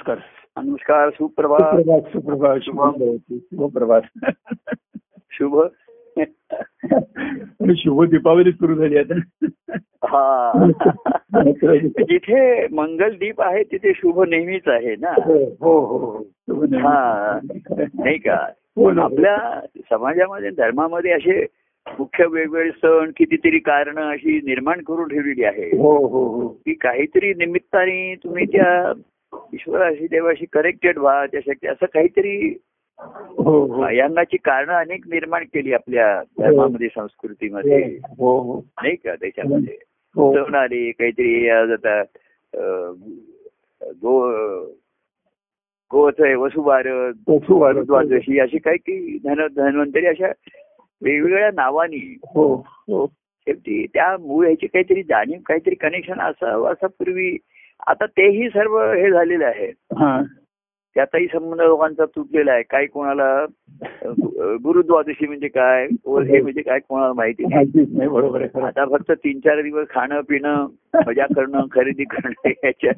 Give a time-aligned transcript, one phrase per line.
[0.00, 0.62] नमस्कार.
[0.64, 1.76] नमस्कार सुप्रभात.
[2.12, 2.58] सुप्रभात सुप्रभात.
[2.62, 4.00] शुभ शुभप्रभात
[5.30, 5.58] शुभ.
[7.60, 9.46] आणि शुभ दीपावली सुरू झाली आता.
[10.04, 10.52] हा.
[11.84, 15.10] जिथे मंगलदीप आहे तिथे शुभ नेहमीच आहे ना?
[15.10, 16.76] हो हो हो नेहमी.
[16.76, 17.38] हा.
[17.94, 18.38] नाही का?
[18.76, 19.00] हो.
[19.00, 21.46] आपल्या समाजामध्ये धर्मामध्ये असे
[21.98, 26.48] मुख्य वेगवेगळे सण कितीतरी कारण अशी निर्माण करून ठेवलेली आहे हो हो हो.
[26.48, 28.92] की काहीतरी निमित्ताने तुम्ही त्या
[29.54, 32.56] ईश्वराशी देवाशी कनेक्टेड व्हा त्या शक्ती असं काहीतरी
[32.98, 33.88] हो हो.
[33.90, 37.82] यांनाची कारण अनेक निर्माण केली आपल्या धर्मामध्ये संस्कृतीमध्ये.
[38.18, 38.60] हो हो.
[38.82, 39.76] नाही का त्याच्यामध्ये?
[40.16, 40.32] हो.
[40.34, 42.02] सण आले काहीतरी आज आता
[44.02, 44.18] गो
[45.90, 47.14] गोच आहे वसुबारत.
[47.86, 50.32] द्वादशी अशी काही काही धन धन्वंतरी अशा
[51.02, 53.06] वेगवेगळ्या नावानी हो हो.
[53.46, 57.36] शेवटी त्या मूळ ह्याची काहीतरी जाणीव काहीतरी कनेक्शन असावं असं पूर्वी
[57.88, 59.72] आता तेही सर्व हे झालेलं आहे
[60.96, 62.62] त्याचाही संबंध लोकांचा तुटलेला आहे.
[62.62, 63.44] काही कोणाला
[64.64, 65.84] गुरुद्वादशी म्हणजे काय?
[65.84, 68.08] हे म्हणजे काय कोणाला माहिती नाही.
[68.08, 70.66] बरोबर आता फक्त तीन चार दिवस खाणं पिणं
[71.06, 72.92] मजा करणं खरेदी करणं याच्या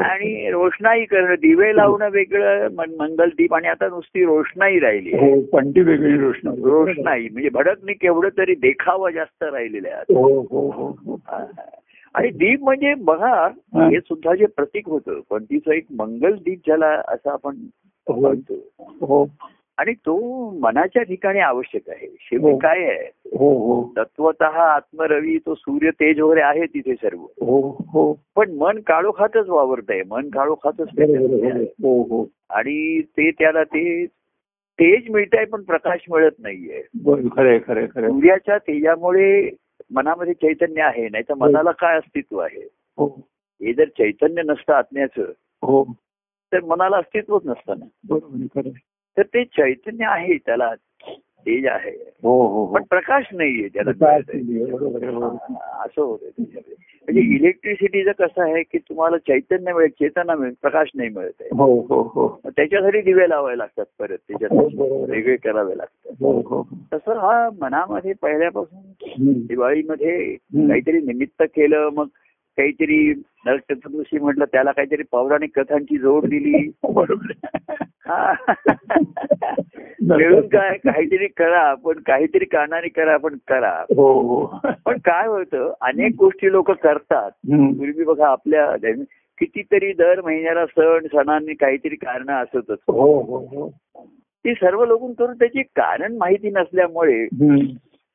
[0.00, 5.80] आणि रोषणाई करणं दिवे लावणं वेगळं मन- मंगलदीप आणि आता नुसती रोषणाई राहिली हो पंटी
[5.80, 10.40] वेगळी रोषणा रोषणाई म्हणजे भडकणी केवढं तरी देखावा जास्त राहिलेले आहे हो.
[10.40, 11.20] हो.
[12.14, 14.00] आणि दीप म्हणजे बघा हे.
[14.00, 17.56] सुद्धा जे प्रतीक होतं पण तिचं एक मंगल दीप ज्याला असं आपण
[18.08, 18.20] हो.
[18.20, 18.54] म्हणतो.
[18.80, 19.26] हो.
[19.78, 22.06] आणि तो मनाच्या ठिकाणी आवश्यक आहे.
[22.20, 22.58] शेवटी हो.
[22.58, 23.10] काय आहे?
[23.38, 23.92] हो हो.
[23.98, 27.18] तत्वत आत्मरवी तो सूर्य तेज वगैरे आहे तिथे सर्व.
[27.18, 28.18] हो हो.
[28.36, 30.02] पण मन काळोखातच वावरत आहे.
[30.08, 30.88] मन काळोखातच.
[31.82, 32.28] हो हो.
[32.50, 34.06] आणि ते त्याला ते
[34.80, 36.82] तेज मिळत आहे पण प्रकाश मिळत नाहीये.
[38.08, 39.50] सूर्याच्या तेजामुळे
[39.90, 42.62] मनामध्ये चैतन्य आहे नाही तर मनाला काय अस्तित्व आहे?
[42.96, 43.06] हो.
[43.62, 45.22] हे जर चैतन्य नसतं आत्म्याचं
[45.62, 45.84] हो.
[46.52, 47.84] तर मनाला अस्तित्वच नसतं ना.
[48.08, 48.68] बरोबर.
[49.16, 50.70] तर ते चैतन्य आहे त्याला.
[51.46, 52.12] तेज आहे.
[52.22, 52.74] हो हो हो.
[52.74, 53.90] पण प्रकाश नाहीये त्याला.
[55.84, 56.74] असं होतं त्याच्यामध्ये.
[57.08, 61.48] म्हणजे इलेक्ट्रिसिटीचं कसं आहे की तुम्हाला चैतन्य मिळेल चेतना मिळेल प्रकाश नाही मिळत आहे.
[61.52, 62.40] हो हो हो.
[62.46, 64.50] त्याच्यासाठी दिवे लावावे लागतात परत त्याच्यात.
[65.10, 66.12] वेगळे करावे लागतात.
[66.94, 68.80] तसं हा मनामध्ये पहिल्यापासून.
[69.46, 72.06] दिवाळीमध्ये काहीतरी निमित्त केलं मग
[72.56, 76.70] काहीतरी नरक चतुर्दशी म्हटलं त्याला काहीतरी पौराणिक कथांची जोड दिली.
[80.10, 83.84] मिळून काय काहीतरी करा पण काहीतरी कारणाने करा पण करा.
[83.96, 84.58] हो हो.
[84.84, 87.30] पण काय होतं अनेक गोष्टी लोक करतात.
[87.52, 88.92] पूर्वी बघा आपल्या
[89.40, 92.70] कितीतरी दर महिन्याला सण सणांनी काहीतरी कारण असतच.
[92.70, 93.72] हो हो हो.
[94.16, 97.26] ती सर्व लोक करून त्याची कारण माहिती नसल्यामुळे.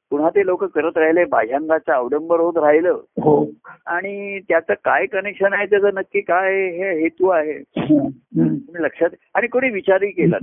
[0.10, 2.90] पुन्हा ते लोक करत राहिले बाह्यांगाचं अवडंबर होत राहिलं.
[3.22, 3.48] हो.
[3.86, 5.90] आणि त्याचं काय कनेक्शन आहे त्याचं?
[5.94, 7.64] नक्की काय हे हेतू आहे?
[8.80, 10.38] लक्षात आणि कोणी विचारही केला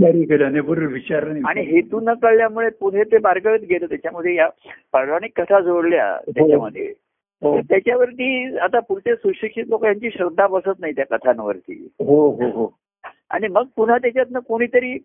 [0.86, 3.86] विचार आणि हेतू न कळल्यामुळे पुढे ते बारगळत गेलं.
[3.86, 4.48] त्याच्यामध्ये या
[4.92, 6.92] पौराणिक कथा जोडल्या त्याच्यामध्ये.
[7.42, 7.60] हो.
[7.60, 11.88] त्याच्यावरती आता पुढचे सुशिक्षित लोक यांची श्रद्धा बसत नाही त्या कथांवरती.
[12.00, 12.78] हो हो हो.
[13.36, 14.98] आणि मग पुन्हा त्याच्यातनं कोणीतरी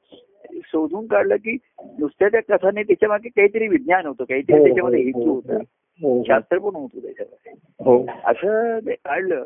[0.53, 1.58] शोधून काढलं की
[2.00, 6.24] नुसत्या त्या कथाने त्याच्यामागे काहीतरी विज्ञान होतं काहीतरी हो, त्याच्यामध्ये हो, हेतू हो, होता.
[6.28, 7.53] शास्त्र पण होतं त्याच्यामध्ये.
[8.25, 9.44] असं ते काढलं.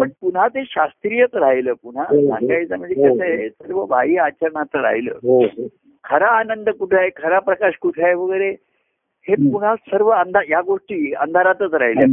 [0.00, 2.04] पण पुन्हा ते शास्त्रीयच राहिलं पुन्हा.
[2.04, 5.12] सांगायचं म्हणजे कसं आहे सर्व बाह्य आचरणात राहिलं.
[6.04, 8.50] खरा आनंद कुठे आहे खरा प्रकाश कुठे आहे वगैरे
[9.28, 9.52] हे हं.
[9.52, 12.04] पुन्हा सर्व अंधार या गोष्टी अंधारातच राहिल्या.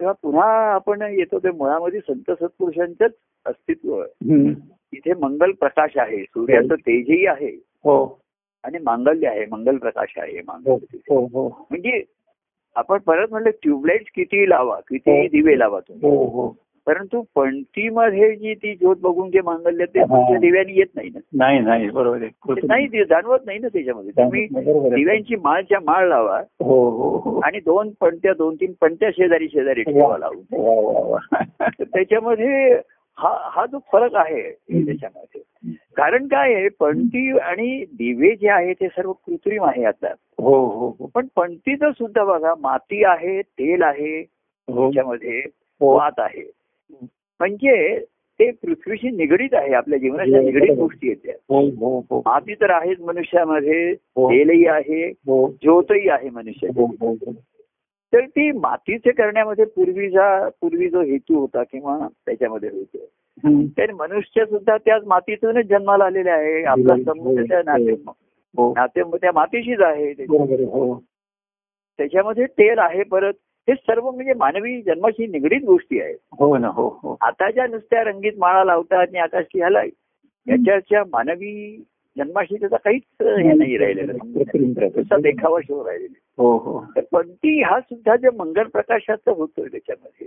[0.00, 3.10] तेव्हा पुन्हा आपण येतो ते मुळामध्ये संत सत्पुरुषांचंच
[3.46, 4.50] अस्तित्व आहे.
[4.92, 7.50] इथे मंगल प्रकाश आहे सूर्याचं तेजही आहे
[7.84, 7.96] हो
[8.64, 10.96] आणि मांगल्य आहे मंगल प्रकाश आहे हो मांगल्य.
[11.10, 12.02] हो हो म्हणजे
[12.76, 15.26] आपण परत म्हणलं ट्यूबलाईट किती लावा किती हो.
[15.28, 16.48] दिवे लावा तुम्ही हो हो
[16.86, 20.00] परंतु पणतीमध्ये जी ती ज्योत बघून जे मांगल्य ते.
[20.00, 21.18] तुमच्या दिव्याने येत नाही ना.
[21.32, 22.18] नाही नाही बरोबर.
[22.64, 24.10] नाही ते जाणवत नाही ना त्याच्यामध्ये.
[24.10, 24.46] तुम्ही.
[24.94, 26.38] दिव्यांची माळच्या माळ लावा.
[26.60, 27.40] हो हो हो.
[27.40, 30.42] आणि दोन पणत्या दोन तीन पणत्या शेजारी शेजारी ठेवा लावून.
[31.80, 32.74] त्याच्यामध्ये
[33.18, 34.42] हा हा जो फरक आहे.
[34.42, 35.40] त्याच्यामध्ये.
[35.96, 40.06] कारण काय आहे पणती आणि दिवे जे आहे ते सर्व कृत्रिम आहे आता.
[40.38, 41.10] हो हो हो.
[41.14, 45.42] पण पणतीचं सुद्धा बघा माती आहे तेल आहे त्याच्यामध्ये.
[45.80, 46.50] वात आहे.
[47.40, 47.98] म्हणजे
[48.40, 50.76] ते पृथ्वीशी निगडीत आहे आपल्या जीवनाच्या हो, निगडीत.
[50.76, 51.34] गोष्टी आहेत त्या.
[51.48, 53.94] हो हो माती तर आहेच मनुष्यामध्ये.
[53.94, 55.10] तेलही आहे
[55.62, 57.14] ज्योतही आहे हो
[58.12, 63.68] तर ती मातीचे करण्यामध्ये पूर्वीचा पूर्वी जो हेतू होता किंवा त्याच्यामध्ये होतो.
[63.78, 66.62] तर मनुष्य सुद्धा त्याच मातीतूनच जन्माला आलेले आहे.
[66.62, 67.92] आपला संबंध त्या नाते
[68.58, 70.12] नाते त्या मातीशीच आहे.
[70.22, 71.04] हो.
[71.98, 73.32] त्याच्यामध्ये तेल आहे परत.
[73.68, 76.16] हे सर्व म्हणजे मानवी जन्माशी निगडीत गोष्टी आहेत.
[76.38, 77.16] हो ना हो हो.
[77.20, 79.82] आता ज्या नुसत्या रंगीत माळा लावतात आणि आता ह्याला
[80.46, 81.82] याच्याच्या मानवी
[82.16, 84.12] जन्माशी त्याचा काहीच हे नाही राहिलेलं.
[85.20, 86.42] देखावा शो राहिलेला.
[86.42, 86.84] हो हो.
[86.96, 90.26] तर पण ती हा सुद्धा जे मंगल प्रकाशाचं होतोय त्याच्यामध्ये.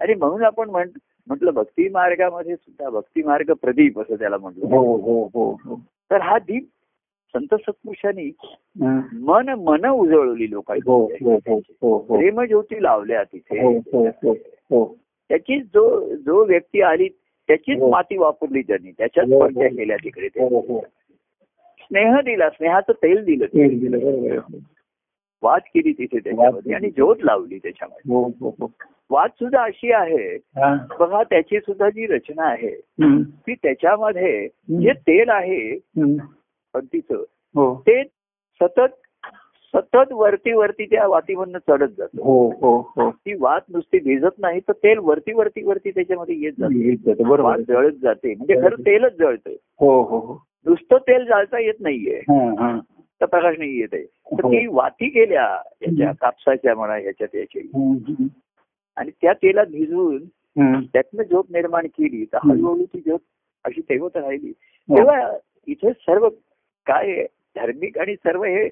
[0.00, 0.88] आणि म्हणून आपण म्हण
[1.26, 5.76] म्हटलं भक्ती मार्गामध्ये सुद्धा भक्ती मार्ग प्रदीप असं त्याला म्हटलं हो हो हो हो.
[6.10, 6.68] तर हा दीप
[7.34, 8.30] संत सत्पुरुषांनी.
[9.12, 10.90] मन मन उजळवली लोकांची.
[10.90, 13.62] हो हो हो हो प्रेमज्योती लावल्या तिथे.
[13.62, 14.32] हो हो हो
[14.70, 14.96] हो.
[15.28, 17.08] त्याची जो जो व्यक्ती आली
[17.48, 17.82] त्याचीच.
[17.82, 18.90] माती वापरली त्यांनी.
[18.90, 19.40] त्याच्याच.
[19.40, 20.28] पडत्या केल्या तिकडे
[21.82, 23.46] स्नेह दिला स्नेहाचं तेल दिलं.
[25.42, 28.66] वाद केली तिथे त्याच्यामध्ये आणि ज्योत लावली त्याच्यामध्ये.
[29.10, 30.34] वाद सुद्धा अशी आहे.
[30.34, 30.86] हा.
[31.00, 32.80] बघा त्याची सुद्धा जी रचना आहे.
[33.22, 35.78] ती त्याच्यामध्ये जे तेल आहे
[36.78, 37.22] पंथीचं
[37.54, 38.02] हो ते
[38.60, 38.96] सतत
[39.74, 44.60] सतत वरती वरती त्या वातीमधनं चढत जातं हो हो हो ती वात नुसती भिजत नाही
[44.60, 47.58] तर तेल वरती वरती वरती त्याच्यामध्ये येत जातं वात.
[47.58, 52.20] जळत जाते म्हणजे खरं तेलच जळतंय हो हो हो नुसतं तेल जाळता येत नाहीये
[53.20, 54.50] तर प्रकाश नाही येत आहे तर हो.
[54.50, 55.44] ती वाती गेल्या
[55.82, 56.12] याच्या.
[56.12, 57.60] कापसाच्या म्हणा ह्याच्यात याची.
[58.96, 60.24] आणि त्या तेलात भिजवून.
[60.84, 62.38] त्यातनं ज्योत निर्माण केली तर.
[62.44, 63.18] हळूहळू ती ज्योत
[63.64, 64.52] अशी तेवत राहिली.
[64.88, 65.20] तेव्हा
[65.66, 66.28] इथे सर्व
[66.88, 67.22] काय
[67.56, 68.68] धार्मिक आणि सर्व हे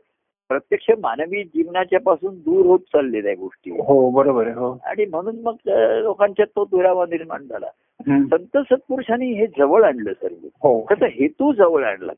[0.49, 3.71] प्रत्यक्ष मानवी जीवनाच्या पासून दूर होत चाललेल्या गोष्टी.
[3.71, 4.79] हो बरोबर आहे हो.
[4.85, 7.67] आणि म्हणून मग अं, लोकांच्यात तो दुरावा निर्माण झाला.
[8.29, 10.47] संत सत्पुरुषांनी हे जवळ आणलं सर्व.
[10.47, 10.85] हो.
[10.89, 12.13] त्याचा हेतू जवळ आणला.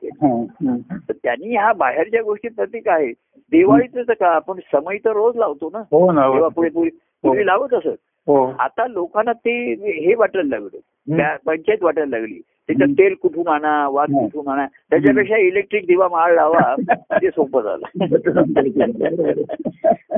[1.09, 3.13] तर त्यांनी ह्या बाहेरच्या गोष्टी प्रतीक आहे.
[3.51, 5.79] दिवाळीचं का आपण समय तर रोज लावतो ना?
[5.79, 6.49] हो ना तेव्हा हो.
[6.49, 6.91] पुढे पूर्वी
[7.23, 7.97] पूर्वी लावत असत.
[8.27, 8.53] हो.
[8.59, 11.37] आता लोकांना ते हे वाटायला लागलं.
[11.47, 12.41] पंचायत वाटायला लागली.
[12.69, 12.89] त्याच्यात.
[12.89, 14.09] तेल कुठून आणा वाद.
[14.09, 16.75] कुठून आणा त्याच्यापेक्षा इलेक्ट्रिक दिवा माळ लावा
[17.23, 18.05] ते सोपं झालं.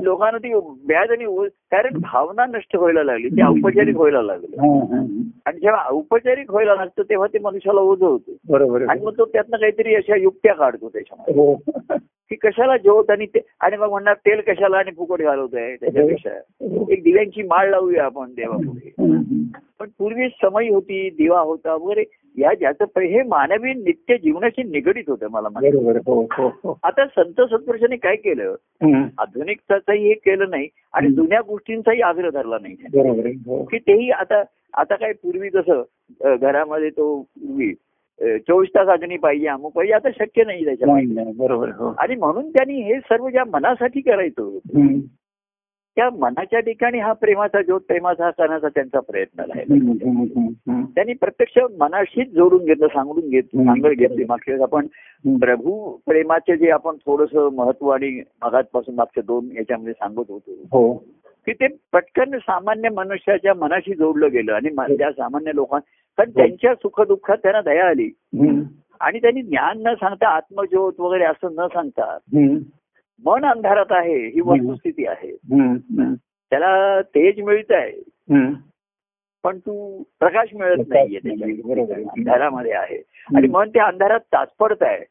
[0.03, 4.63] लोकांना ती व्याज आणि कारण भावना नष्ट व्हायला लागली ते औपचारिक व्हायला लागलं.
[5.47, 8.33] आणि जेव्हा औपचारिक व्हायला लागतं तेव्हा ते मनुष्याला ओझ होतं.
[8.49, 11.35] बरोबर आणि मग तो त्यातनं काहीतरी अशा युक्त्या काढतो त्याच्यामध्ये.
[11.35, 11.55] हो.
[12.31, 16.31] की कशाला ज्योत आणि ते आणि मग म्हणणार तेल कशाला आणि फुकट घालवतोय त्याच्यापेक्षा
[16.93, 18.91] एक दिव्यांची माळ लावूया आपण देवापुढे.
[19.81, 22.05] पण पूर्वी समय होती दिवा होता वगैरे
[22.37, 25.49] या ज्याचं हे मानवी नित्य जीवनाशी निगडीत होतं मला.
[26.07, 28.55] हो हो हो आता संत सत्पुरुषांनी काय केलं.
[29.19, 31.13] आधुनिकताचंही हे केलं नाही आणि.
[31.15, 32.75] जुन्या गोष्टींचाही आग्रह धरला नाही
[33.71, 34.43] की तेही आता
[34.79, 37.73] आता काय पूर्वी कसं घरामध्ये तो पूर्वी
[38.21, 41.69] चोवीस तास अग्नी पाहिजे अमुक पाहिजे आता शक्य नाही नाही बरोबर.
[41.69, 44.59] हो आणि म्हणून त्यांनी हे सर्व ज्या मनासाठी करायचं.
[45.97, 50.85] त्या मनाच्या ठिकाणी हा प्रेमाचा ज्योत प्रेमाचा हा करण्याचा त्यांचा प्रयत्न राहिला.
[50.95, 53.73] त्यांनी प्रत्यक्ष मनाशीच जोडून घेतलं सांगून घेतलं हम्म.
[53.73, 54.87] सांगड घेतली मागच्या आपण.
[55.25, 60.93] प्रभू प्रेमाचे जे आपण थोडस महत्त्व आणि मगातपासून मागच्या दोन याच्यामध्ये सांगत होतो हो
[61.47, 65.81] की ते पटकन सामान्य मनुष्याच्या मनाशी जोडलं गेलं आणि त्या सामान्य लोकां
[66.21, 68.11] कारण त्यांच्या सुखदुःखात त्यांना दया आली.
[69.01, 72.19] आणि त्यांनी ज्ञान न सांगता आत्मज्योत वगैरे असं न सांगता.
[73.25, 75.37] मन अंधारात आहे ही वस्तुस्थिती आहे.
[76.51, 78.03] त्याला तेज मिळत आहे.
[79.45, 81.19] पण तू प्रकाश मिळत नाहीये.
[81.93, 82.97] अंधारामध्ये आहे.
[83.37, 85.05] आणि मन त्या अंधारात तात्पडत आहे.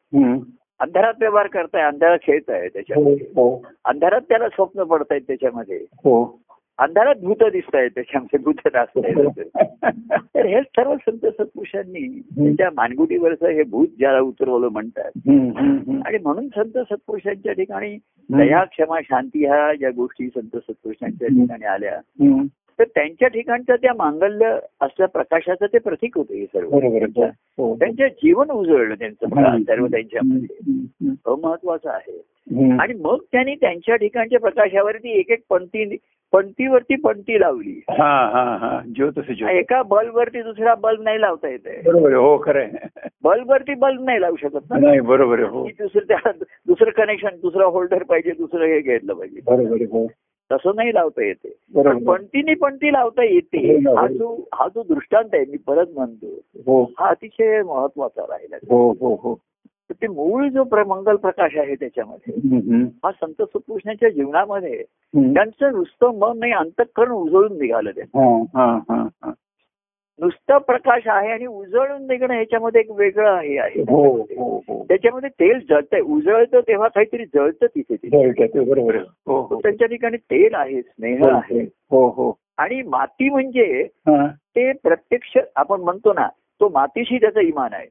[0.80, 3.66] अंधारात व्यवहार करताय अंधारात खेळत आहे हो त्याच्यामध्ये हो.
[3.84, 5.76] अंधारात त्याला स्वप्न पडत आहेत त्याच्यामध्ये.
[5.76, 6.40] हो.
[6.80, 8.98] अंधारात भूत दिसत आहेत त्याच्यामध्ये भूत असत
[10.34, 15.10] तर हे सर्व संत सत्पुरुषांनी त्यांच्या मानगुटीवरचं हे भूत ज्याला उतरवलं म्हणतात.
[16.06, 17.96] आणि म्हणून संत सत्पुरुषांच्या ठिकाणी
[18.30, 22.00] दया क्षमा शांती ह्या ज्या गोष्टी संत सत्पुरुषांच्या ठिकाणी आल्या.
[22.78, 27.04] तर त्यांच्या ठिकाणचं त्या मांगल्य असल्या प्रकाशाचं ते प्रतीक होतं हे सर्व आहे.
[27.04, 27.24] हो.
[27.58, 27.76] हो.
[27.76, 29.26] त्यांचं जीवन उजळलं त्यांचं
[29.62, 31.10] सर्व त्यांच्यामध्ये
[31.42, 32.22] महत्वाचं आहे.
[32.78, 35.96] आणि मग त्यांनी त्यांच्या ठिकाणच्या प्रकाशावरती एक एक पंक्ती
[36.32, 37.80] पंक्तीवरती पंक्ती लावली.
[37.90, 38.80] हा हा हा.
[39.50, 43.08] एका बल्बवरती दुसरा बल्ब नाही लावता येत बरोबर हो खरं आहे.
[43.22, 45.68] बल्बवरती बल्ब नाही लावू शकत नाही बरोबर हो.
[46.66, 49.40] दुसरं कनेक्शन दुसरं होल्डर पाहिजे दुसरं हे घेतलं पाहिजे.
[49.46, 50.06] बरोबर हो.
[50.52, 53.74] तसं नाही लावता येते पण बरोबर पंक्तीने पंक्ती लावता येते.
[53.86, 54.06] हो हा.
[54.06, 56.26] जो हा जो दृष्टांत आहे मी परत म्हणतो
[56.66, 58.56] हो अतिशय महत्त्वाचा राहिला.
[58.70, 59.38] हो हो हो.
[60.02, 62.34] ते मूळ जो मंगल प्रकाश आहे त्याच्यामध्ये.
[63.04, 64.82] हा संत सुकृष्णाच्या जीवनामध्ये.
[65.34, 68.02] त्यांचं नुसतं मन नाही अंतःकरण उजळून निघालं ते
[70.18, 74.84] नुसतं प्रकाश आहे आणि उजळून निघणं ह्याच्यामध्ये एक वेगळं हे आहे हो हो हो.
[74.88, 77.94] त्याच्यामध्ये तेल जळतंय उजळतं तेव्हा काहीतरी जळतं तिथे
[79.62, 81.62] त्यांच्या ठिकाणी तेल आहे स्नेह आहे.
[81.90, 82.38] हो हो.
[82.58, 86.28] आणि माती म्हणजे ते प्रत्यक्ष आपण म्हणतो ना
[86.60, 87.86] तो मातीशी त्याचं इमान आहे.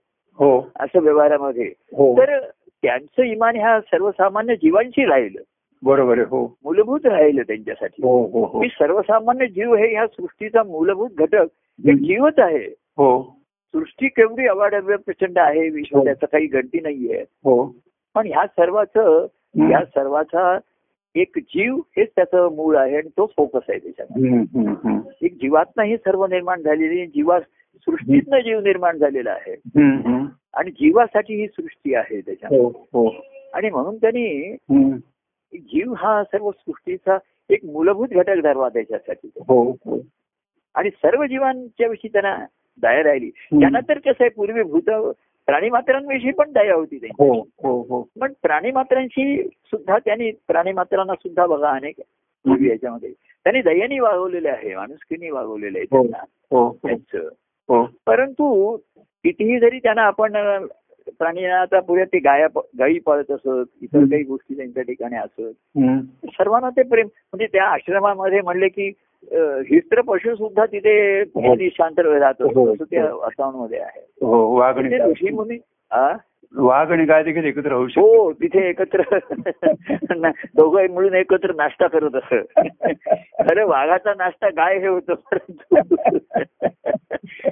[0.79, 1.72] असं व्यवहारामध्ये.
[1.79, 2.13] हो.
[2.13, 2.39] तर
[2.81, 5.41] त्यांचं इमान ह्या सर्वसामान्य जीवांशी राहिलं.
[5.84, 6.58] बरोबर हो.
[6.63, 8.03] मूलभूत राहिलं त्यांच्यासाठी.
[8.03, 8.62] हो हो हो.
[8.62, 11.48] की सर्वसामान्य जीव हे ह्या सृष्टीचा मूलभूत घटक
[11.86, 11.93] हे.
[11.93, 12.65] जीवच आहे.
[12.98, 13.36] हो.
[13.74, 16.03] सृष्टी केवढी अवाढव्य प्रचंड आहे विश्व हो.
[16.03, 17.24] त्याचं काही गणती नाहीये.
[17.43, 17.75] हो.
[18.15, 19.27] पण ह्या सर्वाचं.
[19.58, 20.60] या सर्वाचा
[21.15, 24.29] एक जीव हेच त्याचं मूळ आहे आणि तोच फोकस आहे त्याच्यामध्ये.
[24.29, 25.00] हम्म.
[25.22, 27.39] एक जीवातनं ही सर्व निर्माण झालेली जीवा
[27.75, 29.55] सृष्टीतनं जीव निर्माण झालेला आहे.
[30.53, 33.15] आणि जीवासाठी ही सृष्टी आहे त्याच्यामध्ये हो हो.
[33.53, 34.55] आणि म्हणून त्यांनी.
[35.53, 37.17] जीव हा सर्व सृष्टीचा
[37.49, 39.29] एक मूलभूत घटक धरला त्याच्यासाठी.
[39.35, 39.71] हो
[40.75, 42.45] आणि सर्व जीवांच्या विषयी त्यांना
[42.81, 43.29] दया राहिली.
[43.29, 45.13] त्यांना तर कसं आहे पूर्वी भूत
[45.45, 47.41] प्राणीमात्रांविषयी पण दया होती त्यांची.
[48.19, 51.95] पण प्राणीमात्रांशी सुद्धा त्यांनी प्राणीमात्रांना सुद्धा बघा अनेक
[52.65, 53.13] याच्यामध्ये.
[53.43, 56.23] त्यांनी दयानी वागवलेले आहे माणुसकीनी वागवलेले आहे त्यांना.
[56.83, 57.29] त्यांचं.
[58.07, 58.75] परंतु
[59.23, 60.59] कितीही जरी त्यांना आपण अ,
[61.19, 62.47] प्राणीना आता पुढे ते गाया
[62.79, 63.47] गायी पाळत असत
[63.81, 64.03] इतर.
[64.03, 65.41] काही गोष्टी त्यांच्या ठिकाणी असत.
[66.25, 68.91] सर्वांना ते प्रेम म्हणजे त्या आश्रमामध्ये म्हणले की
[69.69, 71.55] हिस्त्र पशु सुद्धा तिथे हो.
[71.69, 72.73] शांत राहत असतो हो.
[72.73, 75.57] असं त्या वातावरणामध्ये आहे हो ते ऋषी मुनी?
[76.56, 79.01] वाघ आणि गाय देखील एकत्र राहू शकतो हो तिथे एकत्र
[80.56, 82.60] दोघं मिळून एकत्र नाश्ता करत असत
[83.41, 85.13] खरं वाघाचा नाश्ता गाय हे होतं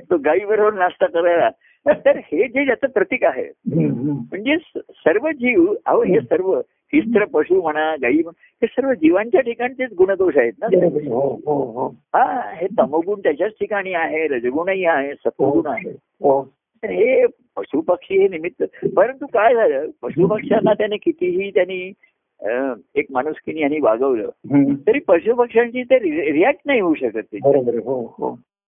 [0.10, 1.50] तो गाई बरोबर नाश्ता करायला.
[1.86, 3.44] तर हे जे ज्याचं प्रतीक आहे.
[3.68, 4.58] म्हणजे
[4.90, 6.58] सर्व जीव अहो हे सर्व
[6.94, 10.68] हिस्त्र पशु म्हणा गाई म्हणा हे सर्व जीवांच्या ठिकाणचेच गुणदोष आहेत ना.
[11.10, 11.88] हो हो हो.
[11.88, 15.92] हा हे तमोगुण त्याच्याच ठिकाणी आहे रजगुणही आहे सत्वगुण आहे.
[16.84, 18.64] तर हे पशुपक्षी हे निमित्त
[18.96, 19.90] परंतु काय झालं?
[20.02, 21.82] पशुपक्ष्यांना त्याने कितीही त्यांनी
[22.96, 24.30] एक माणुसकीने यांनी वागवलं.
[24.88, 26.00] तरी पशुपक्ष्यांची ते
[26.32, 27.40] रिॲक्ट नाही होऊ शकत ते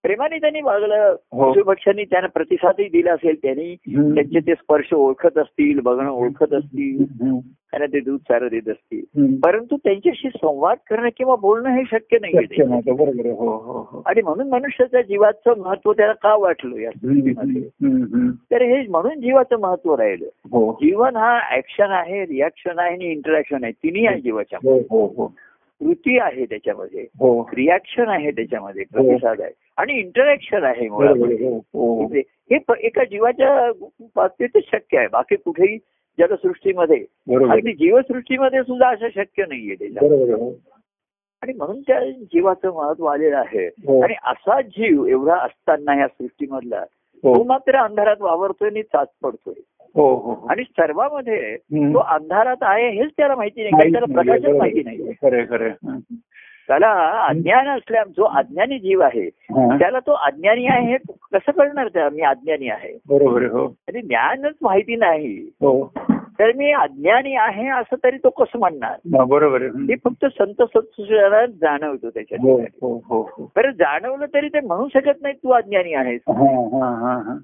[0.02, 1.16] प्रेमाने त्यांनी वागलं.
[1.32, 1.52] हो.
[1.52, 3.76] पशुपक्ष्यांनी त्यांना प्रतिसादही दिला असेल त्यांनी.
[4.14, 7.04] त्यांचे ते स्पर्श ओळखत असतील बघणं ओळखत असतील.
[7.48, 9.36] त्यांना ते दूध चारं देत असतील.
[9.44, 12.90] परंतु त्यांच्याशी संवाद करणं किंवा बोलणं हे शक्य आहे.
[13.30, 16.90] हो हो आणि म्हणून मनुष्याच्या जीवाचं महत्त्व त्याला का वाटलं या.
[18.50, 20.26] तर हे म्हणून जीवाचं महत्त्व राहिलं.
[20.72, 23.72] जीवन हा ऍक्शन आहे रिॲक्शन आहे आणि इंटरॅक्शन आहे.
[23.72, 25.34] तिन्ही आहे जीवाच्या हो हो हो.
[25.80, 27.06] कृती आहे त्याच्यामध्ये.
[27.18, 27.42] हो.
[27.42, 29.52] रिॲक्शन आहे त्याच्यामध्ये प्रतिसाद आहे.
[29.76, 31.48] आणि इंटरॅक्शन आहे मुळामध्ये.
[31.48, 31.56] हो.
[31.58, 32.06] हो.
[32.14, 33.72] हे एका जीवाच्या
[34.16, 35.08] बाबतीतच शक्य आहे.
[35.08, 35.78] बाकी कुठेही
[36.18, 37.04] जलसृष्टीमध्ये
[37.52, 40.08] अगदी जीवसृष्टीमध्ये सुद्धा असं शक्य नाहीये त्याच्या.
[40.34, 40.50] हो.
[41.42, 43.66] आणि म्हणून त्या जीवाचं महत्त्व आलेलं आहे.
[43.66, 44.02] हो.
[44.02, 46.84] आणि असा जीव एवढा असताना या सृष्टीमधला
[47.22, 47.36] हो.
[47.36, 49.30] तो मात्र अंधारात वावरतोय आणि चाच पडतोय.
[49.46, 49.69] हो हो हो.
[50.50, 51.56] आणि सर्वांमध्ये.
[51.94, 55.12] तो अंधारात आहे हेच त्याला माहिती नाही कारण त्याला प्रकाशच माहिती नाही.
[55.22, 55.70] खरे खरे
[56.68, 56.90] त्याला
[57.28, 59.28] अज्ञान असल्या जो अज्ञानी जीव आहे
[59.78, 60.96] त्याला तो अज्ञानी आहे हे
[61.32, 62.98] कसं कळणार त्या मी अज्ञानी आहे?
[63.08, 63.42] बरोबर.
[63.42, 63.66] हो.
[63.66, 65.36] आणि ज्ञानच माहिती नाही.
[65.60, 65.92] हो.
[66.10, 69.18] तर मी अज्ञानी आहे असं तरी तो कसं म्हणणार?
[69.18, 72.60] हा, बरोबर हे फक्त संत सत्सुराला जाणवतो त्याच्या हो.
[72.82, 73.50] हो हो हो.
[73.56, 76.20] बरं जाणवलं तरी ते म्हणू शकत नाही तू अज्ञानी आहेस.
[76.28, 77.36] हा हा हा हा.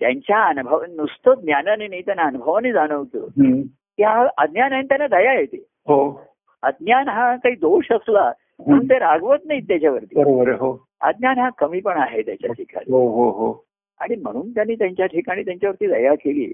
[0.00, 3.18] त्यांच्या अनुभव नुसतं ज्ञानाने नाही त्यांना अनुभवाने जाणवतं.
[3.18, 3.60] हम्म.
[3.96, 5.56] की हा अज्ञान आहे आणि त्यांना दया येते.
[5.56, 6.24] हो.
[6.62, 8.32] अज्ञान हा काही दोष असला
[8.66, 10.14] म्हणून ते रागवत नाहीत त्याच्यावरती.
[10.16, 10.48] बरोबर.
[10.48, 10.86] हो.
[11.00, 12.92] अज्ञान हा कमी पण आहे त्याच्या ठिकाणी.
[12.92, 13.64] हो हो हो.
[14.00, 16.52] आणि म्हणून त्यांनी त्यांच्या ठिकाणी त्यांच्यावरती दया केली.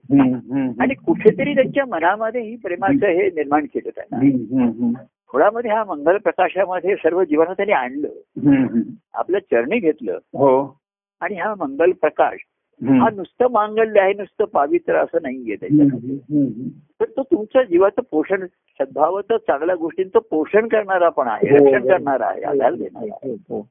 [0.80, 4.18] आणि कुठेतरी त्यांच्या मनामध्ये ही प्रेमाचं हे निर्माण केलं त्यांना.
[5.32, 8.08] मुळामध्ये हा मंगल प्रकाशामध्ये सर्व जीवना त्यांनी आणलं.
[9.14, 10.12] आपल्या चरणी घेतलं.
[10.12, 10.80] हो.
[11.20, 12.38] आणि हा मंगल प्रकाश.
[12.82, 16.16] हा नुसतं मांगल्य आहे नुसतं पावित्र असं नाहीये त्याच्यामध्ये.
[17.00, 18.46] तर तो तुमच्या जीवाचं पोषण
[18.80, 21.88] सद्भावाचं चांगल्या गोष्टींचं पोषण करणारा पण आहे हो, रक्षण हो.
[21.88, 23.62] करणारा आहे आधार देणारा हो.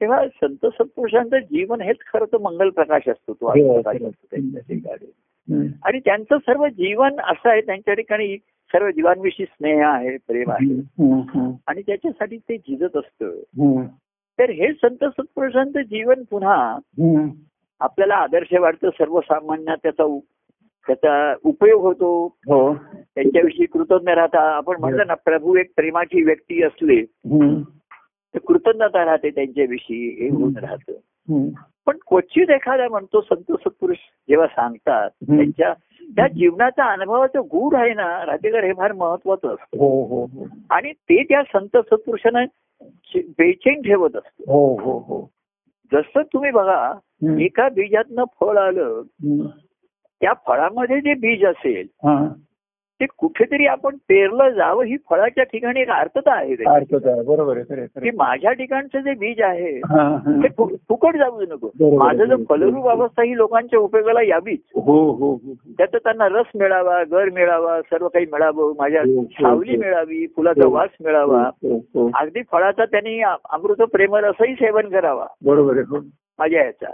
[0.00, 3.78] तेव्हा संत सत्पुरुषांचं जीवन हेच खरं तर मंगल प्रकाश असतो तो हो.
[3.78, 5.10] असतो त्यांच्या ठिकाणी
[5.48, 5.66] हम्म.
[5.84, 8.36] आणि त्यांचं सर्व जीवन असं आहे त्यांच्या ठिकाणी
[8.70, 10.74] सर्व जीवांविषयी स्नेह आहे प्रेम आहे
[11.66, 13.84] आणि त्याच्यासाठी ते झिजत असतं.
[14.38, 16.78] तर हे संत सत्पुरुषांचं जीवन पुन्हा.
[17.82, 20.18] आपल्याला आदर्श वाटतं सर्वसामान्य त्याचा
[20.86, 22.36] त्याचा उपयोग होतो.
[22.46, 22.74] हो.
[23.14, 24.40] त्यांच्याविषयी कृतज्ञ राहता.
[24.40, 27.02] आपण म्हणलं ना प्रभू एक प्रेमाची व्यक्ती असले.
[28.34, 30.92] तर कृतज्ञता राहते त्यांच्याविषयी हे होऊन राहतं.
[31.86, 33.96] पण क्वचित एखादा म्हणतो संत सत्पुरुष
[34.28, 35.10] जेव्हा सांगतात.
[35.36, 35.72] त्यांच्या
[36.16, 39.78] त्या जीवनाचा अनुभवाचं गूढ आहे ना राजेकर हे फार महत्वाचं असतं.
[39.78, 42.44] हो हो आणि ते त्या संत सत्पुरुषांना
[43.14, 44.52] बेचैन ठेवत असतं.
[44.52, 45.30] हो हो हो.
[45.92, 46.92] जसं तुम्ही बघा.
[47.40, 49.02] एका बीजातनं फळ आलं.
[50.20, 51.86] त्या फळामध्ये जे बीज असेल.
[53.02, 56.96] ते कुठेतरी आपण पेरलं जावं ही फळाच्या ठिकाणी एक अर्थता आहे त्याची.
[57.26, 57.58] बरोबर
[58.02, 60.32] की माझ्या ठिकाणचं जे बीज आहे हा, हा.
[60.42, 60.48] ते
[60.88, 61.70] फुकट जाऊ नको.
[61.96, 67.02] माझं जर फलरूप अवस्था ही लोकांच्या उपयोगाला यावीच हो हो हो त्यात त्यांना रस मिळावा
[67.10, 69.80] गर मिळावा सर्व काही मिळावं माझ्या हो, हो, सावली हो.
[69.80, 70.72] मिळावी फुलाचा हो.
[70.74, 72.10] वास मिळावा हो, हो.
[72.14, 76.00] अगदी फळाचा त्यांनी अमृत प्रेमर असंही सेवन करावा बरोबर हो
[76.38, 76.90] माझ्या याचा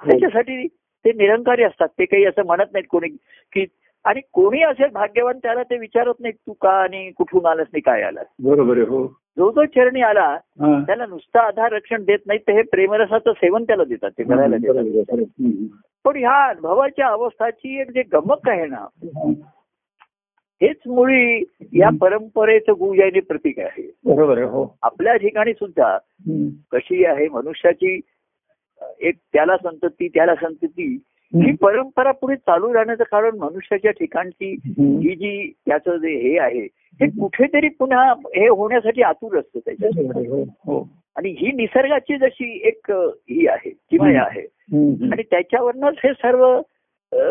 [0.00, 0.66] त्याच्यासाठी
[1.04, 3.08] ते निरंकारी असतात ते काही असं म्हणत नाहीत कोणी
[3.52, 3.64] की
[4.04, 8.02] आणि कोणी असेल भाग्यवान त्याला ते विचारत नाहीत तू का आणि कुठून आलास नाही काय
[8.02, 9.06] आलास बरोबर आहे हो
[9.38, 10.36] जो जो चरणी आला.
[10.86, 15.22] त्याला नुसतं आधार रक्षण देत नाहीत तर हे प्रेमरसाचं सेवन त्याला देतात ते करायला देतात.
[16.04, 18.84] पण ह्या अनुभवाच्या अवस्थाची एक जे गमक आहे ना.
[20.60, 21.42] हेच मुळी
[21.72, 25.96] या परंपरेचं गुजायनी प्रतीक आहे बरोबर आहे हो आपल्या ठिकाणी सुद्धा.
[26.72, 28.00] कशी आहे मनुष्याची
[29.00, 30.96] एक त्याला संतती त्याला संतती
[31.34, 34.56] ही परंपरा पुढे चालू राहण्याचं कारण मनुष्याच्या ठिकाणची.
[34.78, 36.68] ही जी त्याचं जे हे आहे
[37.00, 40.42] हे कुठेतरी पुन्हा हे होण्यासाठी आतुर असतं आहे, हो.
[40.42, 40.88] हो.
[41.16, 42.92] आणि ही निसर्गाची जशी एक
[43.30, 44.42] ही आहे किमया आहे.
[45.12, 46.60] आणि त्याच्यावरनच हे सर्व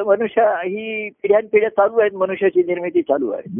[0.05, 3.55] मनुष्य ही पिढ्यानपिढ्या चालू आहेत मनुष्याची निर्मिती चालू आहे.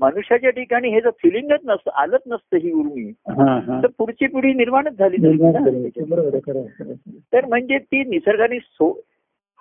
[0.00, 3.12] मनुष्याच्या ठिकाणी हे जर फिलिंगच नसतं आलंच नसतं ही उर्मी.
[3.82, 5.16] तर पुढची पिढी निर्माणच झाली.
[7.32, 9.00] तर म्हणजे ती निसर्गाने सो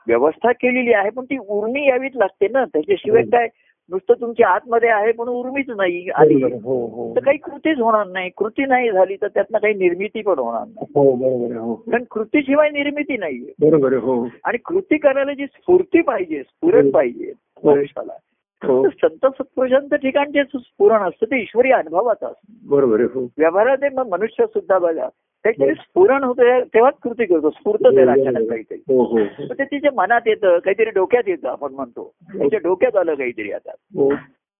[0.07, 2.65] व्यवस्था केलेली आहे पण ती उर्मी यावीच लागते ना.
[2.65, 3.48] त्याच्याशिवाय काय
[3.91, 7.13] नुसतं तुमच्या आतमध्ये आहे पण उर्मीच नाही आली हो हो.
[7.15, 8.29] तर काही कृतीच होणार नाही.
[8.38, 10.86] कृती नाही झाली तर त्यातनं काही निर्मिती पण होणार नाही.
[10.95, 11.74] हो हो.
[11.75, 14.27] कारण कृतीशिवाय निर्मिती नाहीये बरोबर आहे हो.
[14.43, 17.31] आणि कृती करायला जी स्फूर्ती पाहिजे स्फुरण पाहिजे
[17.65, 18.13] मनुष्याला
[18.62, 18.89] हो.
[18.89, 22.53] संत सत्पुरुषांचं ठिकाण जे स्फुरण असतं ते ईश्वरी अनुभवाचं असतं.
[22.69, 23.27] बरोबर हो.
[23.38, 25.07] व्यवहारात मनुष्य सुद्धा बघा
[25.44, 27.50] त्याच्याने स्फुरण होतं तेव्हाच कृती करतो.
[27.50, 28.78] स्फूर्त त्याला अचानक काहीतरी.
[28.78, 29.20] हो हो.
[29.50, 32.14] तर ते तिच्या मनात येतं काहीतरी डोक्यात येतं आपण म्हणतो.
[32.38, 33.72] त्याच्या डोक्यात आलं काहीतरी आता.
[33.72, 34.14] हो.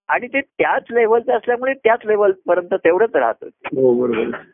[0.08, 4.08] आणि ते त्याच लेवलचं असल्यामुळे त्याच लेवल पर्यंत तेवढंच राहतं हो.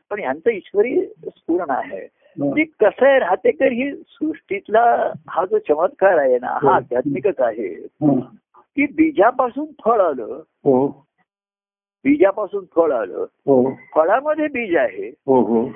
[0.09, 2.07] पण यांचं ईश्वरी स्फुरण आहे.
[2.29, 2.51] हा.
[2.51, 6.67] ती कसं आहे राहते तर ही सृष्टीतला हा जो चमत्कार आहे ना हो.
[6.67, 6.75] हा.
[6.75, 7.73] आध्यात्मिकच आहे.
[7.83, 8.19] हा.
[8.75, 10.41] की बीजापासून फळ आलं.
[10.63, 10.87] हो.
[12.03, 13.25] बीजापासून फळ आलं.
[13.31, 13.71] हो.
[13.95, 15.09] फळामध्ये बीज आहे.
[15.09, 15.69] हो हो.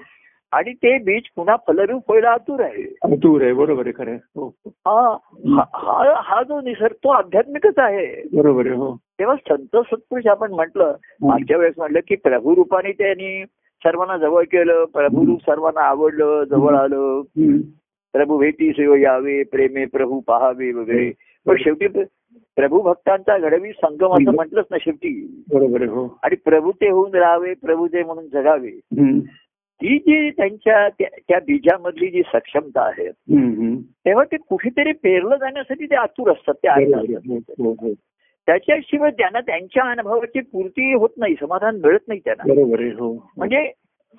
[0.54, 2.96] आणि ते बीज पुन्हा फलरूप व्हायला आतुर आहे.
[3.04, 4.16] आणि दूर आहे बरोबर आहे खरं.
[4.16, 4.70] हो हो.
[4.70, 5.18] हा
[5.56, 8.28] हा- हा हा जो निसर्ग तो आध्यात्मिकच आहे.
[8.34, 8.98] बरोबर आहे हो.
[9.20, 13.46] तेव्हा संत सत्पुरुष आपण म्हटलं मागच्या वेळेस म्हटलं की प्रभू रूपाने त्यांनी
[13.86, 17.22] सर्वांना जवळ केलं प्रभू रूप सर्वांना आवडलं जवळ आलं.
[18.14, 21.12] प्रभू भेटी सेव यावे प्रेमे प्रभू पहावे वगैरे.
[21.46, 25.44] पण शेवटी प्र- प्रभू भक्तांचा घडवी संगम असं म्हटलंच ना शेवटी.
[25.54, 26.18] बरोबर आहे हो.
[26.24, 28.80] आणि प्रभू ते होऊन राहावे प्रभू ते म्हणून जगावे.
[29.84, 33.10] ही जी त्यांच्या त्या त्या बीजामधली जी सक्षमता आहे.
[34.06, 37.36] तेव्हा ते कुठेतरी पेरलं जाण्यासाठी ते आतुर असतात ते बरोबर ऐकतात आहे.
[37.36, 37.94] हो, हो, हो.
[38.48, 43.72] त्याच्याशिवाय त्यांना त्यांच्या अनुभवाची पूर्ती होत नाही समाधान मिळत नाही त्यांना बरोबर आहे हो म्हणजे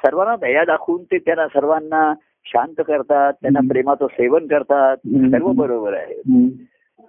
[0.05, 2.15] सर्वांना दया दाखवून ते त्यांना सर्वांना
[2.47, 3.61] शांत करतात त्यांना.
[3.71, 4.97] प्रेमाचं सेवन करतात.
[5.07, 6.49] सर्व बरोबर आहे.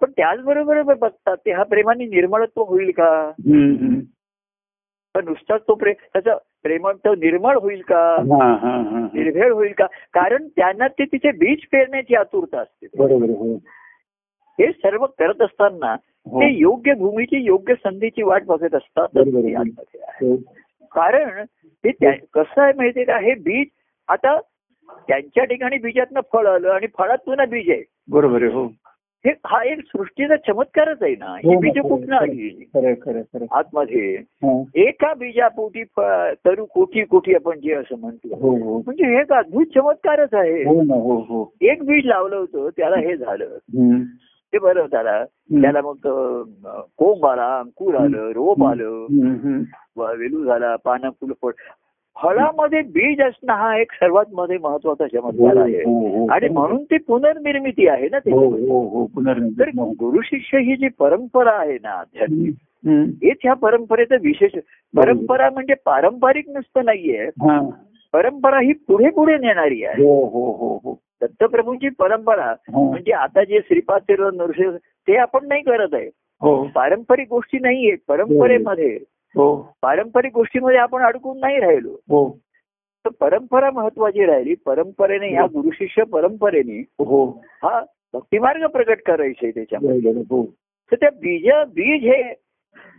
[0.01, 3.31] पण त्याचबरोबर बघतात ते हा प्रेमाने निर्मळत्व होईल का.
[5.15, 8.15] पण नुसताच तो प्रेम त्याचं प्रेमळ तो निर्मळ होईल का.
[9.13, 9.85] निर्भेळ होईल का?
[9.85, 12.87] कारण त्यांना ते तिथे बीज पेरण्याची आतुरता असते.
[12.97, 13.55] बरोबर हो.
[14.59, 15.95] हे सर्व करत असताना
[16.31, 16.39] हो.
[16.39, 19.07] ते योग्य भूमीची योग्य संधीची वाट बघत असतात.
[20.23, 20.35] हो.
[20.91, 21.45] कारण
[21.83, 23.17] ते कसं आहे माहितीये का?
[23.17, 23.67] हे बीज
[24.07, 24.39] आता
[25.07, 27.83] त्यांच्या ठिकाणी बीजातनं फळ आलं आणि फळात पुन्हा बीज आहे.
[28.11, 28.67] बरोबर आहे हो.
[29.25, 31.25] हे हा एक सृष्टीचा चमत्कारच आहे ना.
[31.25, 33.45] ही हो ना, बीज कुठनं खरं, आली.
[33.51, 34.15] आतमध्ये.
[34.15, 34.63] हा.
[34.75, 35.83] एका बीजापोटी
[36.45, 38.35] तरु कोटी कोटी आपण जे असं म्हणतो.
[38.35, 38.79] हो हो.
[38.79, 40.63] म्हणजे हे एक अद्भुत चमत्कारच आहे.
[40.63, 41.53] हो हो हो.
[41.61, 43.45] एक बीज लावलं होतं त्याला हे झालं.
[44.53, 45.23] ते बरं झालं
[45.61, 45.81] त्याला.
[45.81, 45.95] मग
[46.97, 49.07] कोंब आला अंकुर आलं रोप आलं.
[50.17, 51.51] वेलू झाला पानं फुलं फळ
[52.17, 56.27] फळामध्ये बीज असणं हा एक सर्वात मध्ये महत्त्वाचा चमत्कार आहे हो, हो, हो.
[56.31, 58.31] आणि म्हणून ती पुनर्निर्मिती आहे ना हो ते
[58.67, 59.93] हो हो तर पुनर्निर्मिती.
[59.99, 62.53] गुरु शिष्य ही जी परंपरा आहे ना आध्यात्मिक.
[63.23, 64.51] हेच ह्या परंपरेचं विशेष
[64.93, 67.59] परंपरा म्हणजे पारंपरिक नुसतं नाहीये हा.
[68.13, 72.79] परंपरा ही पुढे पुढे नेणारी आहे हो हो हो हो दत्तप्रभूंची परंपरा हा.
[72.79, 74.75] म्हणजे आता जे श्रीपाद नरसिंह
[75.07, 76.09] ते आपण नाही करत आहे
[76.41, 79.03] हो पारंपरिक गोष्टी नाहीये परंपरेमध्ये हो
[79.81, 81.89] पारंपरिक गोष्टीमध्ये आपण अडकून नाही राहिलो.
[81.89, 82.37] हो.
[83.05, 84.55] तर परंपरा महत्वाची राहिली.
[84.65, 87.25] परंपरेने ह्या गुरु शिष्य परंपरेने हो.
[87.63, 87.81] हा
[88.13, 90.11] भक्तिमार्ग प्रकट करायचे त्याच्यामध्ये.
[90.11, 90.45] हो
[90.91, 92.21] तर त्या बीज बीज हे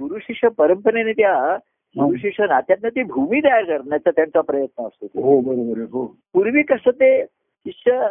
[0.00, 1.56] गुरु शिष्य परंपरेने त्या
[1.96, 5.06] गुरु शिष्य नात्यातनं ती भूमी तयार करण्याचा त्यांचा प्रयत्न असतो.
[5.06, 6.06] हो बरोबर हो.
[6.06, 7.24] पूर्वी कसं ते
[7.66, 8.08] शिष्य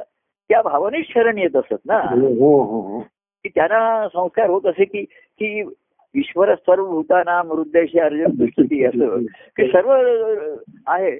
[0.49, 1.97] त्या भावनेच शरण येत असत ना?
[1.97, 2.99] हो हो हो हो.
[3.43, 5.03] की त्यांना संस्कार होत असे की
[5.39, 5.63] की
[6.15, 9.17] ईश्वर सर्व भूताना मृद्देशी अर्जुन दुष्टी असं.
[9.57, 9.91] की सर्व
[10.87, 11.17] आहे.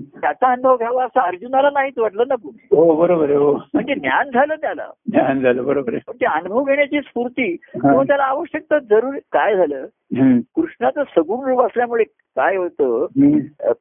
[0.00, 3.52] त्याचा अनुभव घ्यावा असं अर्जुनाला नाहीच वाटलं ना हो बरोबर आहे हो.
[3.74, 4.86] म्हणजे ज्ञान झालं त्याला.
[5.12, 6.12] ज्ञान झालं बरोबर आहे.
[6.20, 7.56] ते अनुभव घेण्याची स्फूर्ती.
[7.56, 9.86] किंवा त्याला आवश्यकता जरूर काय झालं.
[10.56, 13.06] कृष्णाचं सगुण रूप असल्यामुळे काय होतं?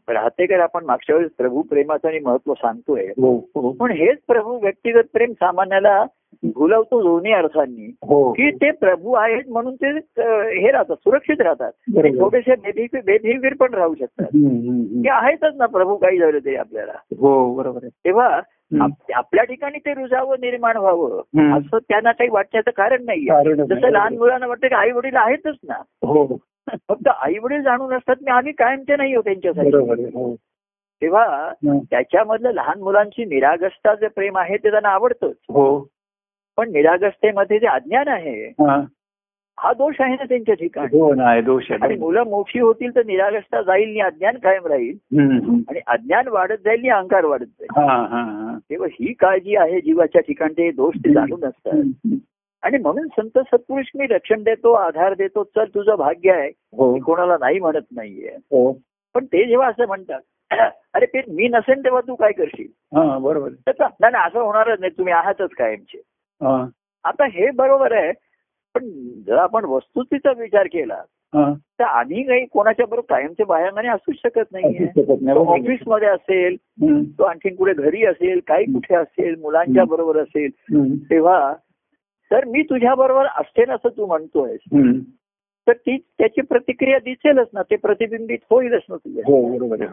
[0.10, 3.06] राहतेकर आपण मागच्या वेळेस प्रभू प्रेमाचं आणि महत्त्व सांगतोय.
[3.06, 3.72] हो हो.
[3.72, 6.06] पण हेच प्रभू व्यक्तिगत प्रेम सामान्याला
[6.44, 8.32] भुलवतो दोन्ही अर्थांनी हो.
[8.32, 9.90] की ते प्रभू आहेत म्हणून ते
[10.62, 11.72] हे राहतात सुरक्षित राहतात.
[12.20, 14.26] थोडेसे बेबी बेबीवीर पण राहू शकतात.
[15.04, 16.94] ते आहेतच ना प्रभू काही झालं ते आपल्याला.
[17.20, 18.42] हो बरोबर तेव्हा
[19.16, 21.22] आपल्या ठिकाणी ते रुजावं निर्माण व्हावं.
[21.58, 23.26] असं त्यांना काही वाटण्याचं कारण नाही.
[23.56, 25.82] जसं लहान मुलांना वाटतं की आई वडील आहेतच ना.
[26.08, 26.38] हो.
[26.90, 30.36] फक्त आई वडील जाणून असतात मी आम्ही कायमचे नाही हो त्यांच्यासाठी.
[31.02, 31.52] तेव्हा.
[31.92, 35.36] त्याच्यामधलं लहान मुलांची निरागसता जे प्रेम आहे ते त्यांना आवडतंच.
[35.50, 35.88] हो.
[36.58, 38.84] पण निरागसतेमध्ये जे अज्ञान आहे हा.
[39.78, 41.00] दोष आहे ना त्यांच्या ठिकाणी.
[41.00, 44.98] हो दोष आहे आणि मुलं मोठी होतील तर निरागसता जाईल आणि अज्ञान कायम राहील.
[45.70, 47.80] आणि अज्ञान वाढत जाईल आणि अहंकार वाढत जाईल.
[47.80, 48.58] हा हा हा.
[48.70, 52.18] तेव्हा ही काळजी आहे जीवाच्या ठिकाणी ते दोष ते जाणून असतात.
[52.64, 56.50] आणि म्हणून संत सत्पुरुष मी रक्षण देतो आधार देतो चल तुझं भाग्य आहे.
[56.50, 57.00] हो.
[57.00, 58.30] कोणाला नाही म्हणत नाहीये.
[58.30, 58.80] हो.
[59.16, 60.22] पण ते जेव्हा असं म्हणतात
[60.94, 62.68] अरे ते मी नसेन तेव्हा तू काय करशील?
[63.22, 63.50] बरोबर.
[63.50, 66.02] नाही नाही, असं होणारच नाही तुम्ही आहातच कायमचे.
[67.04, 68.12] आता हे बरोबर आहे
[68.76, 68.90] पण
[69.28, 71.02] जर आपण वस्तुस्थितीचा विचार केला
[71.80, 74.86] तर आम्ही काही कोणाच्या बरोबर कायमचे बाह्यांगाने असूच शकत नाही.
[75.30, 76.56] ऑफिसमध्ये असेल
[77.20, 80.50] तो आणखीन कुठे घरी असेल काही कुठे असेल मुलांच्या बरोबर असेल
[81.10, 81.54] तेव्हा
[82.32, 84.56] तर मी तुझ्या बरोबर असते असं तू म्हणतोय.
[85.68, 89.24] तर ती त्याची प्रतिक्रिया दिसेलच ना ते प्रतिबिंबित होईलच ना तुझ्या.
[89.28, 89.48] हो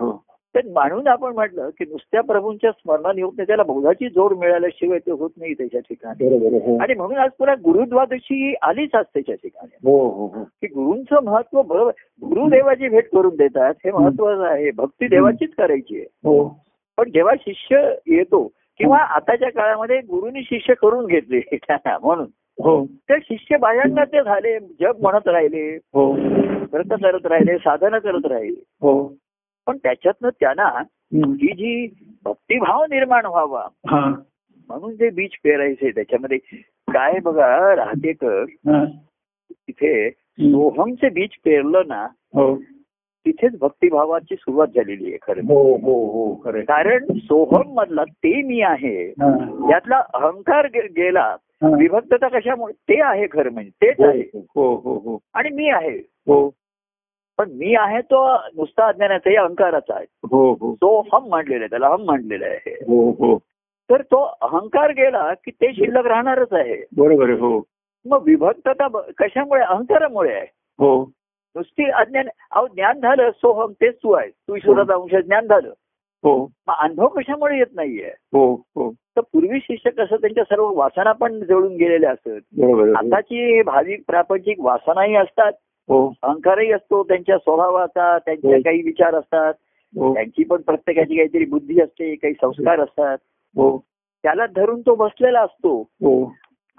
[0.07, 0.25] हो.
[0.55, 5.11] तर म्हणून आपण म्हटलं की नुसत्या प्रभूंच्या स्मरणाने होत नाही त्याला बौधाची जोड मिळाल्याशिवाय ते
[5.11, 6.27] होत नाही त्याच्या ठिकाणी.
[6.59, 6.79] हो.
[6.79, 9.77] आणि म्हणून आज पुन्हा गुरुद्वादशी आलीच आज त्याच्या ठिकाणी.
[9.85, 10.45] हो हो हो.
[10.45, 16.07] की गुरूंचं महत्त्व गुरुदेवाची भेट करून देतात हे महत्वाचं आहे भक्ती देवाचीच करायची आहे.
[16.25, 16.49] हो.
[16.97, 21.41] पण जेव्हा शिष्य येतो किंवा आताच्या काळामध्ये गुरुनी शिष्य करून घेतले
[21.87, 22.27] म्हणून.
[22.59, 26.11] हो ते शिष्य बायांना ते झाले जग म्हणत राहिले हो
[26.73, 28.93] व्रत करत राहिले साधनं करत राहिले हो
[29.67, 30.65] पण त्याच्यातनं त्यांना.
[31.15, 31.87] ही जी
[32.25, 36.39] भक्तिभाव निर्माण व्हावा हा म्हणून जे बीज पेरायचे त्याच्यामध्ये
[36.93, 38.85] काय बघा राहतेकर हा.
[39.51, 42.55] तिथे सोहमचे बीज पेरलं ना हो
[43.27, 48.61] तिथेच भक्तिभावाची सुरुवात झालेली आहे खरं हो हो हो खरं कारण सोहम मधला ते मी
[48.61, 49.11] आहे.
[49.13, 51.35] त्यातला अहंकार गेला.
[51.65, 52.73] विभक्तता कशामुळे?
[52.73, 54.47] ते आहे खरं म्हणजे तेच हो आहे.
[54.55, 55.19] हो हो हो.
[55.35, 55.99] आणि मी आहे.
[55.99, 56.51] हो.
[57.39, 60.07] पण मी आहे तो नुसता अज्ञानाचा अहंकाराचा आहे.
[60.25, 60.75] हो हो.
[60.75, 62.71] तो हम मांडलेला आहे त्याला हम मांडलेला आहे.
[62.71, 63.39] हो हो.
[63.91, 66.87] तर तो अहंकार गेला की ते शिल्लक राहणारच आहे.
[66.97, 67.63] बरोबर हो.
[68.07, 69.63] मग विभक्तता कशामुळे?
[69.63, 70.47] अहंकारामुळे आहे.
[70.79, 71.13] हो.
[71.57, 75.73] नुसती अज्ञान अहो ज्ञान झालं सोहम तेच तू आहे तू ईश्वराचा अंश आहे, ज्ञान झालं.
[76.25, 76.49] हो.
[76.69, 78.11] अनुभव कशामुळे येत नाहीये?
[78.33, 78.91] हो हो.
[78.91, 82.61] तर पूर्वी शिष्य कसं त्यांच्या सर्व वासना पण जळून गेलेल्या असत.
[82.97, 85.53] आताची भाविक प्रापंचिक वासनाही असतात.
[85.89, 86.13] हो.
[86.23, 88.61] अहंकारही असतो त्यांच्या स्वभावाचा त्यांचे हो.
[88.61, 89.55] काही विचार असतात.
[89.99, 90.15] हो.
[90.15, 93.19] त्यांची पण प्रत्येकाची काहीतरी बुद्धी असते काही संस्कार असतात.
[93.57, 93.79] हो.
[94.23, 95.83] त्याला धरून तो बसलेला असतो.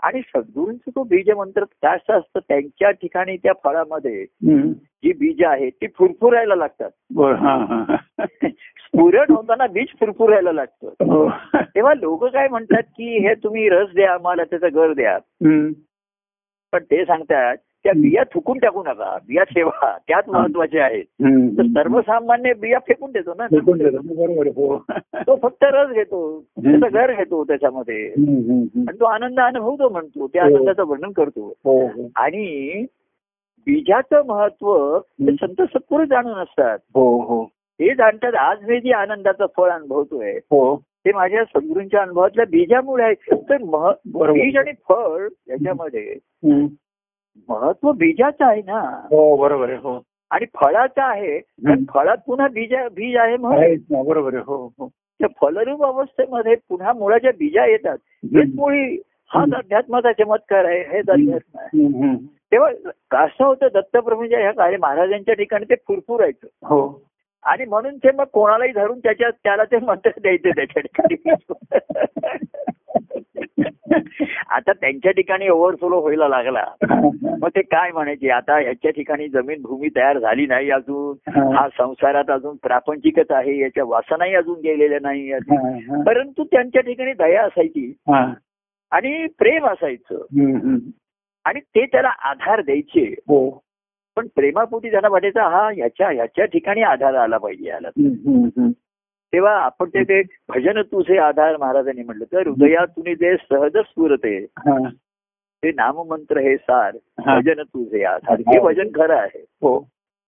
[0.03, 4.25] आणि सद्गुरूंचं तो बीज मंत्र असं असतं त्यांच्या ठिकाणी त्या फळामध्ये.
[5.03, 6.89] जी बीज आहेत ती फुरफुरायला लागतात.
[8.57, 10.87] स्फुरण होताना बीज फुरफुरायला लागतं.
[10.87, 11.29] हो.
[11.55, 15.17] तेव्हा लोक काय म्हणतात की हे तुम्ही रस द्या आम्हाला त्याचा घर द्या.
[16.71, 19.17] पण ते सांगतात त्या बिया थुकून टाकू नका.
[19.27, 19.97] बिया ठेवा.
[20.07, 21.03] त्याच महत्त्वाच्या आहेत.
[21.57, 23.47] तर सर्वसामान्य बिया फेकून देतो ना.
[23.47, 23.97] फेकून देतो.
[24.49, 24.85] हो.
[25.15, 26.41] तो फक्त रस घेतो.
[26.41, 28.07] त्याचं घर घेतो त्याच्यामध्ये.
[28.87, 30.27] आणि तो आनंद अनुभवतो म्हणतो.
[30.27, 30.55] त्या हो.
[30.55, 31.53] आनंदाचं वर्णन करतो.
[31.63, 32.85] हो आणि
[33.65, 36.79] बीजाचं महत्त्व ते संत सत्पुरुष जाणून असतात.
[36.93, 37.43] हो हो.
[37.73, 40.81] हे जाणतात आज मी जे आनंदाचं फळ अनुभवतोय हो.
[40.85, 43.13] ते माझ्या सद्गुरूंच्या अनुभवातल्या बीजामुळे आहे.
[43.35, 43.57] तर.
[44.31, 46.15] बीज आणि फळ याच्यामध्ये.
[47.49, 48.79] महत्त्व बीजाचं आहे ना.
[49.11, 49.99] हो बरोबर आहे हो.
[50.31, 51.39] आणि फळाचं आहे.
[51.93, 54.03] फळात पुन्हा बीज बीज आहे म्हणून.
[54.07, 54.87] बरोबर आहे हो हो.
[54.87, 57.97] त्या फलरूप अवस्थेमध्ये पुन्हा मुळाच्या बीजा येतात
[58.35, 58.97] हेच मुळी
[59.31, 62.15] हाच अध्यात्माचा चमत्कार आहे हेच अध्यात्म आहे.
[62.51, 62.71] तेव्हा
[63.11, 67.03] कसं होतं दत्तप्रभूंच्या ह्या काळे महाराजांच्या ठिकाणी ते फुरफुरायचं हो.
[67.43, 71.15] आणि म्हणून ते मग कोणालाही धरून त्याच्या त्याला ते मंत्र द्यायचे त्याच्या ठिकाणी.
[74.49, 76.65] आता त्यांच्या ठिकाणी ओव्हरफ्लो व्हायला लागला.
[77.41, 78.29] मग ते काय म्हणायचे?
[78.29, 81.31] आता ह्याच्या ठिकाणी जमीन भूमी तयार झाली नाही अजून.
[81.55, 81.67] हा.
[81.77, 83.59] संसारात अजून प्रापंचिकच आहे.
[83.59, 85.33] याच्या वासनाही अजून गेलेल्या नाही.
[86.03, 87.93] परंतु त्यांच्या ठिकाणी दया असायची.
[88.91, 90.15] आणि प्रेम असायचं.
[91.45, 93.13] आणि ते त्याला आधार द्यायचे.
[93.27, 93.63] हो.
[94.15, 97.87] पण प्रेमापोटी त्यांना वाटायचं हा ह्याच्या ह्याच्या ठिकाणी आधार आला पाहिजे याला.
[97.87, 98.69] हम्म.
[99.33, 104.89] तेव्हा आपण ते ते भजन तुझे आधार महाराजांनी म्हटलं तर हृदयातून जे सहज स्फुरते हा,
[105.63, 107.39] ते नाममंत्र हे सार हा.
[107.39, 108.39] भजन तुझे आधार.
[108.39, 109.45] हे भजन खरं आहे.
[109.61, 109.87] हो.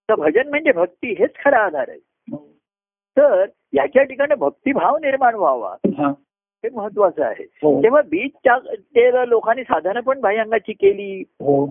[0.09, 1.99] तर भजन म्हणजे भक्ती हेच खरा आधार आहे.
[3.17, 5.75] तर याच्या ठिकाणी भक्तिभाव निर्माण व्हावा.
[5.97, 6.07] हा,
[6.63, 7.43] हे महत्वाचं आहे.
[7.43, 7.83] हो.
[7.83, 8.49] तेव्हा बीज
[9.29, 11.21] लोकांनी साधनं पण भायंगाची केली.
[11.21, 11.65] हो.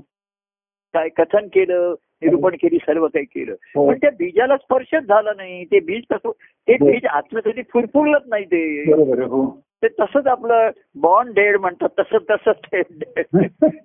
[0.95, 1.95] काय कथन केलं
[2.25, 3.53] निरूपण केली सर्व काही केलं.
[3.53, 3.89] हो.
[3.89, 5.65] पण त्या बीजाला स्पर्शच झाला नाही.
[5.65, 6.31] ते बीज कसं
[6.69, 6.87] ते हो.
[6.87, 8.93] बीज कधी फुरफुरलंच नाही ते.
[9.25, 9.65] हो.
[9.83, 12.81] ते तसंच आपलं बॉन्ड डेड म्हणतात तसं तसंच ते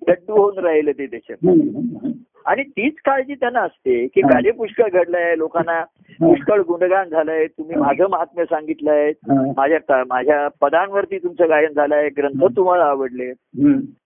[0.07, 1.47] डड्डू होऊन राहिलं ते त्याच्यात.
[2.45, 4.21] आणि तीच काळजी त्यांना असते की.
[4.21, 5.83] कार्य पुष्कळ घडलंय लोकांना
[6.19, 9.11] पुष्कळ गुणगान झालंय तुम्ही माझं महात्म्य सांगितलंय
[9.57, 13.31] माझ्या माझ्या पदांवरती तुमचं गायन झालंय ग्रंथ तुम्हाला आवडले.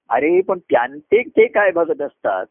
[0.10, 2.46] अरे पण त्यां- ते काय बघत असतात?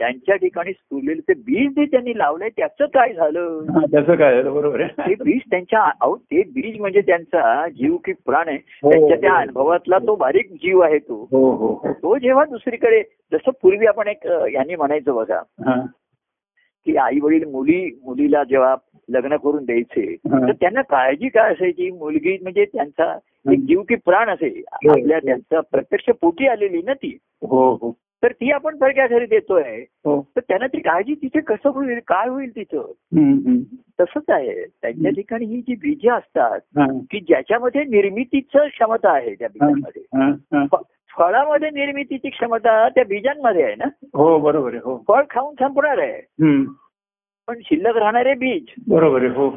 [0.00, 3.64] त्यांच्या ठिकाणी स्फुरलेलं ते बीज जे त्यांनी लावलंय त्याचं काय झालं?
[3.70, 8.12] हा, त्याचं काय आहे, बरोबर ते बीज त्यांच्या अहो ते बीज म्हणजे त्यांचा जीव की
[8.26, 8.58] प्राण आहे.
[8.82, 8.90] हो.
[8.90, 11.22] त्यांच्या त्या अनुभवातला तो बारीक जीव आहे तो.
[11.30, 11.72] हो हो.
[11.74, 15.80] हो तो जेव्हा दुसरीकडे जसं पूर्वी आपण एक यांनी म्हणायचं बघा हा,
[16.86, 18.74] की आई वडील मुली मुलीला जेव्हा
[19.08, 20.38] लग्न करून द्यायचे हा.
[20.38, 21.90] तर त्यांना काळजी काय असायची?
[21.90, 23.12] मुलगी म्हणजे त्यांचा
[23.52, 24.48] एक जीव की प्राण असे.
[24.48, 24.90] हो.
[24.90, 27.16] आपल्या त्यांचा प्रत्यक्ष पोटी आलेली ना ती.
[27.42, 27.92] हो हो.
[28.22, 29.84] तर ती आपण परक्या घरी देतोय.
[30.04, 30.26] हो.
[30.36, 32.92] तर त्यांना ती काळजी तिथे कसं होईल काय होईल तिथं.
[34.00, 34.64] तसंच आहे.
[34.64, 36.60] त्यांच्या ठिकाणी ही जी बीज असतात
[37.10, 40.02] की ज्याच्यामध्ये निर्मितीचं क्षमता आहे त्या बीजांमध्ये
[41.18, 43.84] फळामध्ये निर्मितीची क्षमता त्या बीजांमध्ये आहे ना?
[44.14, 45.04] हो बरोबर आहे हो.
[45.08, 46.20] फळ खाऊन संपणार आहे.
[47.46, 48.64] पण शिल्लक राहणारे बीज.
[48.88, 49.50] बरोबर आहे हो.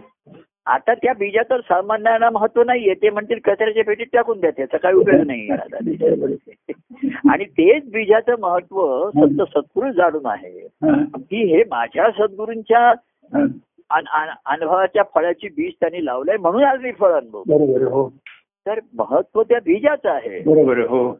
[0.69, 2.93] आता त्या बीजाचं सामान्यांना महत्त्व नाहीये.
[2.93, 5.49] ते म्हणतील कचऱ्याच्या पेटीत टाकून द्या त्याचा काही उपयोग नाही.
[7.29, 10.65] आणि तेच बीजाचं महत्त्व संत सद्गुरू जाणून आहे.
[10.65, 13.41] हा, की हे माझ्या सद्गुरूंच्या हा.
[13.89, 17.43] अन- अन- अनुभवाच्या फळाची बीज त्यांनी लावलंय म्हणून आज मी फळ अनुभव.
[17.83, 18.13] हो.
[18.65, 20.39] तर महत्त्व त्या बीजाचं आहे.
[20.39, 21.19] बरोबर हो.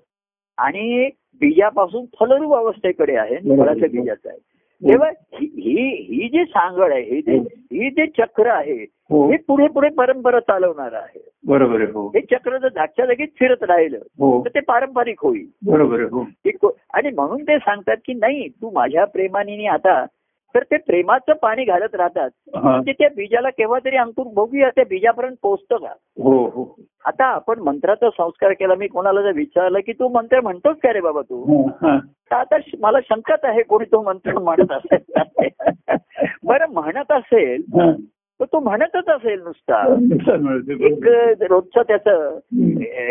[0.58, 1.10] आणि
[1.40, 3.36] बीजापासून फलरूप अवस्थेकडे आहे.
[3.36, 4.38] फळाच्या बीजाचं आहे.
[4.84, 7.90] तेव्हा ही ही- ही जी सांगड आहे ही जे ही.
[7.90, 9.32] जे चक्र आहे हो.
[9.32, 11.30] हे पुढे पुढे परंपरा चालवणार आहे.
[11.48, 12.08] बरोबर हो.
[12.08, 14.44] हे चक्र जर जागच्या जागीच फिरत राहिलं हो.
[14.44, 15.46] तर ते पारंपरिक होईल.
[15.66, 16.26] बरोबर हो.
[16.94, 20.06] आणि म्हणून ते सांगतात की नाही तू माझ्या प्रेमाने आता
[20.56, 22.30] तर ते प्रेमाचं पाणी घालत राहतात.
[22.56, 25.94] म्हणजे त्या बीजाला केव्हा तरी अंकुर बघूया त्या बीजापर्यंत पोहोचतं का?
[26.24, 26.76] हो हो.
[27.06, 31.02] आता आपण मंत्राचा संस्कार केला मी कोणाला जर विचारलं की तू मंत्र म्हणतोस का रे
[31.02, 31.70] बाबा तू.
[32.10, 35.14] तर आता मला शंकाच आहे कोणी तो मंत्र म्हणत असेल.
[36.44, 37.62] बरं म्हणत असेल
[38.46, 39.82] तो म्हणतच असेल नुसता
[40.86, 41.08] एक.
[41.42, 42.38] रोजचं त्याचं.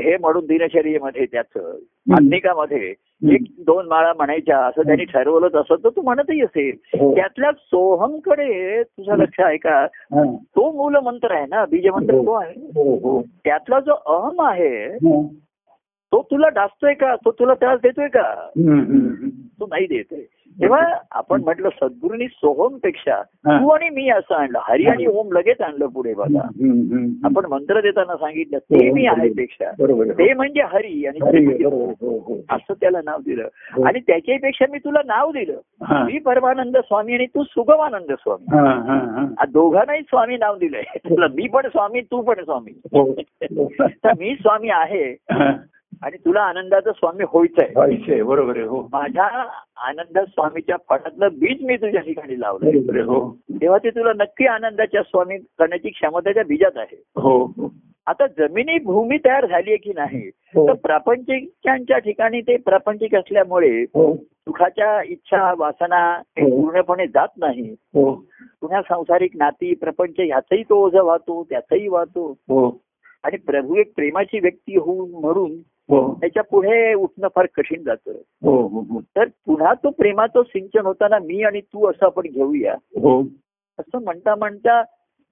[0.03, 2.95] हे म्हणून दिनचर्येमध्ये त्याचं माध्यमिकामध्ये
[3.35, 7.15] एक दोन माळा म्हणायच्या असं त्यांनी ठरवलंच असं तर तू म्हणतही असेल हो.
[7.15, 9.79] त्यातल्या सोहमकडे तुझं लक्ष आहे का
[10.15, 10.23] हा.
[10.37, 15.23] तो मूल मंत्र आहे ना बीजमंत्र तो आहे हो हो त्यातला जो अहम आहे हा.
[16.13, 18.49] तो तुला डासतोय का तो तुला त्रास देतोय का.
[19.61, 20.21] तो नाही देतोय
[20.61, 23.23] तेव्हा आपण म्हटलं सद्गुरूंनी सोहमपेक्षा.
[23.47, 26.41] तू आणि मी असं आणलं हरी आणि ओम लगेच आणलं पुढे बघा.
[27.25, 29.71] आपण मंत्र देताना सांगितलं ते मी आहे पेक्षा.
[30.19, 31.65] ते म्हणजे हरी आणि म्हणजे.
[31.65, 33.83] हो हो असं त्याला नाव दिलं हो.
[33.83, 35.61] आणि त्याच्यापेक्षा मी तुला नाव दिलं.
[36.05, 38.57] मी परमानंद स्वामी आणि तू सुगमानंद स्वामी
[39.53, 42.73] दोघांनाही स्वामी नाव दिलंय तुला मी पण स्वामी तू पण स्वामी.
[44.05, 45.17] तर मी स्वामी आहे.
[46.03, 47.73] आणि तुला आनंदाचं स्वामी व्हायचंय.
[47.75, 48.89] व्हायचंय, बरोबर आहे हो.
[48.93, 49.25] माझ्या
[49.77, 53.37] आनंद स्वामीच्या फळातलं बीज मी तुझ्या ठिकाणी आहे हो.
[53.51, 56.97] तेव्हा ते तुला नक्की आनंदाच्या स्वामी करण्याची क्षमता त्या बीजात आहे.
[56.97, 57.53] हो.
[58.07, 60.69] आता जमिनी भूमी तयार झाली आहे की नाही हो.
[60.69, 64.17] तर प्रापंचिकांच्या ठिकाणी ते प्रापंचिक असल्यामुळे हो.
[64.17, 66.61] सुखाच्या इच्छा वासना हे.
[66.61, 67.73] पूर्णपणे जात नाही.
[67.73, 68.15] हो.
[68.61, 72.37] पुन्हा सांसारिक नाती प्रपंच ह्याचंही तो ओझ वाहतो त्याचंही वाहतो.
[73.25, 75.53] आणि प्रभू एक प्रेमाची व्यक्ती होऊन म्हणून
[75.91, 78.13] त्याच्या पुढे उठणं फार कठीण जातं.
[78.43, 79.01] हो हो हो.
[79.01, 82.73] तर पुन्हा तो प्रेमाचं सिंचन होताना मी आणि तू असं आपण घेऊया.
[82.73, 83.23] हो.
[83.79, 84.83] असं म्हणता म्हणता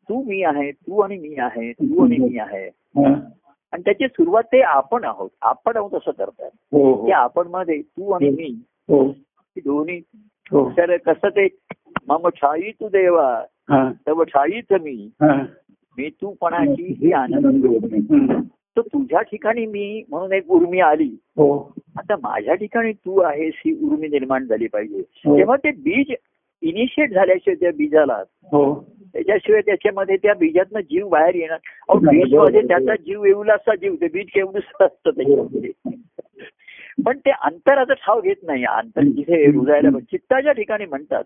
[0.08, 2.66] तू मी आहे तू आणि मी आहे तू आणि मी आहे.
[2.66, 3.14] हा.
[3.72, 5.30] आणि त्याची सुरुवात ते आपण आहोत.
[5.42, 6.50] आपण आहोत असं करतात.
[6.72, 7.06] हो हो.
[7.06, 8.62] ते आपण मध्ये तू आणि मी.
[8.88, 9.04] हो.
[9.06, 10.02] ही दोन्ही.
[10.52, 10.70] हो.
[10.70, 11.48] तर कसं ते
[12.08, 13.92] मम छाई तू देवा हा.
[14.06, 15.10] तव छाईच मी.
[15.22, 15.42] हा.
[15.98, 17.66] मी तू पणाची ही आनंद.
[18.76, 21.16] तर तुझ्या ठिकाणी मी म्हणून एक उर्मी आली.
[21.36, 21.72] हो.
[21.98, 25.02] आता माझ्या ठिकाणी तू आहेस ही उर्मी निर्माण झाली पाहिजे.
[25.26, 25.38] हो.
[25.38, 26.14] तेव्हा ते बीज
[26.62, 28.94] इनिशिएट झाल्याशिवाय त्या बीजाला हो.
[29.12, 31.58] त्याच्याशिवाय त्याच्यामध्ये त्या बीजातनं जीव बाहेर येणार.
[31.98, 32.60] बीजमध्ये.
[32.62, 35.70] त्याचा जीव येऊला असा जीव ते बीज केवढं असतं त्याच्यामध्ये.
[37.06, 38.64] पण ते अंतराचा ठाव घेत नाही.
[38.64, 41.24] अंतर जिथे हृदयाला चित्ताच्या ठिकाणी म्हणतात.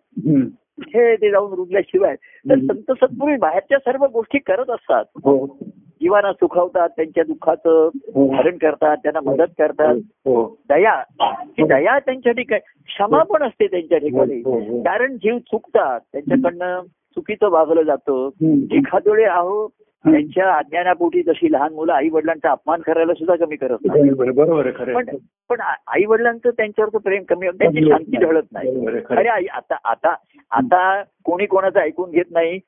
[0.57, 2.15] तिथे ते जाऊन रुजल्याशिवाय.
[2.51, 5.05] तर संत सत्पुरुष बाहेरच्या सर्व गोष्टी करत असतात.
[5.17, 5.59] हो.
[6.01, 8.27] जीवांना सुखावतात त्यांच्या दुःखाचं हो.
[8.35, 9.95] हरण करतात त्यांना मदत करतात
[10.27, 14.83] हो दया ही दया त्यांच्या ठिकाणी क्षमा पण असते त्यांच्या ठिकाणी हो, हो.
[14.83, 16.81] कारण जीव चुकतात त्यांच्याकडनं
[17.15, 18.27] चुकीचं वागलं जातं.
[18.27, 18.75] हम्म.
[18.75, 19.69] एखादोळे आहो
[20.05, 24.11] त्यांच्या अज्ञानापोटी जशी लहान मुलं आई वडिलांचा अपमान करायला सुद्धा कमी करत नाही.
[24.11, 25.05] बरोबर पण.
[25.49, 28.97] पण आई वडिलांचं त्यांच्यावरचं प्रेम कमी होतं, त्यांची शांती ढळत नाही.
[29.11, 30.15] अरे आई आता आता
[30.51, 32.59] आता कोणी कोणाचं ऐकून घेत नाही.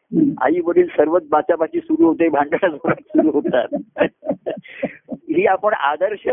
[0.40, 3.76] आई वडील सर्वच बाचाबाची सुरू होते भांडण सुरू होतात.
[5.10, 6.26] ही आपण आदर्श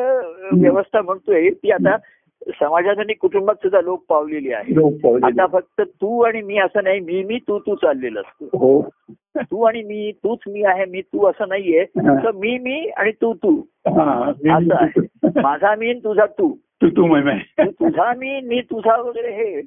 [0.54, 1.96] व्यवस्था म्हणतोय ती आता
[2.48, 4.74] समाजात आणि कुटुंबात सुद्धा लोक पावलेली आहे.
[5.24, 8.46] आता फक्त तू आणि मी असं नाही मी मी तू तू चाललेलं असतो.
[8.46, 8.90] हो.
[9.38, 11.86] तू आणि मी तूच मी आहे मी तू असं नाहीये.
[11.86, 13.62] तर मी मी आणि तू तू.
[13.88, 14.32] हा.
[14.32, 15.02] असं आहे.
[15.42, 16.54] माझा मी तुझा तू.
[16.84, 17.08] तू तू
[17.60, 19.62] तुझा मी मी तुझा वगैरे हे.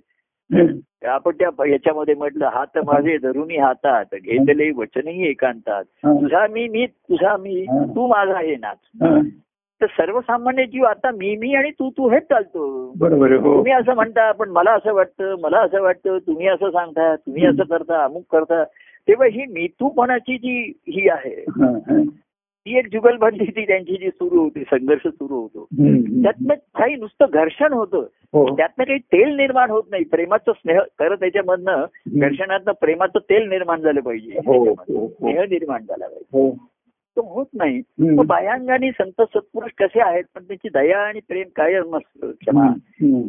[1.07, 4.05] आपण त्या याच्यामध्ये म्हटलं हात माझे धरुनी हातात.
[4.15, 5.85] घेतले वचनही एकांतात.
[6.07, 7.67] तुझा मी मी तुझा मी.
[7.71, 9.05] तू माझा हे नाच.
[9.83, 12.93] तर सर्वसामान्य जीव आता मी मी आणि तू तू हेच चालतो.
[12.99, 13.57] बरोबर हो.
[13.57, 17.63] तुम्ही असं म्हणता पण मला असं वाटतं मला असं वाटतं तुम्ही असं सांगता तुम्ही असं
[17.63, 18.65] करता अमुक करता.
[19.09, 21.45] तेव्हा ही मी तूपणाची जी ही आहे.
[22.67, 25.67] ती एक जुगलबंदी ती त्यांची जी सुरू होती संघर्ष सुरू होतो.
[26.23, 27.99] त्यातनं काही नुसतं घर्षण होतं.
[28.33, 28.57] हो.
[28.57, 30.05] त्यातनं काही तेल निर्माण होत नाही.
[30.05, 31.85] प्रेमाचं स्नेह खरं त्याच्यामधनं
[32.21, 34.33] घर्षणातनं प्रेमाचं तेल निर्माण झालं पाहिजे.
[34.47, 34.75] हो.
[35.09, 36.57] स्नेह निर्माण झाला पाहिजे.
[37.17, 37.81] तो होत नाही
[38.27, 42.67] बाह्यांगाने संत सत्पुरुष कसे आहेत पण त्यांची दया आणि प्रेम कायम असतं क्षमा.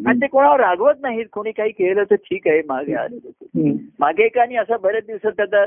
[0.09, 3.17] आणि ते कोणावर रागवत नाहीत कोणी काही केलं तर ठीक आहे मागे आले.
[3.99, 5.65] मागे एकाने असं बरेच दिवसात त्याचा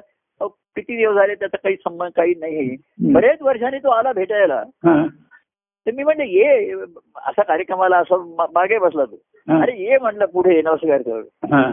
[0.76, 2.76] किती दिवस झाले त्याचा काही संबंध काही नाही.
[3.12, 4.62] बरेच वर्षांनी तो आला भेटायला.
[5.86, 6.72] तर मी म्हणलं ये
[7.26, 9.16] असा कार्यक्रमाला असं मागे बसला तो.
[9.48, 11.20] अरे ये म्हणलं पुढे नमस्कार कर
[11.52, 11.70] हा.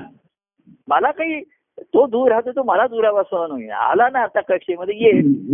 [0.88, 1.42] मला काही
[1.82, 3.70] तो दूर राहतो तो मला दुरावासा नाही.
[3.70, 5.12] आला ना आता कक्षेमध्ये ये.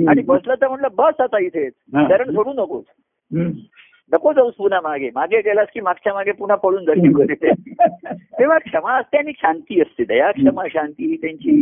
[0.07, 1.73] आणि बसला तर म्हणलं बस आता इथेच.
[2.09, 2.83] धरण सोडू नकोस.
[4.13, 5.09] नको जाऊस पुन्हा मागे.
[5.15, 7.01] मागे गेलास की मागच्या मागे पुन्हा पळून जाईल
[8.39, 10.03] तेव्हा क्षमा असते आणि शांती असते.
[10.03, 11.61] दया क्षमा शांती ही त्यांची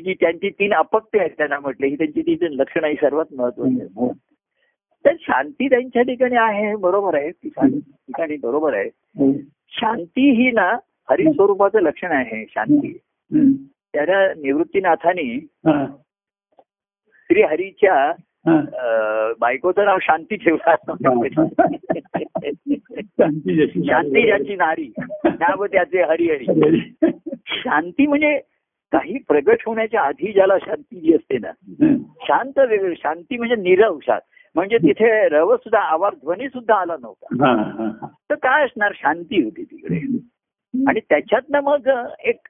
[0.00, 4.08] जी त्यांची तीन अपत्य आहेत त्यांना म्हटलं ही त्यांची तीन लक्षणं ही सर्वात महत्वाची.
[5.04, 7.30] तर शांती त्यांच्या ठिकाणी आहे बरोबर आहे.
[7.30, 8.88] ती ठिकाणी बरोबर आहे.
[9.70, 10.76] शांती ही ना
[11.10, 12.98] हरिस्वरूपाचं लक्षण आहे शांती.
[13.92, 15.46] त्याला निवृत्तीनाथाने.
[17.14, 18.12] श्री हरीच्या.
[18.46, 20.70] अं, बायकोचं नाव शांती ठेवलं
[23.86, 24.92] शांती ज्याची नारी
[25.24, 26.44] नाव त्याचे हरिहरी.
[27.46, 28.38] शांती म्हणजे
[28.92, 31.50] काही प्रगट होण्याच्या आधी ज्याला शांती जी असते ना.
[32.20, 34.20] शांत वेगळं शांती म्हणजे निरव शांत
[34.54, 37.26] म्हणजे तिथे रव सुद्धा आवाज ध्वनी सुद्धा आला नव्हता.
[38.30, 38.92] तर काय असणार?
[38.94, 39.96] शांती होती तिकडे.
[40.88, 42.46] आणि त्याच्यातनं मग एक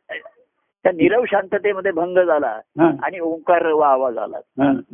[0.82, 2.60] त्या निरव शांततेमध्ये भंग झाला
[3.02, 4.40] आणि ओंकार व आवाज आला.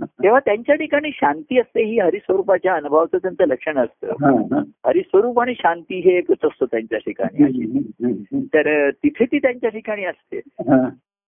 [0.05, 4.63] तेव्हा त्यांच्या ठिकाणी शांती असते ही हरिस्वरूपाच्या अनुभवाचं त्यांचं लक्षण असतं.
[4.87, 7.83] हरिस्वरूप आणि शांती हे एकच असतं त्यांच्या ठिकाणी.
[8.55, 10.41] तर तिथे ती त्यांच्या ठिकाणी असते.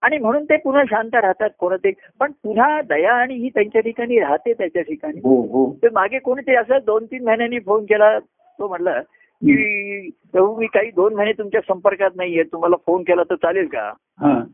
[0.03, 4.53] आणि म्हणून ते पुन्हा शांत राहतात कोणते पण पुन्हा दया आणि ही त्यांच्या ठिकाणी राहते
[4.53, 5.21] त्याच्या ठिकाणी.
[5.25, 5.79] हो हो.
[5.93, 9.01] मागे कोणीतरी असं दोन तीन महिन्यांनी फोन केला तो म्हणला
[9.43, 13.93] की प्रभू मी काही दोन महिने तुमच्या संपर्कात नाहीये तुम्हाला फोन केला तर चालेल का?
[14.21, 14.45] हा.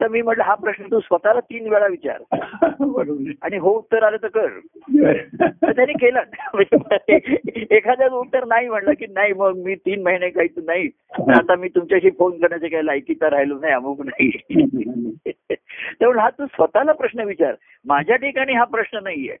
[0.00, 2.22] तर मी म्हटलं हा प्रश्न तू स्वतःला तीन वेळा विचार.
[3.42, 4.48] आणि हो उत्तर आलं तर कर.
[5.62, 6.20] तर त्याने केलं.
[7.70, 10.88] एखाद्याचं उत्तर नाही म्हणलं की नाही मग मी तीन महिने काही नाही.
[11.38, 14.30] आता मी तुमच्याशी फोन करण्याचे काही लायकीचा राहिलो नाही अमुक नाही.
[15.98, 17.54] त्यामुळे हा तू स्वतःला प्रश्न विचार.
[17.84, 19.36] माझ्या ठिकाणी हा प्रश्न नाहीये.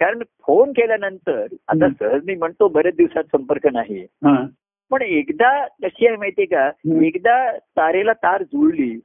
[0.00, 4.44] कारण फोन केल्यानंतर आता सहज मी म्हणतो बरेच दिवसात संपर्क नाही हा,
[4.90, 6.70] पण एकदा कशी आहे माहितीये का.
[7.06, 8.98] एकदा तारेला तार जुळली.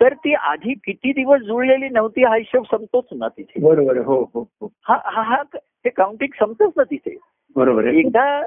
[0.00, 3.60] तर ती आधी किती दिवस जुळलेली नव्हती हा हिशोब संपतोच ना तिथे.
[3.60, 3.96] बरोबर.
[3.96, 4.72] हो हो हो.
[4.88, 5.42] हा हा हा
[5.84, 7.16] ते काउंटिंग संपतच ना तिथे.
[7.56, 8.40] बरोबर एकदा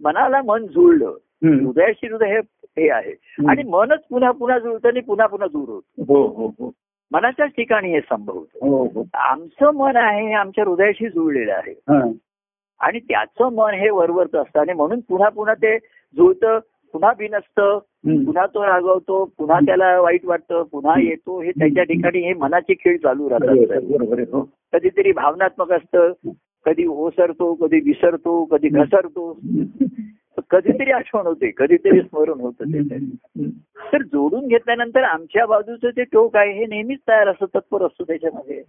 [0.00, 1.14] मनाला मन जुळलं.
[1.44, 2.38] हृदयाशी हृदय हे
[2.78, 3.12] हे आहे.
[3.48, 5.82] आणि मनच पुन्हा पुन्हा जुळतं आणि पुन्हा पुन्हा दूर होत.
[6.08, 6.70] हो हो हो.
[7.12, 8.66] मनाच्याच ठिकाणी हे संभवतं.
[8.66, 9.06] हो हो.
[9.14, 11.74] आमचं मन आहे हे आमच्या हृदयाशी जुळलेलं आहे.
[12.80, 14.60] आणि त्याचं मन हे वरवरच असतं.
[14.60, 15.78] आणि म्हणून पुन्हा पुन्हा ते
[16.16, 16.58] जुळतं
[16.92, 17.78] पुन्हा बिनसतं.
[18.24, 21.40] पुन्हा तो रागवतो पुन्हा त्याला वाईट वाटतं पुन्हा येतो.
[21.40, 23.48] हे त्याच्या ठिकाणी हे मनाचे खेळ चालू राहतात.
[24.32, 24.48] हो.
[24.72, 26.12] कधीतरी भावनात्मक असतं
[26.64, 29.38] कधी ओसरतो कधी विसरतो कधी घसरतो.
[30.50, 32.64] कधीतरी आठवण होते कधीतरी स्मरण होतं.
[33.92, 38.62] तर जोडून घेतल्यानंतर आमच्या बाजूचं जे टोक आहे हे नेहमीच तयार असतं तत्पर असतं त्याच्यामध्ये.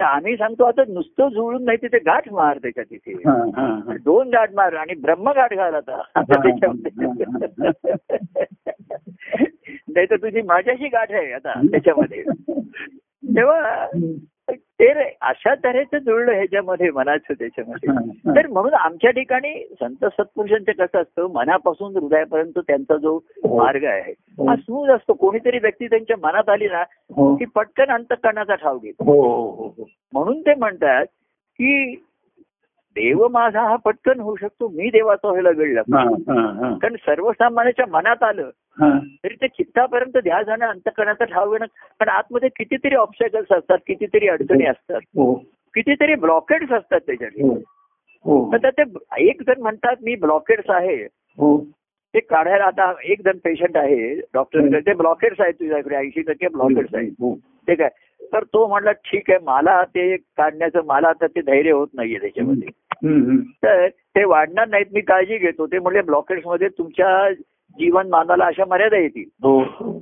[0.00, 3.12] आम्ही सांगतो आता नुसतं जुळून नाही तिथे गाठ मार त्याच्या तिथे.
[3.12, 3.96] हा, हा, हा.
[4.04, 6.02] दोन गाठ मार आणि ब्रह्मगाठ घाल आता.
[6.14, 7.24] आता त्याच्यामध्ये.
[9.88, 12.24] नाही तर तुझी माझ्याशी गाठ आहे आता त्याच्यामध्ये.
[13.36, 13.86] तेव्हा
[14.50, 17.90] ते अशा तऱ्हेचं जुळलं ह्याच्यामध्ये मनाचं त्याच्यामध्ये.
[17.90, 18.36] हा, हा.
[18.36, 24.12] तर म्हणून आमच्या ठिकाणी संत सत्पुरुषांचं कसं असतं मनापासून हृदयापर्यंत त्यांचा जो मार्ग आहे
[24.48, 24.56] हा.
[24.56, 25.12] स्मूथ असतो.
[25.12, 26.82] कोणीतरी व्यक्ती त्यांच्या मनात आली ना
[27.16, 27.36] हो.
[27.36, 29.04] की पटकन अंतकरणाचा ठाव घेतो.
[29.04, 31.06] हो हो हो म्हणून ते म्हणतात
[31.58, 31.94] की
[32.96, 35.96] देव माझा हा पटकन होऊ शकतो मी देवाचा व्हायला वेळ लागतो.
[35.96, 36.76] हा, हा, हा.
[36.82, 38.50] कारण सर्वसामान्याच्या मनात आलं हा.
[38.80, 41.66] तरी ते चित्तापर्यंत ध्यास जाणं अंतकरणाचा ठाव घेणं.
[42.00, 45.00] पण आतमध्ये कितीतरी ऑब्स्टॅकल्स असतात कितीतरी अडचणी असतात.
[45.16, 45.32] हो.
[45.74, 47.54] कितीतरी ब्लॉकेड्स असतात त्याच्यात हो.
[48.24, 48.56] हो.
[48.56, 48.82] तर ते
[49.28, 50.96] एक जण म्हणतात मी ब्लॉकेड्स आहे.
[51.38, 51.58] हो.
[52.14, 56.94] ते काढायला आता एक जण पेशंट आहे डॉक्टर ते ब्लॉकेड्स आहेत तुझ्याकडे ऐंशी टक्के ब्लॉकेड्स
[56.94, 57.10] आहेत.
[57.20, 57.34] हो.
[57.68, 57.88] ते काय
[58.32, 62.68] तर तो म्हणला ठीक आहे मला ते काढण्याचं मला आता ते धैर्य होत नाहीये त्याच्यामध्ये.
[63.62, 65.66] तर ते वाढणार नाहीत मी काळजी घेतो.
[65.66, 67.28] ते म्हणजे ब्लॉकेड्समध्ये तुमच्या
[67.78, 69.98] जीवनमानाला अशा मर्यादा येतील हो.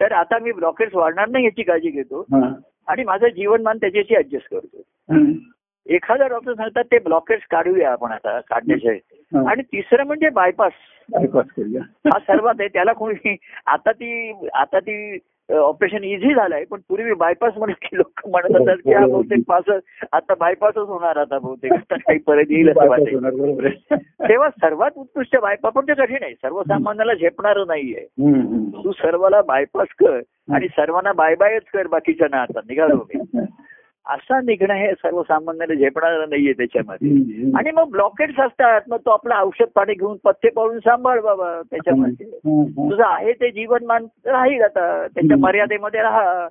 [0.00, 2.24] तर आता मी ब्लॉकेड्स वाढणार नाही याची काळजी घेतो.
[2.88, 4.82] आणि माझं जीवनमान त्याच्याशी ऍडजस्ट करतो.
[5.86, 8.98] एखादा डॉक्टर सांगतात ते ब्लॉकेड्स काढूया आपण आता काढण्याचे.
[9.48, 10.72] आणि तिसरं म्हणजे बायपास
[11.08, 11.82] करूया.
[12.06, 13.36] हा सर्वात आहे त्याला कोणी
[13.66, 15.16] आता ती आता ती
[15.54, 19.70] ऑपरेशन इझी झालंय पण पूर्वी बायपास म्हणत की लोक म्हणत असतात की हा बहुतेक पास
[20.12, 21.72] आता बायपासच होणार आता बहुतेक.
[21.76, 23.24] आता काही परत येईल असं वाटेल.
[24.28, 26.34] तेव्हा सर्वात उत्कृष्ट बायपास पण ते कठीण आहे.
[26.34, 28.06] सर्वसामान्याला झेपणारं नाहीये.
[28.84, 30.20] तू सर्वाला बायपास कर
[30.52, 32.60] आणि सर्वांना बाय बायच कर बाकीच्या ना आता.
[32.60, 33.20] निघालो मी.
[34.08, 37.10] असा निघणं हे सर्वसामान्याला झेपणारं नाहीये त्याच्यामध्ये.
[37.58, 42.26] आणि मग ब्लॉकेट्स असतात मग तो आपलं औषध पाणी घेऊन पथ्य पाळून सांभाळ बाबा त्याच्यामध्ये.
[42.68, 45.06] तुझं आहे ते जीवनमान राहील आता.
[45.06, 46.48] त्याच्या मर्यादेमध्ये राहा.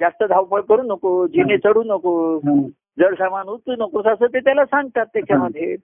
[0.00, 2.40] जास्त धावपळ करू नको जिने चढू नको
[2.98, 5.76] जड सामान उचलू नकोस असं ते त्याला सांगतात त्याच्यामध्ये.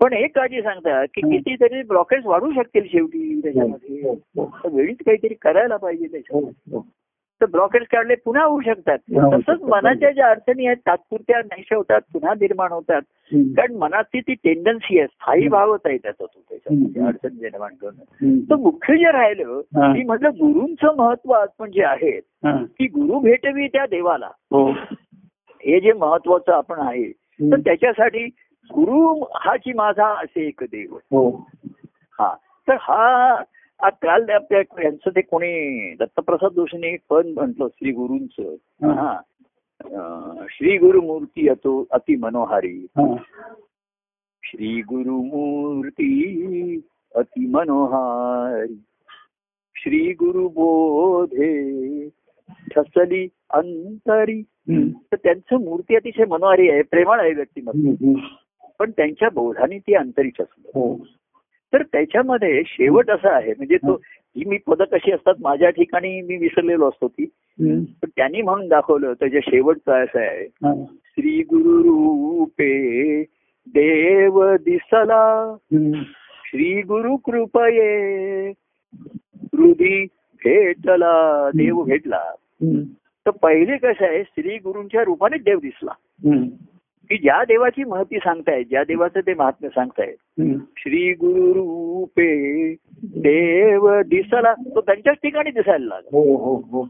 [0.00, 4.00] पण एक काळजी सांगतात की कितीतरी ब्लॉकेज वाढू शकतील शेवटी त्याच्यामध्ये.
[4.08, 6.76] हो, हो, वेळीच काहीतरी करायला पाहिजे हो, त्याच्यामध्ये.
[6.76, 6.82] हो.
[7.40, 8.98] तर ब्लॉकेज काढले पुन्हा होऊ शकतात
[9.34, 9.62] तसंच.
[9.62, 13.02] मनाच्या ज्या अडचणी आहेत तात्पुरत्या नाहीशा होतात पुन्हा निर्माण होतात.
[13.32, 17.08] कारण मनाची ती टेंडन्सी आहे स्थायी भावच आहे त्याचा तो त्याच्यामध्ये हम्म.
[17.08, 18.38] अडचण निर्माण करणं.
[18.50, 19.92] तर मुख्य जे राहिलं हा.
[19.94, 22.56] की म्हटलं गुरूंचं महत्त्व आपण जे आहे हा.
[22.78, 27.56] की गुरु भेटवी त्या देवाला हो हे जे महत्वाचं आपण आहे तर.
[27.56, 28.24] त्याच्यासाठी
[28.70, 31.28] गुरु हाची माझा असे एक देव हो
[32.18, 32.34] हा
[32.68, 33.34] तर हा
[33.82, 38.54] काल यांचं ते कोणी दत्तप्रसाद जोशीने एक पद म्हटलं श्री गुरूंचं
[38.92, 39.20] हा.
[40.50, 42.86] श्री गुरुमूर्ती अतो अति मनोहारी.
[44.42, 46.10] श्री गुरुमूर्ती
[47.14, 48.80] अति मनोहारी
[49.76, 52.08] श्री गुरु बोधे
[52.70, 54.42] ठसली अंतरी.
[54.70, 58.12] तर त्यांचं मूर्ती अतिशय मनोहारी आहे प्रेमळ आहे व्यक्तिमत्व.
[58.78, 60.70] पण त्यांच्या बोधाने ती अंतरी ठसलं
[61.74, 64.02] तर त्याच्यामध्ये शेवट असा आहे म्हणजे तो
[64.36, 67.24] ही मी पद कशी असतात माझ्या ठिकाणी मी विसरलेलो असतो ती.
[68.02, 70.48] पण त्यांनी म्हणून दाखवलं त्याच्या शेवटचं असं आहे.
[70.86, 73.22] श्री गुरु रूपे
[73.66, 75.56] देव दिसला.
[76.44, 78.48] श्री गुरु कृपये
[79.52, 80.04] हृदी
[80.44, 82.22] भेटला देव भेटला.
[83.26, 85.92] तर पहिले कसं आहे श्री गुरूंच्या रूपाने देव दिसला.
[87.10, 90.16] की ज्या देवाची महती सांगतायत ज्या देवाचं ते महात्म्य सांगतायत.
[90.78, 92.74] श्री गुरु रूपे
[93.22, 96.86] देव दिसला तो त्यांच्याच ठिकाणी दिसायला लागला हो हो हो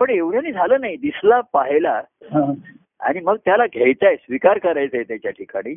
[0.00, 2.00] पण एवढ्याने झालं नाही दिसला पाहायला
[2.32, 2.52] हा.
[3.00, 5.74] आणि मग त्याला घ्यायचाय स्वीकार करायचा आहे त्याच्या ठिकाणी.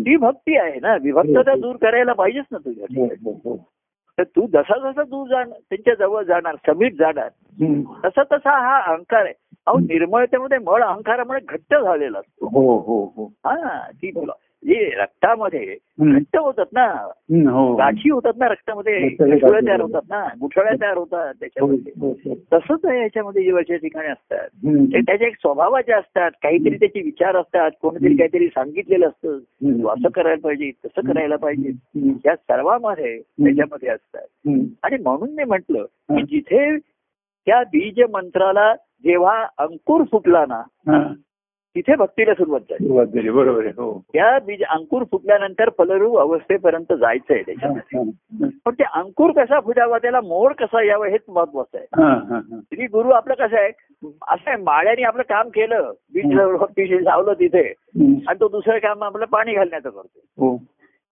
[0.00, 3.56] ती भक्ती आहे ना विभक्तता दूर करायला पाहिजेच ना तुझ्या हो ठिकाणी हो हो
[4.18, 7.28] तर तू जसा जसा तू जाण त्यांच्या जवळ जाणार समीप जाणार.
[8.04, 9.34] तसा तसा हा अहंकार आहे
[9.66, 12.46] अहो निर्मळतेमध्ये मळ अहंकारामुळे घट्ट झालेला असतो.
[12.46, 13.32] हो हो हो.
[13.46, 14.32] हा ती मुलं
[14.64, 15.76] जे रक्तामध्ये.
[16.00, 16.84] घट्ट होतात ना
[17.50, 17.74] हो.
[17.76, 20.02] गाठी होतात ना रक्तामध्ये गुठळ्या गाठी तयार होतात.
[20.10, 21.92] ना गुठळ्या तयार होतात त्याच्यामध्ये.
[22.00, 22.34] हो, हो.
[22.52, 24.48] तसंच याच्यामध्ये जीवाच्या ठिकाणी असतात.
[25.06, 26.30] त्याच्या एक स्वभावाचे असतात.
[26.42, 27.70] काहीतरी त्याचे विचार असतात.
[27.82, 28.16] कोणीतरी.
[28.16, 29.38] काहीतरी सांगितलेलं असतं.
[29.38, 31.72] तू असं करायला पाहिजे तसं करायला पाहिजे.
[32.26, 34.26] या सर्वांमध्ये त्याच्यामध्ये असतात.
[34.82, 36.22] आणि म्हणून मी म्हंटल की.
[36.22, 36.76] जिथे
[37.46, 40.62] त्या बीज मंत्राला जेव्हा अंकुर फुटला ना.
[41.76, 46.92] तिथे भक्तीला सुरुवात झाली सुरुवात झाली बरोबर आहे हो त्या बीज अंकुर फुटल्यानंतर फलरूप अवस्थेपर्यंत
[46.92, 48.48] जायचंय त्याच्यामध्ये.
[48.64, 52.40] पण ते अंकुर कसा फुटावा त्याला मोड कसा यावा हेच महत्वाचं आहे.
[52.60, 53.68] श्री गुरु आपलं कसं आहे
[54.28, 56.38] असं आहे माळ्याने आपलं काम केलं बीज
[56.76, 57.62] बीज लावलं तिथे.
[58.28, 60.56] आणि तो दुसरं काम आपलं पाणी घालण्याचं करतो हो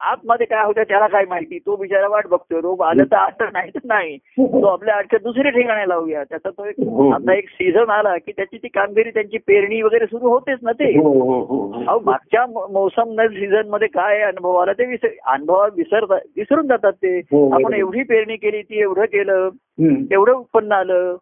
[0.01, 1.59] आतमध्ये काय होतं त्याला काय माहिती?
[1.59, 2.61] तो बिचारा वाट बघतोय.
[2.61, 3.71] रोग आलं तर आता नाही.
[3.71, 6.25] तर नाही तो आपल्या अडचण दुसऱ्या ठिकाणी लावूया.
[6.25, 7.11] त्याचा तो एक हो.
[7.11, 10.99] आता एक सीझन आला की त्याची ती कामगिरी त्यांची पेरणी वगैरे सुरू होतेच ना ते.
[10.99, 16.67] हो हो हो अहो मागच्या मोसम सीझनमध्ये काय अनुभव आला ते विसर अनुभव विसरता विसरून
[16.67, 17.19] जातात ते.
[17.19, 17.49] हो.
[17.51, 19.49] आपण एवढी पेरणी केली ती एवढं केलं.
[19.81, 21.17] तेवढं उत्पन्न आलं.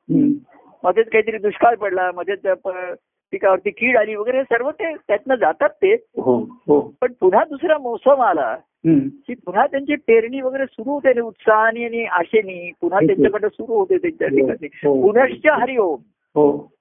[0.85, 2.47] मध्येच काहीतरी दुष्काळ पडला मध्येच
[3.33, 8.23] पिकावरती कीड आली वगैरे सर्व ते त्यातनं जातात ते हो हो पण पुन्हा दुसरा मोसम
[8.23, 8.57] आला.
[8.87, 13.01] की पुन्हा त्यांची पेरणी वगैरे सुरू होते उत्साहाने आणि आशेनी पुन्हा.
[13.01, 14.37] त्यांच्याकडे सुरू होते त्यांच्या हो.
[14.37, 14.69] ठिकाणी.
[15.03, 16.01] पुनश्च हरिओम
[16.35, 16.73] हो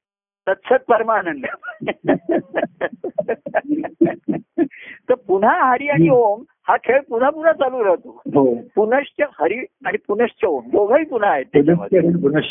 [0.48, 1.46] तत्सत परमानंद
[5.10, 8.22] तर पुन्हा हरी आणि ओम हा खेळ पुन्हा पुन्हा चालू राहतो.
[8.26, 8.56] हो.
[8.76, 10.68] पुनश्च हरी आणि पुनश्च ओम.
[10.68, 12.00] दोघंही पुन्हा आहेत त्याच्यामध्ये.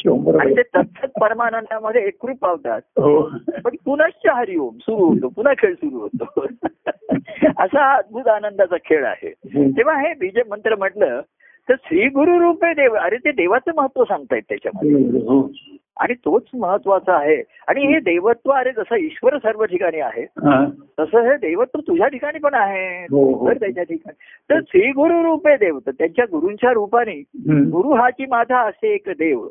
[0.09, 2.81] ओम ते तत्सत परमानंदामध्ये एकरूप पावतात.
[2.99, 3.23] हो.
[3.65, 5.29] पण पुनश्च हरिओम सुरू होतो.
[5.29, 6.47] पुन्हा खेळ सुरू होतो.
[7.59, 9.33] असा हा अद्भुत आनंदाचा खेळ आहे.
[9.71, 11.21] तेव्हा हे बीज मंत्र म्हटलं
[11.69, 15.19] तर श्री गुरु रूपे देव अरे ते देवाचं महत्त्व सांगतायत त्याच्यामध्ये.
[15.19, 15.51] हो.
[16.01, 17.37] आणि तोच महत्त्वाचा आहे
[17.69, 20.25] आणि हे देवत्व अरे जसं ईश्वर सर्व ठिकाणी आहे.
[20.99, 23.49] तसं हे देवत्व तुझ्या ठिकाणी पण आहे हो, हो.
[23.49, 27.21] तर त्याच्या ठिकाणी तर श्री गुरु रूपे देव तर त्यांच्या गुरूंच्या रूपाने.
[27.47, 29.47] गुरु हाची माझा असे एक देव.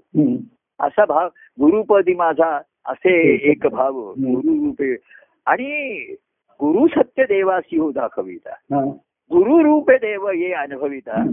[0.79, 1.27] असा भाव
[1.61, 3.17] गुरुपदी माझा असे
[3.51, 4.01] एक भाव.
[4.09, 4.95] गुरु रूपे
[5.45, 5.99] आणि
[6.59, 8.55] गुरु सत्य देवासी हो दाखविता.
[9.31, 11.23] गुरु रूपे देव ये अनुभविता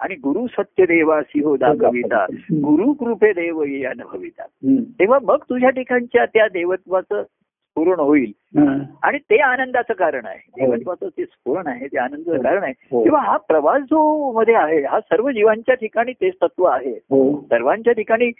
[0.00, 4.82] आणि गुरु सत्य देवासी हो दाखविता गुरु कृपे देव ये हम्म.
[4.82, 8.32] तेव्हा मग तुझ्या ठिकाणच्या त्या देवत्वाचं स्फुरण होईल.
[8.58, 8.82] हा.
[9.02, 10.66] आणि ते आनंदाचं कारण आहे.
[10.66, 12.72] देवत्वाचं ते स्फुरण आहे ते आनंदाचं कारण आहे.
[12.90, 13.04] हो.
[13.04, 16.90] तेव्हा हा प्रवास जो मध्ये आहे हा सर्व जीवांच्या ठिकाणी तेच तत्व आहे.
[16.90, 17.40] हो.
[17.40, 18.30] सर्वांच्या ठिकाणी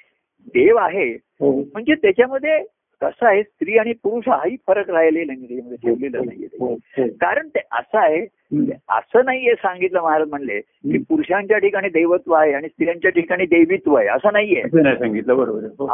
[0.46, 1.10] देव आहे.
[1.12, 1.62] हो.
[1.62, 2.62] म्हणजे त्याच्यामध्ये
[3.02, 6.66] कसं आहे स्त्री आणि पुरुष हाही फरक राहिलेला नाही त्याच्यामध्ये ठेवलेला नाहीये हो
[6.98, 8.20] हो कारण ते असं आहे.
[8.88, 14.08] असं नाहीये सांगितलं महाराज म्हणले की पुरुषांच्या ठिकाणी दैवत्व आहे आणि स्त्रियांच्या ठिकाणी देवित्व आहे
[14.08, 14.62] असं नाहीये
[14.94, 15.64] सांगितलं बरोबर.
[15.78, 15.86] हो.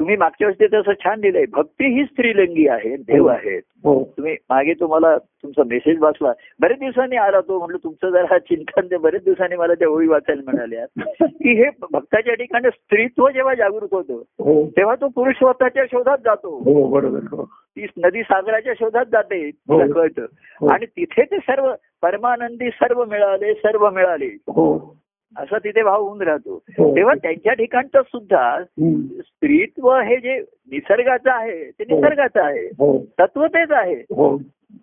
[0.00, 3.62] हा तुम्ही मागच्या ते तसं छान लिहिलंय भक्ती ही स्त्रीलिंगी आहे देव आहेत.
[3.84, 4.04] हो.
[4.16, 6.32] तुम्ही मागे तुम्हाला तुमचा मेसेज वाचला.
[6.60, 10.42] बरेच दिवसांनी आला तो म्हटलं तुमचं जरा चिंतन ते बरेच दिवसांनी मला त्या ओळी वाचायला
[10.46, 10.86] मिळाल्या.
[11.26, 14.66] की हे भक्ताच्या ठिकाणी स्त्रीत्व जेव्हा जागृत होतं हो.
[14.66, 16.56] तेव्हा तो पुरुष स्वतःच्या शोधात जातो.
[16.56, 17.44] हो बरोबर हो.
[17.44, 19.82] ती नदी सागराच्या शोधात जाते हो.
[19.82, 20.26] तिला कळतं.
[20.60, 20.68] हो.
[20.68, 21.72] आणि तिथे ते सर्व
[22.02, 24.26] परमानंदी सर्व मिळाले सर्व मिळाले.
[24.26, 24.99] हो.
[25.36, 26.94] असा तिथे भाव होऊन राहतो हो.
[26.96, 28.62] तेव्हा त्यांच्या ठिकाणचं सुद्धा.
[28.62, 30.38] स्त्रीत्व हे जे
[30.72, 31.94] निसर्गाचं आहे ते हो.
[31.96, 34.36] निसर्गाचं आहे हो तत्व तेच आहे हो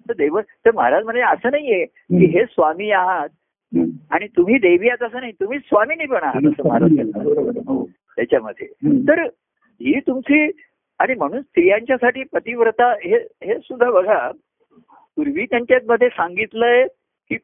[0.09, 3.29] तर देव तर महाराज म्हणजे असं नाहीये की हे स्वामी आहात.
[4.11, 7.61] आणि तुम्ही देवी आहात असं नाही तुम्ही स्वामिनी पण आहात असं महाराज.
[7.67, 7.83] हो
[8.17, 8.67] त्याच्यामध्ये.
[9.07, 9.21] तर
[9.81, 10.49] ही तुमची
[10.99, 14.29] आणि म्हणून स्त्रियांच्यासाठी पतिव्रता हे हे सुद्धा बघा
[15.17, 16.83] पूर्वी त्यांच्यामध्ये सांगितलंय
[17.31, 17.37] की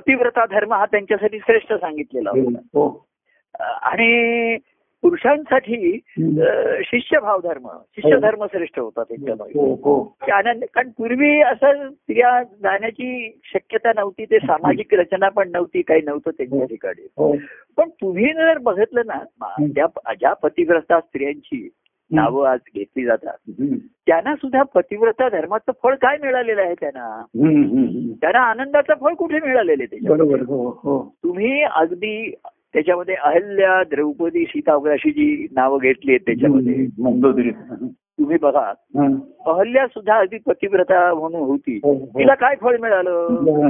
[0.00, 2.58] पतिव्रता धर्म हा त्यांच्यासाठी श्रेष्ठ सांगितलेला होता.
[2.74, 3.06] हो
[3.60, 4.56] अं, आणि
[5.02, 5.98] पुरुषांसाठी
[6.84, 10.02] शिष्यभाव धर्म शिष्य धर्म श्रेष्ठ होता हो हो.
[10.04, 16.00] की आनंद कारण पूर्वी असं स्त्रिया जाण्याची शक्यता नव्हती ते सामाजिक रचना पण नव्हती काही
[16.02, 17.06] नव्हतं त्यांच्या ठिकाणी.
[17.16, 17.36] हो.
[17.76, 19.18] पण तुम्ही जर बघितलं ना
[19.66, 21.68] ज्या ज्या पतिव्रता स्त्रियांची
[22.12, 23.50] नावं आज घेतली जातात.
[24.06, 27.22] त्यांना सुद्धा पतिव्रता धर्माचं फळ काय मिळालेलं आहे त्यांना.
[28.20, 31.14] त्यांना आनंदाचं फळ कुठे मिळालेलं आहे त्याच्या बरोबर हो हो.
[31.24, 32.34] तुम्ही अगदी
[32.72, 36.86] त्याच्यामध्ये अहल्या द्रौपदी सीता वगैरे अशी जी नावं घेतली आहेत त्याच्यामध्ये.
[38.18, 38.72] तुम्ही बघा.
[39.46, 41.76] अहल्या सुद्धा अगदी पतिव्रता म्हणून होती.
[41.76, 41.94] हो.
[41.94, 43.10] तिला काय फळ मिळालं?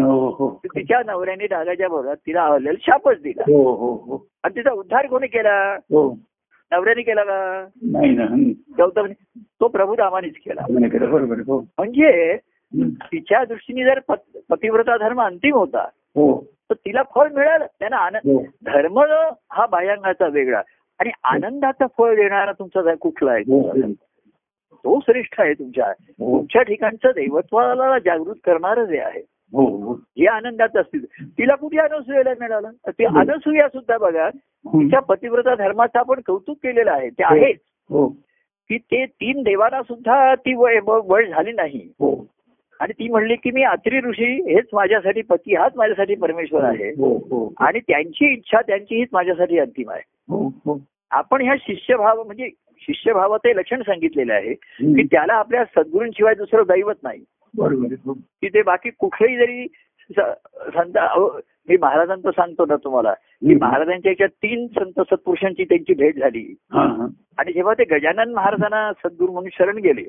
[0.04, 3.42] हो हो तिच्या नवऱ्याने रागाच्या भरात तिला अहल्याला शापच दिला.
[3.42, 4.26] हो हो हो.
[4.44, 5.74] आणि तिचा उद्धार कोणी केला?
[5.74, 6.18] हो.
[6.72, 7.66] नवऱ्याने केला का?
[7.82, 8.26] नाही ना.
[8.78, 9.06] गौतम
[9.38, 10.60] तो प्रभू रामानेच केला.
[11.06, 11.38] बरोबर.
[11.38, 11.60] हो.
[11.60, 12.36] म्हणजे.
[13.04, 16.46] तिच्या दृष्टीने जर पत- पतिव्रता धर्म अंतिम होता हो.
[16.50, 17.66] तर तिला फळ मिळालं.
[17.66, 18.42] त्यांना आनंद हो.
[18.42, 18.98] धर्म
[19.52, 20.62] हा बाह्यांगाचा वेगळा.
[20.98, 23.42] आणि आनंदाचं फळ देणारा तुमचा कुठला आहे?
[24.74, 25.92] तो श्रेष्ठ आहे तुमच्या.
[25.92, 29.20] तुमच्या ठिकाणचं दैवत्वाला जागृत करणारं जे आहे.
[29.20, 29.92] हो.
[30.26, 31.04] आनंदाचं असतील.
[31.38, 32.70] तिला कुठे अनसुयाला मिळालं?
[32.86, 34.30] ते अनसुया सुद्धा बघा.
[34.66, 37.52] तिच्या पतिव्रता धर्माचं आपण कौतुक केलेलं आहे ते आहे
[37.90, 38.08] हो.
[38.70, 41.88] की ते तीन देवांना सुद्धा ती वय वय झाली नाही.
[42.00, 42.26] हो.
[42.80, 46.90] आणि ती म्हणली की मी अत्री ऋषी हेच माझ्यासाठी पती हाच माझ्यासाठी परमेश्वर आहे.
[46.90, 47.52] हो हो.
[47.58, 50.02] आणि त्यांची इच्छा त्यांची हीच माझ्यासाठी अंतिम आहे.
[50.28, 50.80] हो हो.
[51.10, 52.50] आपण ह्या शिष्यभाव म्हणजे
[52.80, 55.02] शिष्यभावाचं हे लक्षण सांगितलेलं आहे की.
[55.02, 57.24] त्याला आपल्या सद्गुरूंशिवाय दुसरं दैवत नाही.
[57.58, 58.12] हो.
[58.12, 59.66] की ते बाकी कुठलेही जरी
[60.60, 60.98] संत
[61.68, 63.12] मी महाराजांचं सांगतो ना तुम्हाला.
[63.12, 63.54] की.
[63.54, 66.54] महाराजांच्या याच्यात तीन संत सत्पुरुषांची त्यांची भेट झाली.
[67.38, 70.02] आणि जेव्हा ते गजानन महाराजांना सद्गुरू म्हणून शरण गेले.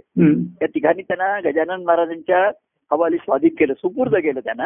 [0.59, 2.51] त्या ठिकाणी त्यांना गजानन महाराजांच्या
[2.91, 4.63] हवाली स्वाधीन केलं सुपूर्द केलं त्यांना.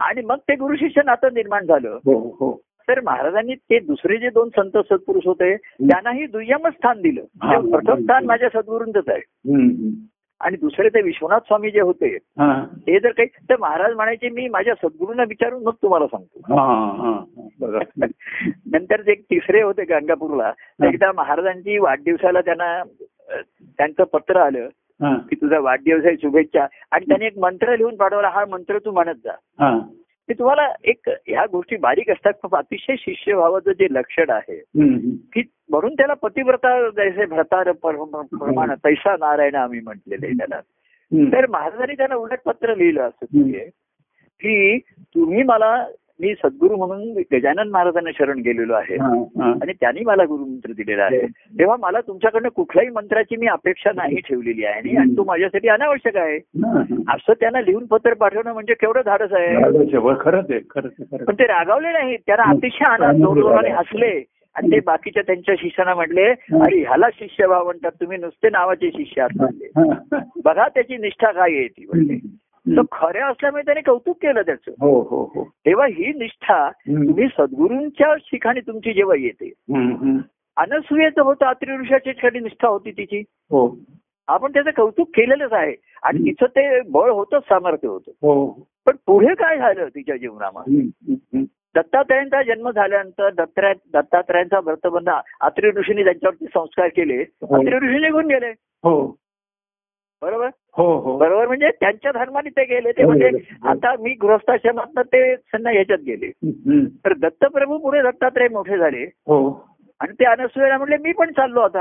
[0.00, 1.88] आणि मग ते गुरु शिष्य नातं निर्माण झालं.
[1.88, 2.60] हो हो.
[2.88, 7.22] तर महाराजांनी ते दुसरे जे दोन संत सत्पुरुष होते त्यांनाही दुय्यमच स्थान दिलं.
[7.70, 9.20] प्रथम स्थान माझ्या सद्गुरूंचंच आहे.
[10.42, 12.06] आणि दुसरे ते विश्वनाथ स्वामी जे होते
[12.38, 12.64] हा.
[12.64, 16.40] ते जर काही तर महाराज म्हणायचे मी माझ्या सद्गुरूंना विचारून मग तुम्हाला सांगतो.
[18.72, 20.52] नंतर ते एक तिसरे होते गंगापूरला
[20.86, 22.82] एकदा महाराजांची वाढदिवसाला त्यांना
[23.30, 24.68] त्यांचं पत्र आलं
[25.28, 26.66] की तुझा वाढदिवस आहे शुभेच्छा.
[26.92, 29.32] आणि त्याने एक मंत्र लिहून पाठवला हा मंत्र तू म्हणत जा.
[30.32, 34.60] हा तुम्हाला एक ह्या गोष्टी बारीक असतात पण अतिशय शिष्यभावाचं जे लक्षण आहे.
[35.16, 40.60] की म्हणून त्याला पतिव्रता जैसे भरतार प्रमाण तैसा नारायण आम्ही म्हटलेले त्याला.
[41.32, 43.26] तर महाराजांनी त्यांना उलट पत्र लिहिलं असं
[44.40, 45.86] की तुम्ही मला
[46.22, 48.94] मी सद्गुरू म्हणून गजानन महाराजांना शरण गेलेलो आहे.
[48.94, 49.52] हा, हा.
[49.62, 51.26] आणि त्यांनी मला गुरुमंत्र दिलेला आहे.
[51.58, 54.96] तेव्हा मला तुमच्याकडनं कुठल्याही मंत्राची मी अपेक्षा नाही ठेवलेली आहे.
[54.96, 56.36] आणि- तो माझ्यासाठी अनावश्यक आहे.
[56.36, 57.14] हा, हा.
[57.14, 59.56] असं त्यांना लिहून पत्र पाठवणं म्हणजे केवढं धाडस आहे.
[61.24, 63.24] पण ते रागावले नाही त्यांना अतिशय आनंद
[63.72, 64.24] हसले.
[64.54, 67.90] आणि ते बाकीच्या त्यांच्या शिष्यांना म्हटले अरे ह्याला शिष्यभाव म्हणतात.
[68.00, 69.42] तुम्ही नुसते नावाचे शिष्य आहात.
[69.42, 69.66] म्हणले.
[69.66, 70.18] हा.
[70.44, 74.70] बघा त्याची निष्ठा काय आहे ती म्हणले तर खऱ्या असल्यामुळे त्याने कौतुक केलं त्याचं.
[74.80, 75.44] हो हो हो.
[75.44, 76.70] तेव्हा ही निष्ठा.
[76.70, 79.52] तुम्ही सद्गुरूंच्या ठिकाणी तुमची जेव्हा येते.
[80.56, 83.18] अनसुयेचं होतं अत्रि ऋषाच्या ठिकाणी निष्ठा होती तिची.
[83.28, 83.78] हो.
[84.28, 85.74] आपण त्याचं कौतुक केलेलंच आहे.
[86.02, 88.10] आणि तिचं ते बळ होतं सामर्थ्य होतं.
[88.10, 88.50] हो.
[88.86, 90.82] पण पुढे काय झालं तिच्या जीवनामध्ये.
[91.74, 95.10] दत्तात्रयांचा जन्म झाल्यानंतर दत्तराय दत्तात्रयांचा व्रतबंध
[95.40, 97.16] अत्रि ऋषीने त्यांच्यावरती संस्कार केले.
[97.16, 97.60] हो.
[97.60, 98.48] अत्रि ऋषी निघून गेले.
[98.82, 99.21] हो.
[100.22, 100.48] बरोबर?
[100.76, 101.18] हो हो.
[101.18, 102.92] बरोबर म्हणजे त्यांच्या धर्माने ते गेले.
[102.92, 103.68] ते हो, म्हणजे हो.
[103.68, 106.30] आता मी गृहस्थाश्रमात ते त्यांना ह्याच्यात गेले.
[107.04, 109.02] तर दत्तप्रभू पुढे दत्तात्रय मोठे झाले.
[109.02, 109.68] हो.
[110.00, 111.78] आणि ते अनसुयाला म्हणले मी पण चाललो आता.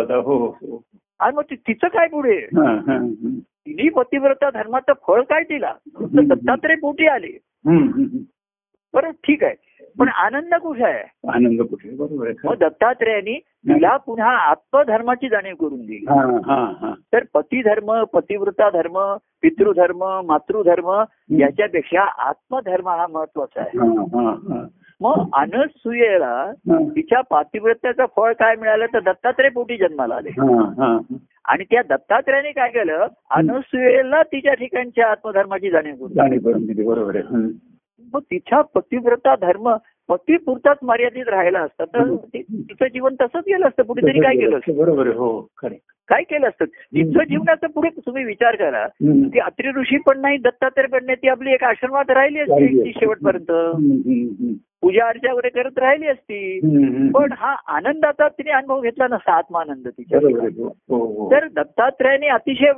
[0.00, 0.14] आता.
[0.14, 0.82] हो हो
[1.20, 2.36] आणि मग तिचं काय पुढे?
[2.36, 3.08] हा, हा.
[3.42, 5.72] तिने पतिव्रता धर्माचं फळ काय दिला?
[6.00, 7.38] तर दत्तात्रय पोटी आले.
[8.94, 9.54] बरं ठीक आहे.
[9.98, 11.02] पण आनंद कुठे आहे?
[11.28, 12.54] आनंद कुठे बरोबर आहे मग.
[12.58, 13.38] दत्तात्रयाने
[13.68, 16.04] तिला पुन्हा आत्मधर्माची जाणीव करून दिली.
[16.08, 16.92] हा हा हा.
[17.12, 20.90] तर पतिधर्म पतिव्रता धर्म पितृधर्म मातृधर्म
[21.40, 23.78] याच्यापेक्षा आत्मधर्म हा महत्त्वाचा आहे.
[25.00, 26.52] मग अनसूयेला.
[26.70, 28.86] तिच्या पातिव्रत्याचं फळ काय मिळालं?
[28.94, 30.30] तर दत्तात्रय पोटी जन्माला आले.
[31.44, 33.06] आणि त्या दत्तात्रयाने काय केलं?
[33.30, 36.82] अनसूयेला तिच्या ठिकाणच्या आत्मधर्माची जाणीव करून दिली.
[36.86, 37.46] बरोबर आहे.
[38.14, 39.74] मग तिच्या पतिव्रता धर्म
[40.08, 43.82] पतीपुरताच मर्यादित राहिला असता तर तिचं जीवन तसंच गेलं असतं.
[43.82, 44.76] पुढे तरी काय केलं असतं.
[44.76, 45.40] बरोबर हो
[46.08, 46.64] काय केलं असतं?
[46.64, 48.86] तिचं जीवनाचं पुढे तुम्ही विचार करा.
[48.88, 52.92] ती अत्रि ऋषी पण नाही दत्तात्रय पण नाही ती आपली एक आश्रमात राहिली असती ती
[52.92, 53.52] शेवटपर्यंत.
[54.82, 56.58] पूजा अर्चा वगैरे करत राहिली असती.
[57.14, 61.30] पण हा आनंदाचा तिने अनुभव घेतला नसता आत्मानंद तिच्या हो, हो हो.
[61.30, 62.72] तर दत्तात्रयाने अतिशय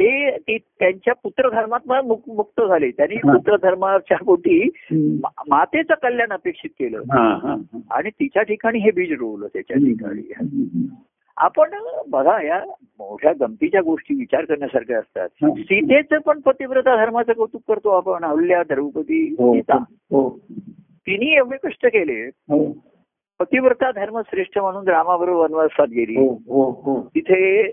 [0.00, 2.90] ते त्यांच्या पुत्र धर्मात मुक्त झाले.
[2.90, 3.32] त्यांनी हा.
[3.32, 4.70] पुत्र धर्माच्या पोटी
[5.48, 6.98] मातेचं कल्याण अपेक्षित केलं.
[6.98, 7.78] हा, हा, हा.
[7.90, 10.32] आणि तिच्या ठिकाणी हे बीज रोवलं त्याच्या ठिकाणी.
[11.36, 11.70] आपण
[12.08, 12.64] बघा या
[12.98, 15.28] मोठ्या गमतीच्या गोष्टी विचार करण्यासारख्या असतात.
[15.42, 15.48] हा.
[15.58, 18.24] सीतेचं पण पतिव्रता धर्माचं कौतुक करतो आपण.
[18.24, 19.76] अहल्या द्रौपदी हो सीता.
[19.92, 20.38] हो.
[21.06, 22.26] तिने एवढे कष्ट केले.
[22.28, 22.76] हो.
[23.40, 26.16] पतिव्रता धर्म श्रेष्ठ म्हणून रामाबरोबर वनवासात गेली.
[26.16, 27.10] हो हो हो.
[27.14, 27.70] तिथे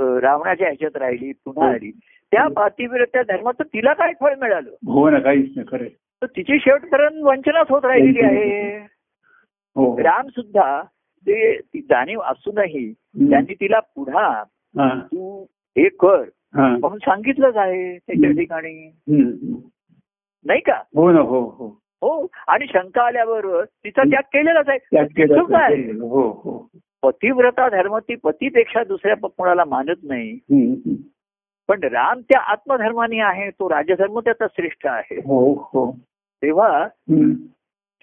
[0.00, 1.74] रावणाच्या ह्याच्यात राहिली पुन्हा हो.
[1.74, 1.90] आली.
[2.32, 4.70] त्या पातिव्रत्या धर्माचं तिला काय फळ मिळालं?
[4.70, 5.90] हो ना काहीच नाही खरं आहे.
[6.22, 8.78] तर तिची शेवटपर्यंत वंचनाच होत राहिलेली आहे.
[9.76, 9.92] हो.
[9.92, 9.98] हो.
[9.98, 10.82] राम सुद्धा
[11.26, 12.92] ते ती जाणीव असूनही.
[13.18, 14.42] त्यांनी तिला पुन्हा
[14.78, 15.42] हा, तू
[15.78, 16.22] हे कर
[16.54, 16.68] हा.
[16.68, 18.30] म्हणून सांगितलंच आहे त्याच्या.
[18.30, 18.90] ठिकाणी.
[20.46, 20.82] नाही का?
[20.96, 21.80] हो ना हो हो.
[22.02, 22.26] हो.
[22.48, 24.78] आणि शंका आल्यावर तिचा त्याग केलेलाच आहे.
[27.02, 30.38] पतिव्रता धर्म ती पतीपेक्षा दुसऱ्या कोणाला मानत नाही.
[31.68, 35.16] पण राम त्या आत्मधर्माने आहे तो राजधर्म त्याचा श्रेष्ठ आहे.
[35.16, 35.96] हो हो.
[36.42, 36.88] तेव्हा.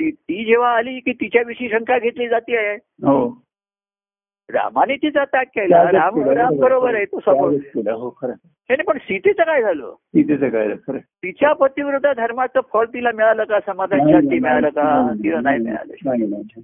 [0.01, 2.75] ती जेव्हा आली की तिच्याविषयी शंका घेतली जाते आहे.
[2.75, 3.43] हो.
[4.49, 5.83] रामाने तिचा त्याग केला.
[5.91, 8.09] राम राम बरोबर आहे तो समोर हो
[8.87, 9.93] पण सीतेचं काय झालं?
[10.01, 13.59] तिथेच काय तिच्या पतिव्रता धर्माचं फळ तिला मिळालं का?
[13.65, 15.11] समाधान शांती मिळालं का?
[15.13, 16.59] तिला नाही मिळालं.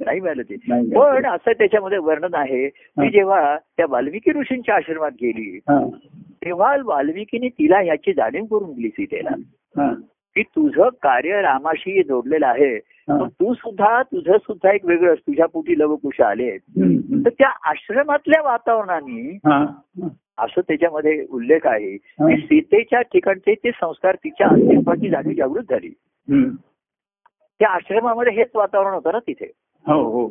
[0.00, 0.56] नाही मिळालं ते
[0.94, 3.08] पण असं त्याच्यामध्ये वर्णन आहे हा.
[3.08, 5.58] जेव्हा त्या वाल्मिकी ऋषींच्या आश्रमात गेली
[6.44, 9.34] तेव्हा वाल्मिकीने तिला याची जाणीव करून दिली सीतेला
[10.36, 12.78] की तुझं कार्य रामाशी जोडलेलं आहे
[13.40, 16.56] तू सुद्धा तुझं सुद्धा एक वेगळं तुझ्या पोटी लवकुश आले.
[17.24, 19.38] तर त्या आश्रमातल्या वातावरणाने.
[20.38, 21.96] असं त्याच्यामध्ये उल्लेख आहे.
[21.96, 25.88] की सीतेच्या ठिकाणचे ते संस्कार तिच्या अस्तित्वाची जाणीव जागृत झाली.
[27.60, 29.50] त्या आश्रमामध्ये हेच वातावरण होतं ना तिथे
[29.92, 30.26] हो हो.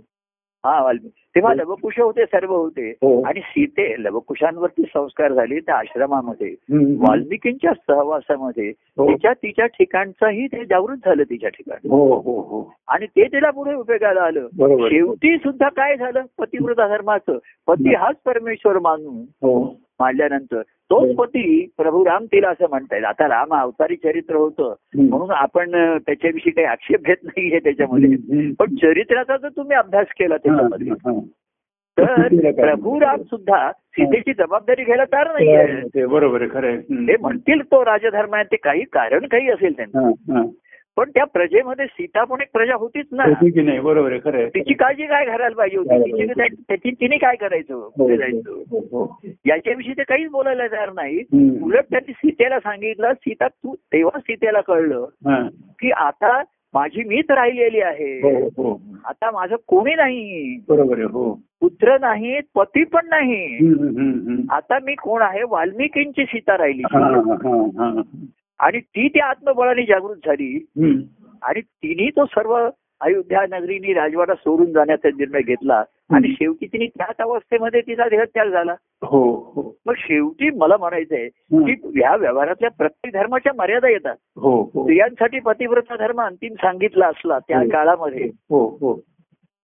[0.66, 0.84] हा.
[0.84, 1.24] वाल्मिकी.
[1.36, 2.89] तेव्हा लवकुश होते सर्व होते.
[2.89, 3.24] हो.
[3.24, 6.55] आणि सीते लवकुशांवरती संस्कार झाले त्या आश्रमामध्ये.
[6.99, 8.70] वाल्मिकींच्या सहवासामध्ये.
[8.70, 9.12] हो.
[9.12, 11.89] तिच्या तिच्या ठिकाणचंही ते जागृत झालं तिच्या ठिकाणी.
[11.89, 12.74] हो हो हो.
[12.88, 14.47] आणि ते तिला पुढे उपयोगाला आलं.
[14.89, 16.24] शेवटी सुद्धा काय झालं?
[16.39, 17.38] पतिव्रता धर्माचं.
[17.68, 19.68] पती हाच परमेश्वर मानून
[20.00, 21.14] हो मानल्यानंतर तोच हो.
[21.14, 24.74] पती प्रभू राम तिला असं म्हणतायत आता राम अवतारी चरित्र होतं.
[24.98, 28.52] म्हणून आपण त्याच्याविषयी काही आक्षेप घेत नाहीये त्याच्यामध्ये.
[28.60, 31.20] पण चरित्राचा जर तुम्ही अभ्यास केला त्याच्यामध्ये हा, हा.
[31.98, 36.80] तर प्रभू राम सुद्धा सीतेची जबाबदारी घ्यायला तयार नाहीये ते बरोबर आहे खरं.
[37.08, 40.43] ते म्हणतील तो राजधर्म आहे ते काही कारण काही असेल त्यांचं हा, हा.
[40.98, 43.26] पण त्या प्रजेमध्ये सीता पण एक प्रजा होतीच ना.
[43.56, 43.80] नाही?
[43.80, 44.48] बरोबर आहे खरं.
[44.48, 46.26] तिची काळजी काय घालायला पाहिजे होती?
[46.70, 47.89] तिची तिने काय करायचं?
[47.98, 49.20] हो, जायचं हो, हो.
[49.45, 51.24] याच्याविषयी ते काहीच बोलायला तयार नाही.
[51.64, 55.48] उलट त्यांनी सीतेला सांगितलं सीता तू तेव्हा सीतेला कळलं हा.
[55.82, 56.41] की आता
[56.74, 58.82] माझी मीच राहिलेली हो आहे हो.
[59.06, 60.58] आता माझं कोणी नाही.
[60.70, 61.34] बरोबर आहे हो.
[61.62, 63.58] पुत्र नाही पती पण नाही.
[64.52, 65.43] आता मी कोण आहे?
[65.50, 66.84] वाल्मिकींची सीता राहिली.
[66.91, 68.02] हा, हा, हा.
[68.60, 70.66] आणि ती त्या आत्मबळाने जागृत झाली.
[71.41, 72.70] आणि तिने तो सर्व
[73.01, 75.84] अयोध्या नगरीनी राजवाडा सोडून जाण्याचा निर्णय घेतला.
[76.14, 78.76] आणि शेवटी तिने त्याच अवस्थेमध्ये तिचा देहत्याग झाला.
[79.03, 79.76] हो हो.
[79.86, 84.16] मग शेवटी मला म्हणायचंय की ह्या व्यवहारातल्या प्रत्येक धर्माच्या मर्यादा येतात.
[84.38, 84.82] हो हो.
[84.84, 87.70] स्त्रियांसाठी पतिव्रता धर्म अंतिम सांगितला असला त्या हो.
[87.72, 88.99] काळामध्ये हो हो.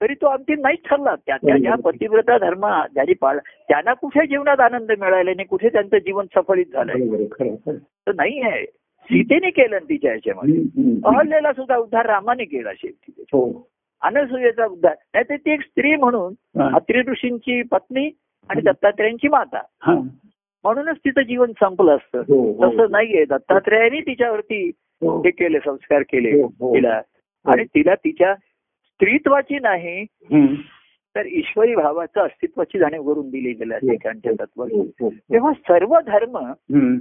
[0.02, 1.16] तरी तो अंतिम नाहीच ठरला.
[1.16, 6.66] त्या पतिव्रता धर्म ज्यांनी पाळ त्यांना कुठे जीवनात आनंद मिळाला नाही कुठे त्यांचं जीवन सफलित
[6.74, 7.26] झालंय.
[8.08, 8.66] तर नाही आहे
[9.04, 10.60] सीतेने केलं तिच्या ह्याच्यामध्ये.
[11.06, 13.70] अहल्येला सुद्धा उद्धार रामाने केला शेवटी हो
[14.02, 16.34] अनसुयेचा उद्धार नाही तर ती एक स्त्री म्हणून.
[16.62, 18.10] अत्रि ऋषींची पत्नी
[18.50, 19.62] आणि दत्तात्रेयांची माता.
[20.64, 22.72] म्हणूनच तिचं जीवन संपलं असतं हो, हो.
[22.72, 25.22] तसं नाहीये दत्तात्रेयांनी तिच्यावरती हो.
[25.22, 26.48] केले संस्कार केले.
[26.48, 27.02] तिला
[27.46, 30.06] आणि तिला तिच्या स्त्रीत्वाची नाही.
[31.16, 34.66] तर ईश्वरी भावाचं अस्तित्वाची जाणीव करून दिली गेल्या ठिकाणच्या तत्व.
[35.08, 36.98] तेव्हा सर्व धर्म हम्म.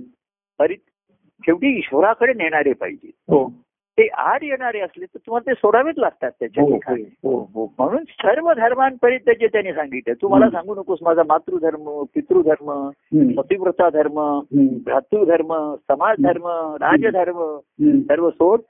[1.45, 3.11] शेवटी ईश्वराकडे नेणारे पाहिजे.
[3.15, 3.53] हो.
[3.99, 7.03] ते आड येणारे असले तर तुम्हाला ते सोडावेच लागतात त्याच्या हो ठिकाणी.
[7.03, 7.75] हो हो.
[7.79, 12.91] म्हणून सर्व धर्मांपरित्य त्यांनी सांगितलं तू मला सांगू नकोस माझा मातृधर्म पितृधर्म.
[13.37, 14.41] पतिव्रता धर्म.
[14.85, 16.47] भ्रातृधर्म समाज धर्म
[16.81, 17.59] राजधर्म.
[18.01, 18.61] सर्व सोड.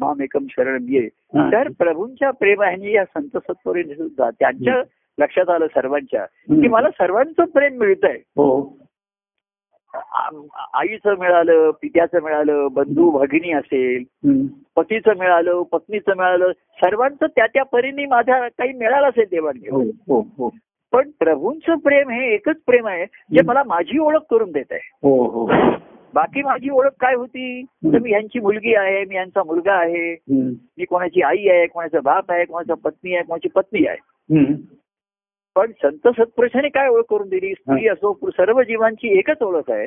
[0.00, 1.08] माम एकम शरण ये.
[1.14, 1.52] हा.
[1.52, 4.82] तर प्रभूंच्या प्रेमाने या संत सत्वरीने सुद्धा त्यांच्या
[5.18, 6.68] लक्षात आलं सर्वांच्या की.
[6.68, 8.18] मला सर्वांचं प्रेम मिळतंय.
[8.36, 8.60] हो.
[8.60, 8.84] आ-
[10.74, 14.04] आईचं मिळालं पित्याचं मिळालं बंधू भगिनी असेल.
[14.76, 19.86] पतीचं मिळालं पत्नीचं मिळालं सर्वांचं त्या त्या परीने माझ्या काही मिळालं असेल देवाणघेवाण.
[19.86, 20.50] हो हो हो.
[20.92, 24.90] पण प्रभूंचं प्रेम हे एकच प्रेम आहे जे मला माझी ओळख करून देत आहे.
[26.14, 27.62] बाकी माझी ओळख काय होती?
[27.62, 30.16] तर मी यांची मुलगी आहे मी यांचा मुलगा आहे.
[30.78, 33.98] मी कोणाची आई आहे कोणाचा बाप आहे कोणाचा पत्नी आहे कोणाची पत्नी आहे.
[35.56, 37.54] पण संत सत्पुरुषाने काय ओळख करून दिली?
[37.54, 39.86] स्त्री असो सर्व जीवांची एकच ओळख आहे.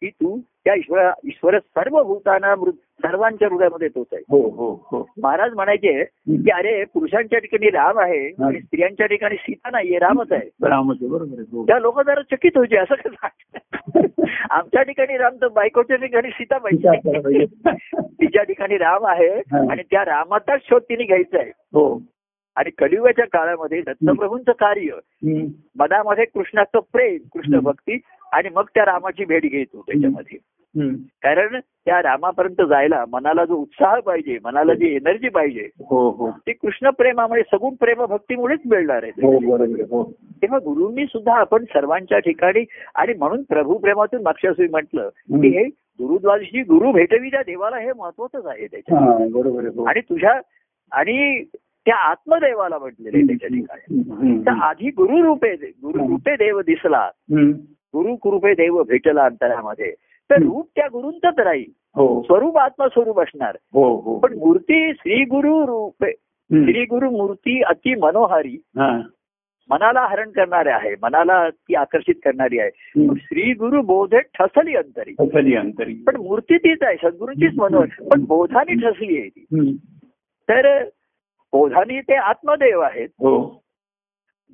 [0.00, 4.22] की तू त्या ईश्वरा ईश्वर सर्व भूताना सर्वांच्या हृदयामध्ये तोच आहे.
[4.30, 5.08] हो हो हो.
[5.22, 10.48] महाराज म्हणायचे की अरे पुरुषांच्या ठिकाणी राम आहे आणि स्त्रियांच्या ठिकाणी सीता नाहीये रामच आहे.
[10.62, 11.66] रामच बरोबर आहे हो.
[11.66, 13.26] त्या लोक जरा चकित व्हायचे असं कसं?
[14.50, 17.44] आमच्या ठिकाणी राम तर बायकोच्या ठिकाणी सीता पाहिजे.
[18.00, 19.30] तिच्या ठिकाणी राम आहे.
[19.70, 21.50] आणि त्या रामाचाच शोध तिने घ्यायचा आहे.
[21.72, 22.02] हो.
[22.56, 24.98] आणि कलियुगाच्या काळामध्ये दत्तप्रभूंचं कार्य.
[25.78, 27.98] मनामध्ये कृष्णाचं प्रेम कृष्ण भक्ती
[28.32, 30.38] आणि मग त्या रामाची भेट घेतो त्याच्यामध्ये.
[31.22, 36.30] कारण त्या रामापर्यंत जायला मनाला जो उत्साह पाहिजे मनाला जी एनर्जी पाहिजे हो हो.
[36.30, 39.26] ती कृष्ण प्रेमामुळे सगुण प्रेम भक्तीमुळेच मिळणार आहे.
[39.90, 40.02] हो
[40.42, 45.08] तेव्हा गुरुंनी सुद्धा आपण सर्वांच्या ठिकाणी आणि म्हणून प्रभू प्रेमातून मागच्या म्हटलं
[45.42, 45.64] की हे
[46.00, 50.40] गुरुद्वादशी गुरु भेटवी त्या देवाला हे महत्वाचंच आहे त्याच्या आणि तुझ्या
[50.92, 51.44] आणि
[51.86, 54.40] त्या आत्मदेवाला म्हटलेलं त्याच्या ठिकाणी.
[54.40, 57.10] तर आधी गुरु रूपे गुरु रूपे देव दिसला.
[57.70, 59.92] गुरु कृपे देव भेटला अंतरामध्ये.
[60.30, 61.72] तर रूप त्या गुरुंचंच राहील.
[61.94, 62.22] हो.
[62.22, 63.56] स्वरूप आत्मस्वरूप असणार.
[63.72, 64.18] हो हो.
[64.18, 66.10] पण मूर्ती श्री गुरु रूपे.
[66.52, 68.62] श्री गुरु मूर्ती अति मनोहारी.
[69.70, 70.94] मनाला हरण करणारे आहे.
[71.02, 72.70] मनाला ती आकर्षित करणारी आहे.
[73.16, 75.14] श्री गुरु बोधे ठसली अंतरी.
[75.18, 75.94] असली अंतरी.
[76.06, 76.96] पण मूर्ती तीच आहे.
[76.96, 78.08] सद्गुरूंचीच मनोहर.
[78.08, 79.76] पण बोधानी ठसली आहे ती.
[80.48, 80.84] तर
[81.52, 83.08] बोधानी ते आत्मदेव आहेत.
[83.20, 83.62] हो.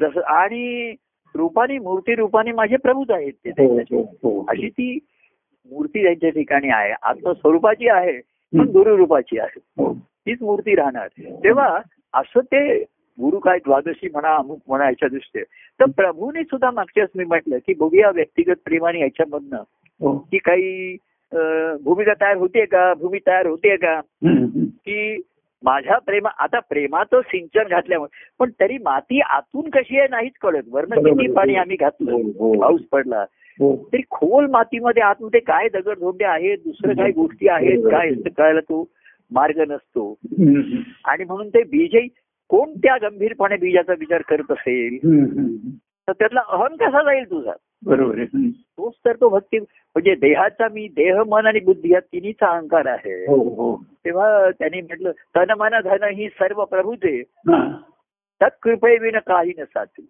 [0.00, 0.94] जसं आणि
[1.34, 4.98] रूपानी मूर्ती रूपानी माझे प्रभूच आहेत ते हो त्यांच्या हो अशी ती
[5.70, 6.92] मूर्ती त्यांच्या ठिकाणी आहे.
[7.02, 8.12] आत्मस्वरूपाची आहे
[8.52, 9.60] पण गुरुरूपाची आहे.
[10.02, 11.08] तीच मूर्ती राहणार.
[11.44, 11.78] तेव्हा
[12.14, 12.78] असं ते
[13.18, 15.44] गुरु काय द्वादशी म्हणा अमुक म्हणा याच्या दृष्टीने.
[15.80, 20.96] तर प्रभूने सुद्धा मागच्याच मी म्हटलं की बघूया व्यक्तिगत प्रेमाने याच्यामधनं की काही
[21.84, 22.92] भूमिका तयार होते का?
[22.94, 24.00] भूमी तयार होते का.
[24.24, 25.20] की
[25.62, 30.94] माझ्या प्रेमा आता प्रेमाचं सिंचन घातल्यामुळे पण तरी माती आतून कशी आहे नाहीच कळत वरनं
[30.96, 31.20] बरोबर.
[31.20, 32.60] किती पाणी आम्ही घातलं हो, हो.
[32.60, 33.24] पाऊस पडला
[33.58, 37.86] हो तरी खोल मातीमध्ये आतमध्ये काय दगड धोंडे आहेत दुसरं काय गोष्टी आहेत.
[37.90, 38.84] काय कळायला तो
[39.30, 40.12] मार्ग नसतो.
[41.04, 42.06] आणि म्हणून ते बीजही
[42.50, 44.96] कोण त्या गंभीरपणे बीजाचा विचार करत असेल.
[46.08, 47.52] तर त्यातला अहम कसा जाईल तुझा
[47.82, 48.50] बरोबर आहे.
[48.50, 53.14] तोच तर तो भक्ती म्हणजे देहाचा मी देह मन आणि बुद्धी या तिन्हीचा अहंकार आहे
[53.26, 57.22] हो हो तेव्हा त्यांनी म्हटलं तन मन धन ही सर्व प्रभूचे.
[58.40, 60.06] तत्कृपे विन काही नसाती.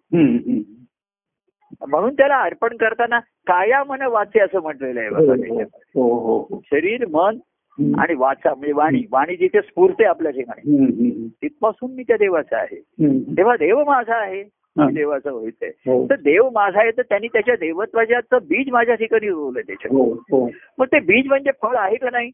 [1.87, 6.61] म्हणून त्याला अर्पण करताना काया मन वाचे असं म्हटलेलं आहे हो.
[6.65, 7.37] शरीर मन.
[7.99, 11.27] आणि वाचा म्हणजे वाणी वाणी जिथे स्फूर्ते आपल्या ठिकाणी.
[11.41, 12.79] तिथपासून मी त्या देवाचा आहे.
[13.37, 14.43] तेव्हा देव माझा आहे
[14.77, 15.69] देवाचा व्हायचंय.
[15.69, 16.07] हो.
[16.09, 19.95] तर देव माझा आहे तर त्यांनी त्याच्या देवत्वाचं बीज माझ्या ठिकाणी रोवलं त्याच्यात.
[19.95, 20.49] हो, हो.
[20.77, 22.31] मग ते बीज म्हणजे फळ आहे का नाही.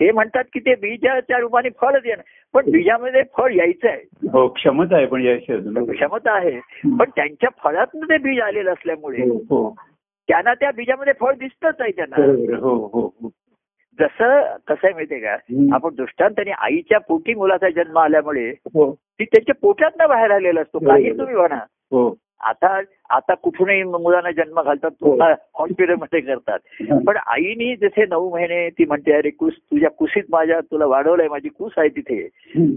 [0.00, 2.22] ते म्हणतात की ते बीजाच्या रूपाने फळ देणं
[2.54, 4.28] पण बीजामध्ये फळ यायचं आहे.
[4.32, 5.94] हो क्षमता आहे पण या शब्दात.
[5.94, 6.60] क्षमता आहे.
[6.98, 9.28] पण त्यांच्या फळातनं ते बीज आलेलं असल्यामुळे
[10.28, 12.16] त्यांना त्या बीजामध्ये फळ दिसतच आहे त्यांना.
[13.98, 15.34] जसं कसं माहितीये का.
[15.74, 20.78] आपण दृष्टांताने आईच्या पोटी मुलाचा जन्म आल्यामुळे हो ती त्याच्या पोटात बाहेर आलेला असतो.
[20.78, 21.58] काही तुम्ही म्हणा
[21.92, 22.14] हो
[22.46, 22.80] आता
[23.10, 25.32] आता कुठूनही मुलांना जन्म घालतात तो हो.
[25.58, 26.98] हॉस्पिटलमध्ये करतात हा.
[27.06, 31.48] पण आईनी जसे नऊ महिने ती म्हणते अरे कुस तुझ्या कुशीत माझ्या तुला वाढवलंय माझी
[31.48, 32.22] कुस आहे तिथे.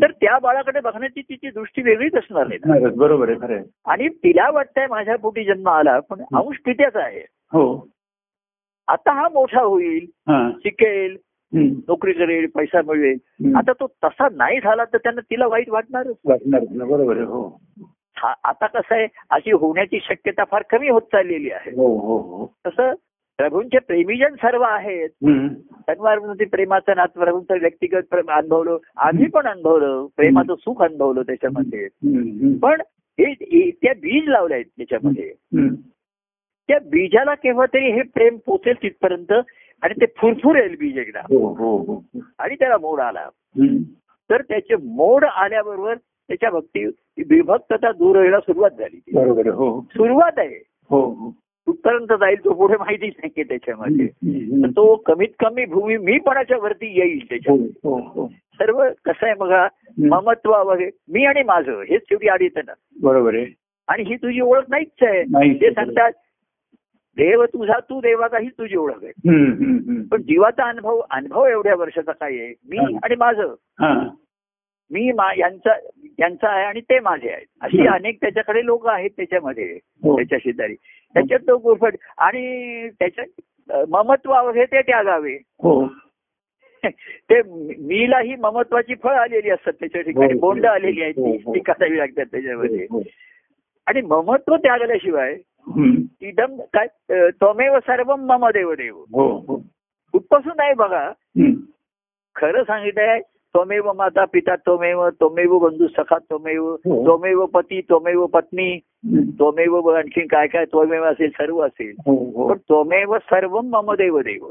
[0.01, 3.63] तर त्या बाळाकडे बघण्याची तिची दृष्टी वेगळीच असणार आहे बरोबर आहे खरं आहे.
[3.85, 7.65] आणि तिला वाटतंय माझ्या पोटी जन्म आला पण अंश तिथेच आहे हो
[8.89, 10.05] आता हा मोठा होईल
[10.63, 11.17] शिकेल.
[11.53, 13.57] नोकरी करेल पैसा हम्म.
[13.57, 16.15] आता तो तसा नाही झाला तर त्यांना तिला वाईट वाटणारच.
[16.25, 17.61] वाटणार बरोबर हो.
[18.23, 21.71] आता कसं आहे अशी होण्याची शक्यता फार कमी होत चाललेली आहे.
[21.71, 22.45] हो हो हो.
[22.67, 22.93] तसं
[23.37, 25.09] प्रभूंचे प्रेमीजन सर्व आहेत.
[25.87, 31.87] तन्वारमध्ये प्रेमाचं नात प्रभूंचं व्यक्तिगत प्रेम अनुभवलं आम्ही पण अनुभवलं प्रेमाचं सुख अनुभवलं त्याच्यामध्ये.
[32.57, 32.81] पण
[33.21, 35.31] हे त्या बीज लावले आहेत त्याच्यामध्ये.
[36.69, 39.31] त्या बीजाला केव्हा तरी हे प्रेम पोचेल तिथपर्यंत
[39.83, 41.19] आणि ते फुरफुरेल बीज एकदा.
[41.19, 42.03] हो हो हो.
[42.39, 43.29] आणि त्याला मोड आला.
[44.29, 46.85] तर त्याचे मोड आल्याबरोबर त्याच्या भक्ती
[47.29, 48.99] विभक्तता दूर व्हायला सुरुवात झाली
[49.49, 49.81] हो.
[49.81, 50.63] सुरुवात आहे.
[50.89, 51.29] हो हो.
[51.67, 54.07] कुठपर्यंत जाईल तो पुढे माहितीच नाही त्याच्यामध्ये.
[54.67, 57.53] तो कमीत कमी भूमी मीपणाच्या वरती येईल त्याच्या
[57.83, 59.67] हो सर्व कसं आहे बघा
[59.99, 63.45] ममत्व वगैरे मी आणि माझं हेच शेवटी आड येतं ना बरोबर आहे.
[63.87, 65.53] आणि ही तुझी ओळख नाहीच आहे.
[65.53, 65.71] ते.
[65.71, 66.11] सांगतात
[67.19, 69.11] देव तुझा तू देवाचा ही तुझी ओळख आहे.
[70.11, 72.77] पण जीवाचा अनुभव अनुभव एवढ्या वर्षाचा काय आहे मी.
[73.03, 73.93] आणि माझं हा
[74.91, 75.73] मी मा- यांचा
[76.19, 77.87] यांचा आहे आणि ते माझे आहेत अशी.
[77.87, 79.65] अनेक त्याच्याकडे लोक आहेत त्याच्यामध्ये
[80.03, 80.15] हो.
[80.17, 80.75] त्याच्या शेजारी
[81.15, 85.85] त्याच्यात तो गुरफट आणि त्याच्यात ममत्व हे ते त्यागावे हो
[86.83, 87.41] ते
[87.77, 92.87] मीलाही ममत्वाची फळ आलेली असतात त्याच्या ठिकाणी हो, बोंड आलेली आहेत ती काढावी लागतात त्याच्यामध्ये.
[93.87, 95.35] आणि ममत्व त्यागल्याशिवाय.
[96.21, 96.87] इदम काय
[97.31, 99.03] त्वमेव सर्व मम देव देव
[100.13, 101.11] कुठपासून नाही बघा.
[102.35, 103.19] खरं सांगितलंय
[103.55, 107.03] त्वमेव माता पिता त्वमेव त्वमेव बंधू सखा त्वमेव हो.
[107.05, 108.77] त्वमेव पती त्वमेव पत्नी.
[109.39, 114.19] त्वमेव आणखीन काय काय त्वमेव असेल सर्व असेल हो हो पण त्वमेव सर्व मम देव
[114.19, 114.49] देव.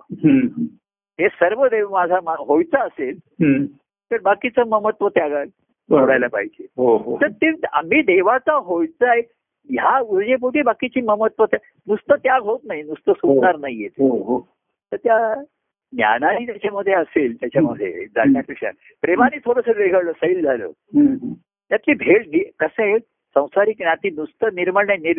[1.18, 3.18] हे सर्व देव माझा व्हायचा असेल.
[4.11, 6.66] तर बाकीचं ममत्व त्यागा सोडायला पाहिजे
[7.22, 9.20] तर ते आम्ही देवाचा व्हायचं आहे
[9.70, 11.44] ह्या ऊर्जेपोटी बाकीची ममत्व
[11.88, 14.08] नुसतं त्याग होत नाही नुसतं सुटणार नाहीये ते.
[14.08, 14.40] हो हो.
[14.92, 15.42] तर त्या
[15.92, 18.70] ज्ञानाने त्याच्यामध्ये असेल त्याच्यामध्ये जाण्यापेक्षा.
[19.02, 20.70] प्रेमाने थोडंसं वेगळं सैल झालं.
[21.68, 22.98] त्यातली भेळ नि- कसं आहे
[23.34, 25.12] संसारिक नाती नुसतं निर्मळ नाही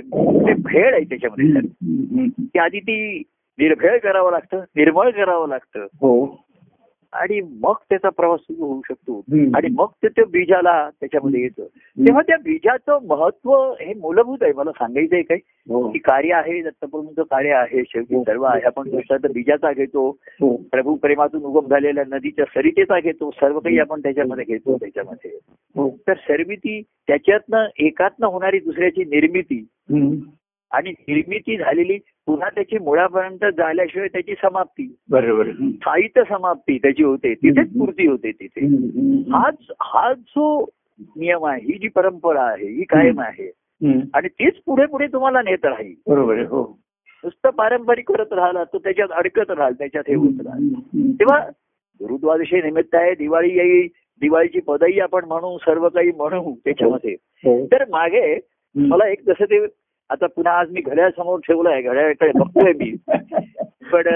[0.53, 1.61] भेळ आहे त्याच्यामध्ये.
[2.59, 3.19] आधी ती
[3.59, 5.79] निर्भेळ करावं लागतं निर्मळ करावं लागतं.
[5.79, 6.25] हो.
[7.13, 9.17] आणि मग त्याचा प्रवास सुरू होऊ शकतो.
[9.55, 11.65] आणि मग ते त्या बीजाला त्याच्यामध्ये येतं.
[11.99, 14.53] तेव्हा त्या बीजाचं महत्त्व हे मूलभूत आहे.
[14.53, 15.37] मला सांगायचंय काय
[15.69, 15.91] हो.
[15.91, 17.83] की कार्य आहे दत्तप्रभूंचं कार्य आहे.
[17.87, 18.23] शेवटी हो.
[18.23, 18.61] सर्व आहे.
[18.61, 20.17] आपण दृष्टांत बीजाचा घेतो.
[20.41, 20.55] हो.
[20.57, 23.31] प्रभू प्रेमातून उगम झालेल्या नदीच्या सरितेचा घेतो.
[23.31, 25.31] सर्व काही आपण त्याच्यामध्ये घेतो त्याच्यामध्ये.
[26.07, 29.65] तर सर्विती त्याच्यातनं एकातनं होणारी दुसऱ्याची निर्मिती.
[30.71, 31.97] आणि निर्मिती झालेली
[32.27, 35.49] पुन्हा त्याची मुळापर्यंत झाल्याशिवाय त्याची समाप्ती बरोबर.
[35.51, 38.65] स्थायित समाप्ती त्याची होते तिथेच पूर्ती होते तिथे.
[39.33, 40.63] हाच हा जो
[41.15, 43.49] नियम आहे ही जी परंपरा आहे ही कायम आहे.
[44.13, 46.63] आणि तीच पुढे पुढे तुम्हाला नेत राहील बरोबर हो
[47.23, 50.67] नुसतं पारंपरिक करत राहिला तो त्याच्यात अडकत राहाल त्याच्यात हे होत राहाल.
[51.19, 51.39] तेव्हा
[52.01, 53.87] गुरुद्वादशी निमित्त आहे दिवाळी येईल
[54.21, 57.13] दिवाळीची पदही आपण म्हणू सर्व काही म्हणू त्याच्यामध्ये
[57.43, 57.65] हो.
[57.65, 58.39] तर मागे.
[58.75, 59.65] मला एक जसं ते
[60.09, 62.95] आता पुन्हा आज मी घड्याळसमोर ठेवलंय घड्याळकडे बघतोय मी.
[63.91, 64.07] पण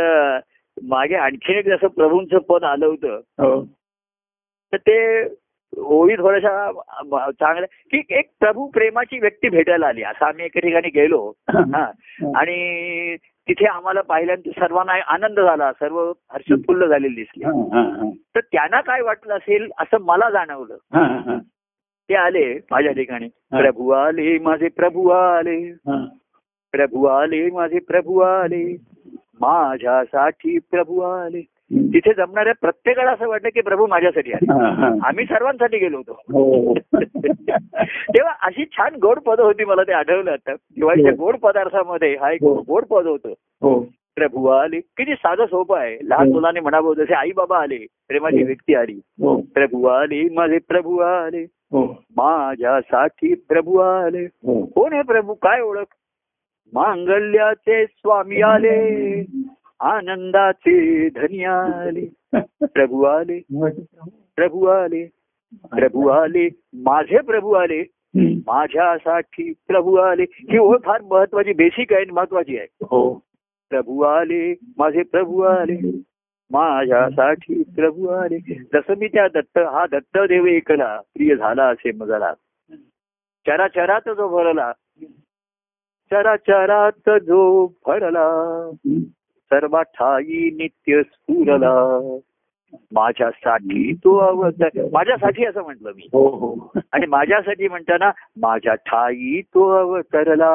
[0.83, 3.63] मागे आणखीन एक जसं प्रभूंचं पद आलं होतं हो.
[4.73, 5.23] तर ते
[5.77, 6.71] ओळी थोड्याशा
[7.31, 10.03] चांगल्या की एक प्रभू प्रेमाची व्यक्ती भेटायला आली.
[10.03, 11.33] असं आम्ही एका ठिकाणी गेलो.
[11.49, 11.83] हा.
[12.35, 13.15] आणि
[13.47, 15.71] तिथे आम्हाला पाहिल्यानंतर सर्वांना आनंद झाला.
[15.71, 17.43] सर्व हर्षोत्फुल्ल झालेली दिसली.
[18.35, 20.77] तर त्यांना काय वाटलं असेल असं मला जाणवलं.
[22.09, 23.27] ते आले माझ्या ठिकाणी.
[23.51, 25.55] प्रभू आले माझे प्रभू आले
[25.87, 26.03] हा.
[26.73, 28.63] प्रभू आले माझे प्रभू आले
[29.41, 31.41] माझ्यासाठी प्रभू आले.
[31.93, 34.51] तिथे जमणाऱ्या प्रत्येकाला असं वाटलं की प्रभू माझ्यासाठी आले.
[35.07, 36.73] आम्ही सर्वांसाठी गेलो होतो हो
[38.13, 41.17] तेव्हा अशी छान गोड पद होती मला ते आठवलं आता दिवाळीच्या हो.
[41.17, 42.53] गोड पदार्थामध्ये हा एक हो.
[42.67, 43.79] गोड पद होतं हो
[44.17, 46.31] प्रभू आले किती साधं सोपं आहे लहान.
[46.31, 47.77] मुलांनी म्हणावं जसे आई बाबा आले
[48.07, 48.43] प्रेमाची.
[48.43, 48.99] व्यक्ती आली
[49.55, 51.45] प्रभू आले माझे प्रभू आले
[52.15, 54.25] माझ्यासाठी प्रभू आले.
[54.25, 54.65] हो.
[54.65, 55.33] कोण आहे प्रभू?
[55.33, 55.93] काय ओळख?
[56.73, 59.25] मांगल्याचे स्वामी आले.
[59.79, 62.13] आनंदाचे धनी आले.
[62.61, 63.39] प्रभू आले.
[64.35, 65.09] प्रभू आले.
[65.53, 66.49] प्रभू आले.
[66.73, 67.83] माझे प्रभू आले.
[68.47, 70.25] माझ्यासाठी प्रभू आले.
[70.29, 72.67] ही ओळख फार महत्वाची बेसिक आहे आणि महत्वाची आहे.
[72.81, 73.13] हो.
[73.69, 74.55] प्रभू आले.
[74.77, 75.91] माझे प्रभू आले.
[76.51, 78.39] माझ्यासाठी प्रभू आले
[78.73, 82.33] जसं मी त्या दत्त हा दत्त देव एकला प्रिय झाला असे मजला.
[83.47, 84.71] चराचरात जो भरला
[86.11, 88.27] चराचरात जो भरला
[88.73, 88.99] हम्म.
[89.49, 91.73] सर्व ठाई नित्य स्फुरला.
[92.91, 96.07] माझ्यासाठी तो अवतार माझ्यासाठी असं म्हटलं मी.
[96.13, 96.79] हो हो.
[96.91, 100.51] आणि माझ्यासाठी म्हणताना माझ्या ठाई तो अवतरला.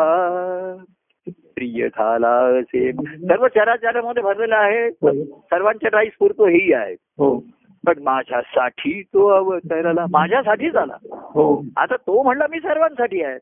[1.30, 4.90] प्रिय झाला असे सर्व चराचरामध्ये भरलेला आहे.
[5.30, 6.92] सर्वांच्या ठाई स्फूर्त ही आहे.
[6.92, 7.44] हो.
[7.86, 11.64] पण माझ्यासाठी तो अवतरला माझ्यासाठी झाला हो.
[11.76, 13.38] आता तो म्हणला मी सर्वांसाठी आहे.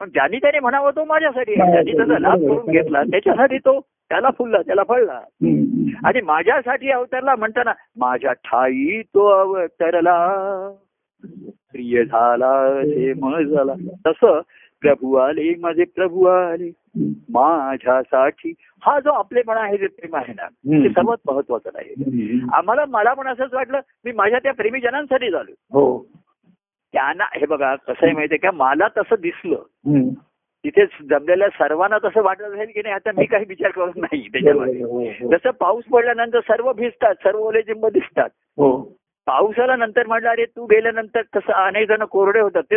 [0.00, 1.70] पण ज्यांनी त्याने म्हणावं तो माझ्यासाठी आहे.
[1.70, 5.20] ज्यांनी त्याचा लाभ करून घेतला त्याच्यासाठी तो त्याला फुलला त्याला फळला.
[6.04, 10.16] आणि माझ्यासाठी अवतरला म्हणताना माझ्या ठाई तो अवतरला.
[11.72, 13.74] प्रिय झाला ते मग झाला.
[14.06, 14.40] तसं
[14.82, 16.70] प्रभू आले माझे प्रभू आले.
[17.30, 18.52] माझ्यासाठी
[18.82, 20.46] हा जो आपलेपणा आहे जे प्रेम आहे ना.
[20.46, 21.94] ते सर्वात महत्वाचं आहे.
[22.54, 25.98] आम्हाला मला पण असंच वाटलं मी माझ्या त्या प्रेमीजनांसाठी झालो हो
[26.94, 29.62] त्यांना हे बघा कसं आहे माहितीये का मला तसं दिसलं.
[30.64, 34.82] तिथे जमलेल्या सर्वांना तसं वाटत असेल की नाही आता मी काही विचार करत नाही त्याच्यामध्ये
[34.82, 35.30] हो, हो.
[35.30, 38.28] जसं पाऊस पडल्यानंतर सर्व भिजतात सर्व ओले चिंब दिसतात
[39.26, 42.62] पाऊस आला नंतर म्हटलं अरे तू गेल्यानंतर तसं अनेक जण कोरडे होतात.
[42.62, 42.76] ते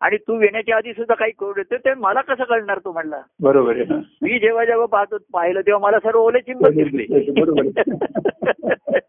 [0.00, 1.84] आणि तू येण्याच्या आधी सुद्धा काही कोरडे होते.
[1.84, 3.20] ते मला कसं कळणार तू म्हणला?
[3.42, 4.00] बरोबर हा.
[4.22, 7.04] मी जेव्हा जेव्हा पाहतो पाहिलं तेव्हा मला सर्व ओले चिंब दिसले.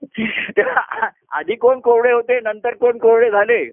[0.58, 3.72] तेव्हा आधी कोण कोरडे होते नंतर कोण कोरडे झाले.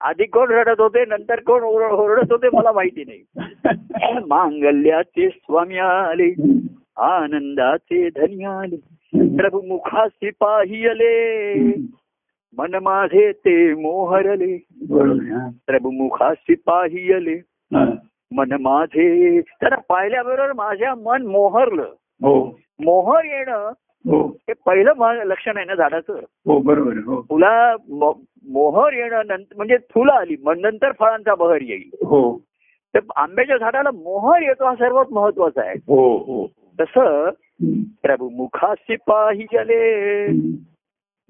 [0.00, 3.22] आधी कोण रडत होते नंतर कोण ओर- ओरडत होते मला माहिती नाही.
[4.26, 6.34] मांगल्याचे स्वामी आले
[6.96, 8.76] आनंदाचे धनी आले.
[9.36, 11.62] प्रभू मुखासी पाहियले.
[12.58, 15.48] मन माझे ते मोहरले बरोबर आहे, हा.
[15.66, 17.34] प्रभू मुखासी पाहियले.
[17.76, 17.84] हा.
[18.32, 21.88] मन माझे त्याला पाहिल्याबरोबर माझ्या मन मोहरलं.
[22.22, 22.58] हो.
[22.80, 23.72] मोहर येणं
[24.10, 24.26] हो.
[24.26, 24.92] हे पहिलं
[25.24, 26.12] लक्षण आहे ना झाडाचं?
[26.46, 27.22] हो बरोबर हो.
[27.28, 31.90] फुला म- मोहर येणं नंतर म्हणजे फुलं आली मग नंतर फळांचा बहर येईल.
[31.94, 32.38] हो.
[32.94, 35.74] तर आंब्याच्या झाडाला मोहर येतो हा सर्वात महत्त्वाचा आहे.
[35.86, 36.46] हो हो.
[36.80, 37.30] तसं.
[38.02, 40.26] प्रभू मुखासी पाहिजले.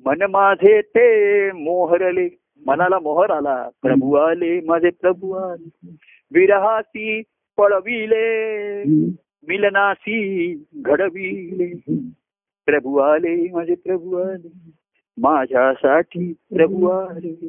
[0.07, 2.29] मन माझे ते मोहरले.
[2.67, 3.69] मनाला मोहर आला.
[3.83, 5.89] प्रभू आले माझे प्रभू आले.
[6.35, 7.23] विरहासी
[7.57, 8.85] पळविले.
[9.49, 12.01] मिलनासी घडविले.
[12.67, 14.49] प्रभू आले माझे प्रभू आले.
[15.19, 17.49] माझ्यासाठी प्रभू आले.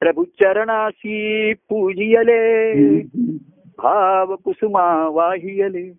[0.00, 2.74] प्रभू चरणाशी पूजियले.
[3.78, 5.92] भाव कुसुमा वाहियले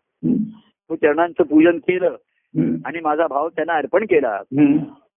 [0.96, 2.16] चरणांचं पूजन केलं.
[2.86, 4.40] आणि माझा भाव त्यांना अर्पण केला.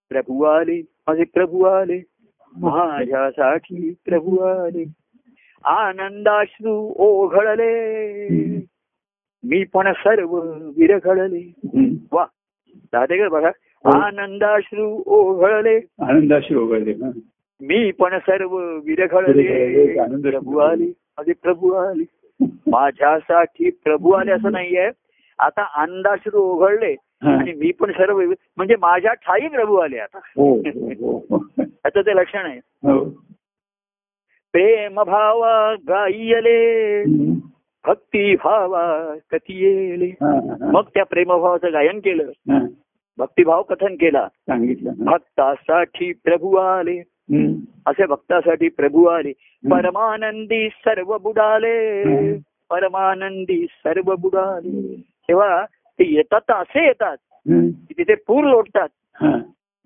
[0.09, 2.03] प्रभू आले माझे प्रभू आले.
[2.57, 4.85] माझ्यासाठी प्रभू आले.
[5.65, 8.29] आनंदाश्रू ओघळले.
[9.45, 10.37] मी पण सर्व
[10.77, 11.53] विरघळले.
[12.13, 12.27] वा.
[12.93, 13.51] राधेकर बघा.
[14.03, 15.77] आनंदाश्रू ओघळले.
[15.77, 17.11] आनंदाशी वगैरे हा.
[17.61, 19.99] मी पण सर्व विरघळले.
[20.01, 22.05] आनंदाश्रू प्रभू आले माझे प्रभू आले.
[22.67, 24.91] माझ्यासाठी प्रभू आले असं नाहीये.
[25.39, 26.93] आता आनंदाश्रू ओघळले.
[26.93, 27.08] हा.
[27.23, 28.23] आणि मी पण सर्व
[28.57, 30.19] म्हणजे माझ्या ठाई प्रभू आले आता.
[30.37, 31.47] हो हो हो.
[31.65, 32.61] त्याचं ते लक्षण आहे.
[34.53, 37.05] प्रेम भावा गायले.
[37.87, 40.11] भक्ती भावा कथी येले.
[40.61, 42.31] मग त्या प्रेमभावाचं गायन केलं.
[43.19, 44.29] भक्तिभाव कथन केला.
[44.29, 44.93] सांगितलं.
[44.99, 46.99] भक्तासाठी प्रभू आले.
[47.87, 49.33] असे भक्तासाठी प्रभू आले.
[49.71, 52.05] परमानंदी सर्व बुडाले.
[52.71, 55.03] परमानंदी सर्व बुडाले.
[55.29, 55.65] तेव्हा
[55.99, 57.17] ते येतात तर असे येतात.
[57.89, 58.89] की तिथे पूर लोटतात.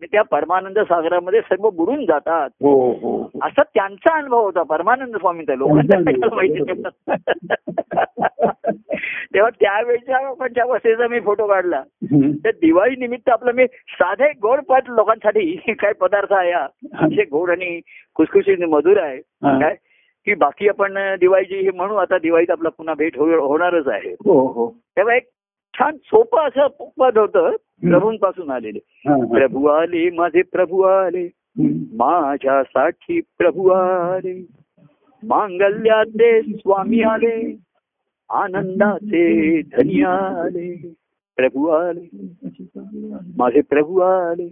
[0.01, 3.31] मी त्या परमानंद सागरामध्ये सर्व बुडून जातात हो हो हो.
[3.43, 6.05] असा त्यांचा अनुभव होता परमानंद स्वामींचा नव्हतं.
[9.35, 10.53] तेव्हा त्यावेळेच्या आपण
[11.11, 11.83] मी फोटो काढला.
[12.45, 16.53] तर दिवाळी निमित्त आपलं मी साधे गोड पट लोकांसाठी काय पदार्थ आहे.
[16.53, 17.81] अतिशय गोड आणि
[18.15, 19.21] खुसखुशीत मधुर आहे.
[19.45, 19.77] काय
[20.27, 24.15] की बाकी आपण दिवाळीची हे म्हणू आता दिवाळीत आपला पुन्हा भेट होणारच आहे
[24.97, 25.29] तेव्हा एक
[25.79, 26.67] छान सोपं असं
[26.99, 27.51] पद होतं.
[27.91, 28.79] प्रभूंपासून आलेले.
[29.35, 31.29] प्रभू आले माझे प्रभू आले.
[31.95, 34.47] माझ्यासाठी प्रभू आले.
[35.23, 37.57] मांगल्याचे स्वामी आले.
[38.31, 40.95] आनंदाचे धनी आले.
[41.37, 42.09] प्रभू आले.
[43.39, 44.49] माझे प्रभू आले.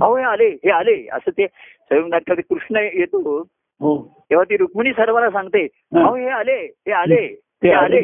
[0.00, 1.08] अहो हे आले हे आले.
[1.12, 3.40] असं ते स्वयंनाटकात कृष्ण येतो.
[3.80, 4.24] हो.
[4.30, 7.40] तेव्हा ती रुक्मिणी सर्वांना सांगते अहो हे आले हे आले.
[7.62, 7.98] ते हे आले.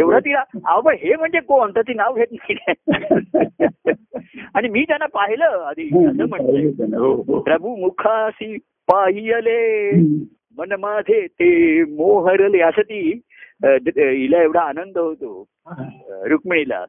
[0.00, 1.70] एवढं तिला अहो हे म्हणजे कोण?
[1.76, 2.56] तर ती नाव घेत नाही.
[4.54, 5.86] आणि मी त्यांना पाहिलं आधी.
[6.06, 7.40] असं म्हणते हो हो.
[7.40, 8.56] प्रभू मुखासी
[8.88, 10.22] पाहियले हम्म.
[10.58, 12.60] मन माझे ते मोहरले.
[12.60, 13.20] असं ती
[13.64, 15.44] हिला एवढा आनंद होतो
[16.24, 16.84] रुक्मिणीला.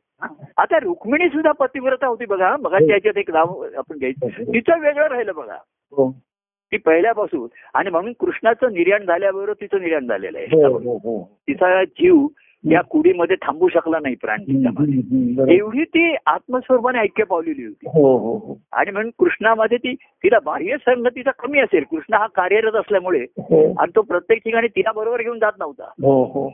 [0.58, 2.56] आता रुक्मिणी सुद्धा पतिव्रता होती बघा.
[2.56, 4.28] बघा त्याच्यात एक नाव आपण घ्यायचं.
[4.28, 5.58] तिचं वेगळं राहिलं बघा.
[5.92, 6.27] हो.
[6.72, 7.48] ती पहिल्यापासून.
[7.74, 10.74] आणि म्हणून कृष्णाचं निर्याण झाल्याबरोबर तिचं निर्याण झालेलं हो आहे.
[10.74, 12.28] हो हो तिचा जीव
[12.64, 15.56] या कुडीमध्ये थांबू शकला नाही प्राण तिच्यामध्ये.
[15.56, 17.90] एवढी ती आत्मस्वरूपाने ऐक्य पावलेली होती.
[17.94, 18.62] हो हो हो.
[18.72, 21.84] आणि म्हणून कृष्णामध्ये ती तिला बाह्य संगतीचा कमी असेल.
[21.92, 23.74] कृष्ण हा कार्यरत असल्यामुळे हो.
[23.80, 25.84] आणि तो प्रत्येक ठिकाणी तिला बरोबर घेऊन जात नव्हता.
[25.84, 26.50] हो हो.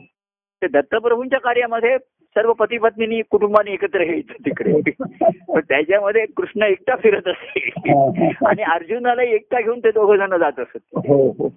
[0.62, 1.96] ते दत्तप्रभूंच्या कार्यामध्ये
[2.36, 4.80] सर्व पती पत्नीनी कुटुंबाने एकत्र यायचं तिकडे.
[5.60, 7.70] त्याच्यामध्ये कृष्ण एकटा फिरत असे.
[8.46, 10.78] आणि अर्जुनाला एकटा घेऊन ते दोघं जण जात असत.
[10.94, 11.48] हो हो.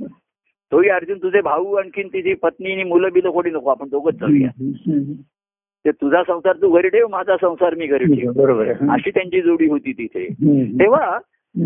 [0.71, 4.49] तोही अर्जुन तुझे भाऊ आणखीन तिची पत्नी आणि मुलं बिलं कोणी नको आपण दोघंच जाऊया.
[5.86, 8.32] ते तुझा संसार तू घरी ठेव माझा संसार मी घरी ठेव.
[8.32, 10.28] बरोबर अशी त्यांची जोडी होती तिथे.
[10.80, 11.19] तेव्हा.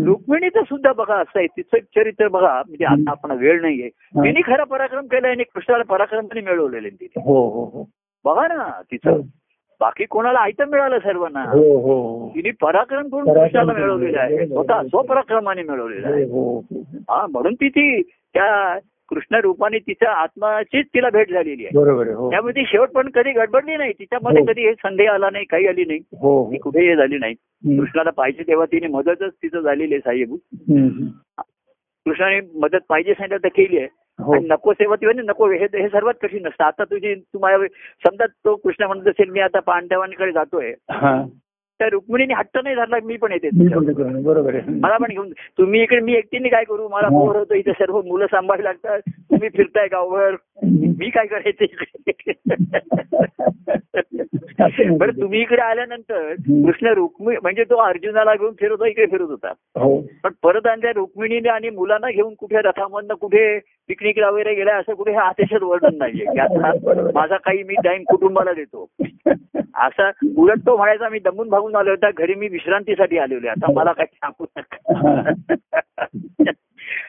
[0.04, 3.88] रुक्मिणीचं सुद्धा बघा असं आहे तिचं चरित्र बघा म्हणजे आता आपण वेळ नाहीये.
[3.88, 7.20] तिने खरा पराक्रम केलाय आणि कृष्णाला पराक्रमाने मिळवलेले तिथे.
[7.24, 7.90] हो हो हो.
[8.24, 9.20] बघा ना तिचं
[9.80, 11.42] बाकी कोणाला आयतं मिळालं सर्वांना?
[11.42, 14.46] हो हो तिने पराक्रम करून कृष्णाला मिळवलेलं आहे.
[14.46, 16.24] स्वतः स्वपराक्रमाने मिळवलेलं आहे.
[16.24, 17.26] हो हो हा.
[17.26, 21.78] म्हणून ती ती त्या कृष्ण रूपाने तिच्या आत्माचीच तिला भेट झालेली आहे.
[21.78, 22.30] बरोबर हो.
[22.30, 23.92] त्यामुळे ती शेवट पण कधी गडबडली नाही.
[23.92, 24.46] तिच्यामध्ये हो.
[24.46, 25.98] कधी हे संदेह आला नाही काही आली नाही.
[25.98, 27.34] हो कुठेही हे झाली नाही.
[27.78, 30.34] कृष्णाला पाहिजे तेव्हा तिने मदतच तिचं झालेली आहे साहेब.
[32.06, 33.86] कृष्णाने मदत पाहिजे सांगितलं तर केली आहे.
[33.86, 37.66] हो आणि नको सेवा ती म्हणे नको हे हे सर्वात कठीण असतं आता तुझी तुम्हाला
[38.06, 40.72] समजा तो कृष्ण म्हणत असेल मी आता पांडवांकडे जातोय.
[41.82, 43.48] हा तर रुक्मिणीने हट्ट नाही धरला मी पण येते.
[44.22, 44.62] बरोबर आहे.
[44.68, 46.88] मला पण घेऊन तुम्ही इकडे मी एकटीने काय करू?
[46.88, 47.08] मला हा.
[47.08, 49.00] बोर होतं इथे सर्व मुलं सांभाळी लागतात.
[49.08, 50.34] तुम्ही फिरताय गावभर.
[50.98, 52.32] मी काय करायचं इकडे?
[54.96, 56.32] बरं तुम्ही इकडे आल्यानंतर.
[56.32, 59.52] कृष्ण रुक्मिणी म्हणजे तो अर्जुनाला घेऊन फिरत होता इकडे फिरत होता.
[59.80, 60.00] हो.
[60.24, 64.94] पण परत आणि त्या रुक्मिणीने आणि मुलांना घेऊन कुठे रथामधनं कुठे पिकनिकला वगैरे गेला असं
[64.94, 66.26] कुठे हा अतिशय वर्णन नाहीये.
[67.14, 68.88] माझा काही मी टाइम कुटुंबाला देतो.
[69.74, 72.10] असा उलट तो म्हणायचा मी दमून भागून आलो होता.
[72.18, 74.76] घरी मी विश्रांतीसाठी आलेलो आता मला काही सांगू नका.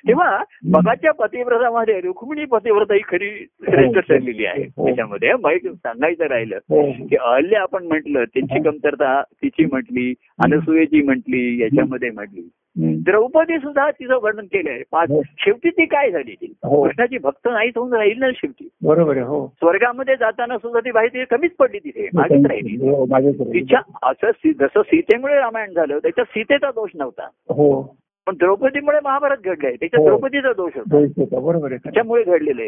[0.07, 4.64] तेव्हा बघाच्या पतिव्रतामध्ये रुक्मिणी पतिव्रता ही खरी श्रेष्ठ ठरलेली आहे.
[4.64, 6.91] त्याच्यामध्ये माहिती सांगायचं राहिलं हो.
[6.91, 12.41] की अहल्य आपण म्हटलं त्यांची कमतरता तिची म्हटली अनसुयेची म्हटली याच्यामध्ये म्हटली.
[12.78, 15.21] द्रौपदी सुद्धा तिचं वर्णन केलंय पा- हो.
[15.39, 16.84] शेवटी ती काय झाली ती हो.
[16.84, 21.51] कृष्णाची भक्त नाहीच होऊन राहील ना शेवटी बरोबर हो स्वर्गामध्ये जाताना सुद्धा ती ती कमीच
[21.51, 23.59] पडली तिथे मागेच राहिली हो, मागेच राहिली.
[23.59, 27.95] तिच्या असं जसं सीतेमुळे रामायण झालं त्याच्यात सीतेचा दोष नव्हता हो
[28.28, 30.05] पण द्रौपदीमुळे महाभारत घडलंय त्याच्यात हो.
[30.05, 31.39] द्रौपदीचा दोष होता.
[31.39, 32.67] बरोबर त्याच्यामुळे घडलेलं.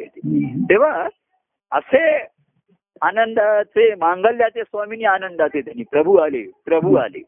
[0.69, 1.07] तेव्हा
[1.71, 2.17] असे
[3.01, 7.19] आनंदाचे मांगल्याचे स्वामीनी आनंदाचे त्यांनी प्रभू आले प्रभू आले.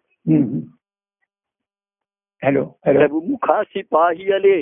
[2.43, 4.61] हॅलो प्रभू मुखाशी पाही आले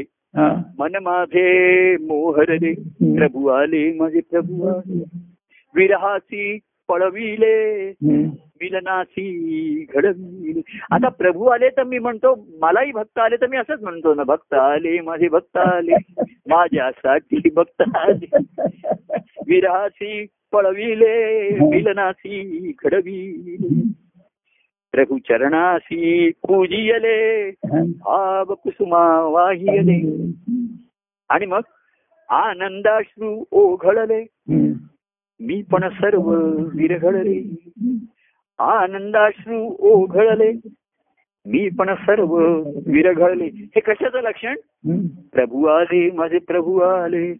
[0.79, 2.73] मन माझे मोहरले
[3.17, 4.67] प्रभू आले माझे प्रभू.
[4.67, 5.03] आले
[5.75, 6.57] विरहासी
[6.89, 7.89] पळविले.
[8.61, 9.25] मिलनासी
[9.93, 10.61] घडविले.
[10.91, 14.53] आता प्रभू आले तर मी म्हणतो मलाही भक्त आले तर मी असंच म्हणतो ना भक्त
[14.53, 15.95] आले माझे भक्त आले
[16.49, 18.37] माझ्यासाठी भक्त आले.
[19.47, 23.67] विरहासी पळविले मिलनासी घडविले.
[24.95, 27.49] प्रभू चरणासी पूजियले
[27.83, 30.25] भाव कुसुमा वाहियले.
[31.29, 31.59] आणि मग
[32.29, 34.25] आनंदाश्रू ओघळले.
[35.39, 36.29] मी पण सर्व
[36.73, 37.55] विरघळले.
[38.59, 40.51] आनंदाश्रू ओघळले.
[41.45, 42.35] मी पण सर्व
[42.87, 43.45] विरघळले.
[43.45, 44.55] हे कशाचं लक्षण?
[45.33, 47.33] प्रभू आले माझे प्रभू आले.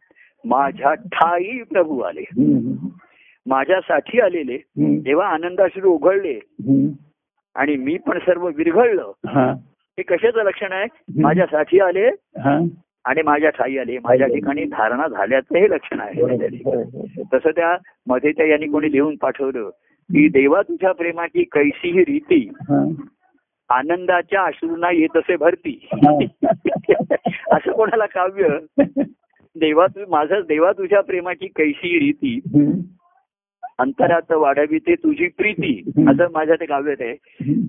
[0.46, 2.24] माझ्या ठाई प्रभू आले.
[3.46, 4.58] माझ्यासाठी आलेले.
[5.06, 6.40] तेव्हा आनंदाश्रू ओघळले.
[7.56, 9.12] आणि मी पण सर्व विरघळलं.
[9.28, 9.54] हा.
[9.98, 10.86] कशाचं लक्षण आहे?
[11.22, 12.08] माझ्यासाठी आले
[12.38, 12.60] हा.
[13.06, 13.98] आणि माझ्या ठाई आले.
[13.98, 16.22] माझ्या ठिकाणी धारणा झाल्याचं हे लक्षण आहे.
[17.34, 17.78] तसं त्या
[18.08, 19.70] मध्ये त्या यांनी कोणी लिहून पाठवलं
[20.14, 22.52] की देवा तुझ्या प्रेमाची कैसी ही रीती.
[23.70, 25.88] आनंदाच्या अश्रूंना येत असे भरती.
[27.52, 28.48] असं कोणाला काव्य?
[29.60, 32.40] देवा तू माझं देवा तुझ्या प्रेमाची कैसी रीती.
[33.80, 35.92] अंतरात वाढावी ते तुझी प्रीती.
[36.08, 37.16] असं माझ्या ते काव्यात आहे.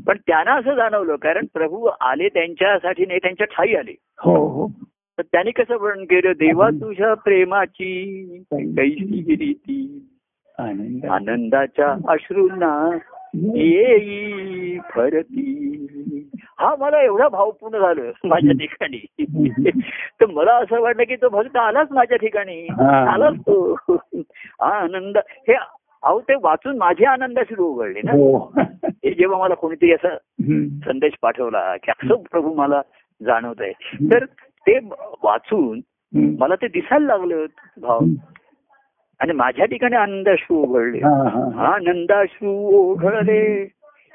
[0.07, 3.95] पण त्यांना असं जाणवलं कारण प्रभू आले त्यांच्यासाठी नाही त्यांच्या ठाई आले.
[4.19, 4.69] हो हो.
[5.19, 10.09] तर त्यांनी कसं वर्णन केलं देवा तुझ्या प्रेमाची कैसी रीती.
[10.59, 11.07] आनंद.
[11.07, 12.99] आनंदाच्या अश्रूंना
[13.55, 16.31] येई फरती.
[16.59, 19.05] हा मला एवढा भावपूर्ण झालं माझ्या ठिकाणी.
[20.21, 22.67] तर मला असं वाटलं की तो भक्त आलाच माझ्या ठिकाणी.
[23.09, 23.75] आलाच तो.
[24.61, 25.19] हा आनंद.
[25.19, 25.55] हे
[26.07, 28.13] अहो ते वाचून माझे आनंदाची उघडले ना.
[28.13, 28.53] हो.
[28.85, 30.09] हे जेव्हा मला कोणीतरी असं.
[30.85, 32.83] संदेश पाठवला की असं प्रभू मला
[33.23, 33.73] जाणवत आहे
[34.13, 34.79] तर ते
[35.23, 35.81] वाचून.
[36.41, 37.47] मला ते दिसायला लागलं
[37.81, 38.01] भाव
[39.21, 41.01] आणि माझ्या ठिकाणी आनंदाश्रू उघडले.
[41.59, 43.69] आनंदाश्रू ओघळले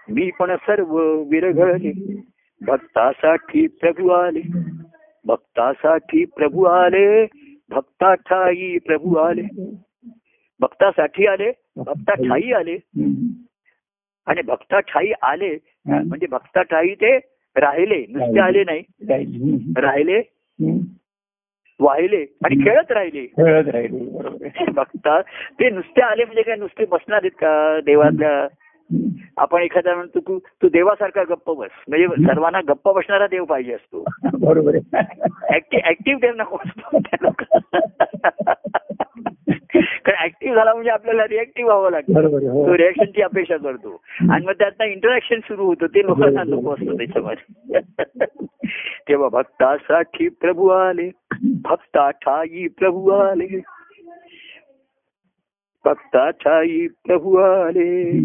[0.10, 2.22] मी पण सर्व विरघळले.
[2.66, 4.42] भक्तासाठी प्रभू आले.
[5.26, 7.26] भक्तासाठी प्रभू आले.
[7.70, 9.76] भक्ता ठाई प्रभू आले.
[10.60, 11.52] भक्तासाठी आले.
[11.78, 12.78] भक्ता ठाई आले.
[14.28, 15.58] आणि भक्ता ठाई आले.
[15.88, 17.18] म्हणजे भक्ता ठाई ते
[17.56, 18.82] राहिले नुसते आले नाही.
[19.78, 20.22] राहिले.
[21.80, 24.06] वाहिले आणि खेळत राहिले खेळत राहिली.
[24.72, 25.22] बघता
[25.60, 28.48] ते नुसते आले म्हणजे काय नुसते बसणार आहेत का देवातल्या.
[29.38, 31.70] आपण एखादा म्हणतो तू तू देवासारखा गप्प बस.
[31.88, 34.04] म्हणजे सर्वांना गप्प बसणारा देव पाहिजे असतो.
[34.40, 34.76] बरोबर
[35.54, 36.98] ऍक्टिव्ह देव नको असतो.
[40.06, 42.26] कारण ऍक्टिव्ह झाला म्हणजे आपल्याला रिएक्टिव्ह व्हावं लागतं.
[42.52, 42.68] हो.
[42.68, 44.02] तो रिॲक्शनची अपेक्षा करतो.
[44.30, 47.80] आणि मग त्यातनं इंटरॅक्शन सुरू होतं ते लोकांना नको असतं त्याच्यामध्ये.
[49.10, 51.12] तेव्हा भक्तासाठी प्रभू आले.
[51.64, 53.62] भक्ता ठाई प्रभू आले.
[55.86, 58.20] भक्ता ठाई प्रभू आले.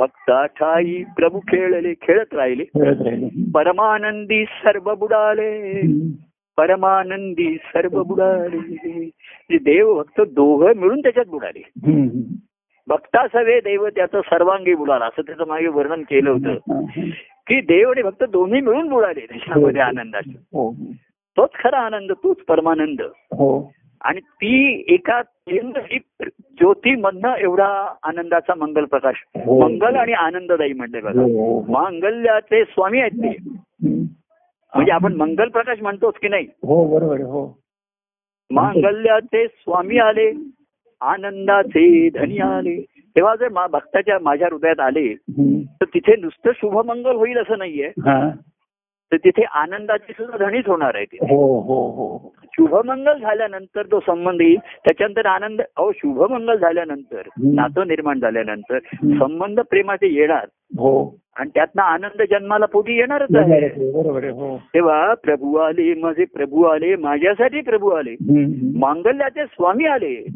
[0.00, 2.64] भक्ता ठाई प्रभू खेळले खेळत राहिले
[3.54, 5.80] परमानंदी सर्व बुडाले.
[6.58, 11.62] परमानंदी सर्व बुडाले देव भक्त दोघं मिळून त्याच्यात बुडाले.
[12.88, 16.54] भक्ता सवे देव त्याचं सर्वांगी बुडाला असं त्याचं मागे वर्णन केलं होतं
[17.46, 20.32] की देव आणि भक्त दोन्ही मिळून बुडाले त्याच्यामध्ये आनंदाचे
[21.36, 23.02] तोच खरा आनंद तोच परमानंद
[24.00, 25.18] आणि ती एका
[25.48, 25.98] ही
[26.58, 27.66] ज्योतीमधनं एवढा
[28.02, 29.58] आनंदाचा मंगल प्रकाश हो.
[29.60, 31.60] मंगल आणि आनंददायी म्हणले बघा हो.
[31.68, 33.36] मांगल्याचे स्वामी आहेत ते.
[34.72, 37.46] म्हणजे आपण मंगल प्रकाश म्हणतोच की नाही हो बरोबर हो
[38.50, 40.30] मांगल्याचे स्वामी आले
[41.00, 42.76] आनंदाचे धनी आले
[43.16, 45.12] तेव्हा जर मा- भक्ताच्या माझ्या हृदयात आले.
[45.80, 48.18] तर तिथे नुसतं शुभमंगल होईल असं नाहीये हा
[49.12, 54.40] तर तिथे आनंदाची सुद्धा धनीच होणार आहे तिथे हो हो हो शुभमंगल झाल्यानंतर तो संबंध
[54.40, 54.56] येईल.
[54.56, 57.22] त्याच्यानंतर आनंद अहो शुभमंगल झाल्यानंतर.
[57.44, 58.78] नातं निर्माण झाल्यानंतर.
[59.18, 60.46] संबंध प्रेमाचे येणार.
[60.78, 61.18] हो.
[61.36, 63.66] आणि त्यातनं आनंद जन्माला पोटी येणारच आहे.
[64.30, 64.62] हो.
[64.74, 68.16] तेव्हा प्रभू आले माझे प्रभू आले माझ्यासाठी प्रभू आले.
[68.78, 70.26] मांगल्याचे स्वामी आले.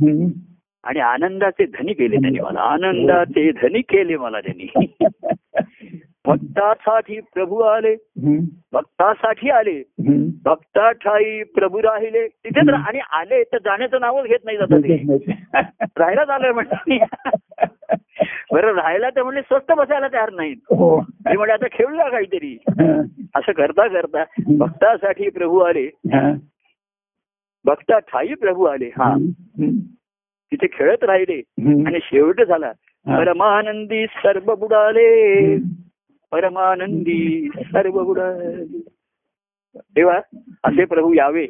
[0.84, 2.60] आणि आनंदाचे धनी केले त्यांनी मला.
[2.60, 4.94] आनंदाचे धनी केले मला त्यांनी.
[6.26, 7.96] भक्तासाठी प्रभू आले.
[8.72, 9.82] भक्तासाठी आले.
[10.44, 12.28] भक्ता ठाई प्रभू राहिले.
[12.28, 14.96] तिथे तर आणि आले तर जाण्याचं नावच घेत नाही जातात ते.
[15.82, 16.98] राहायलाच आलोय म्हणजे
[18.52, 20.56] बरं राहायला तर म्हणजे स्वस्त बसायला तयार नाहीत.
[20.56, 21.00] हो.
[21.00, 22.58] ते म्हणजे आता खेळूया काहीतरी.
[22.68, 23.00] हा.
[23.34, 24.24] असं करता करता
[24.58, 25.86] भक्तासाठी प्रभू आले.
[25.86, 26.32] हा.
[27.64, 28.86] भक्ता ठाई प्रभू आले.
[28.86, 29.16] हा.
[30.52, 31.42] तिथे खेळत राहिले.
[31.86, 32.72] आणि शेवट झाला.
[33.06, 33.18] हा.
[33.18, 35.56] परमानंदी सर्व बुडाले
[36.34, 38.80] परमानंदी सर्व बुडाले
[39.76, 40.20] तेव्हा
[40.64, 41.46] असे प्रभू यावे.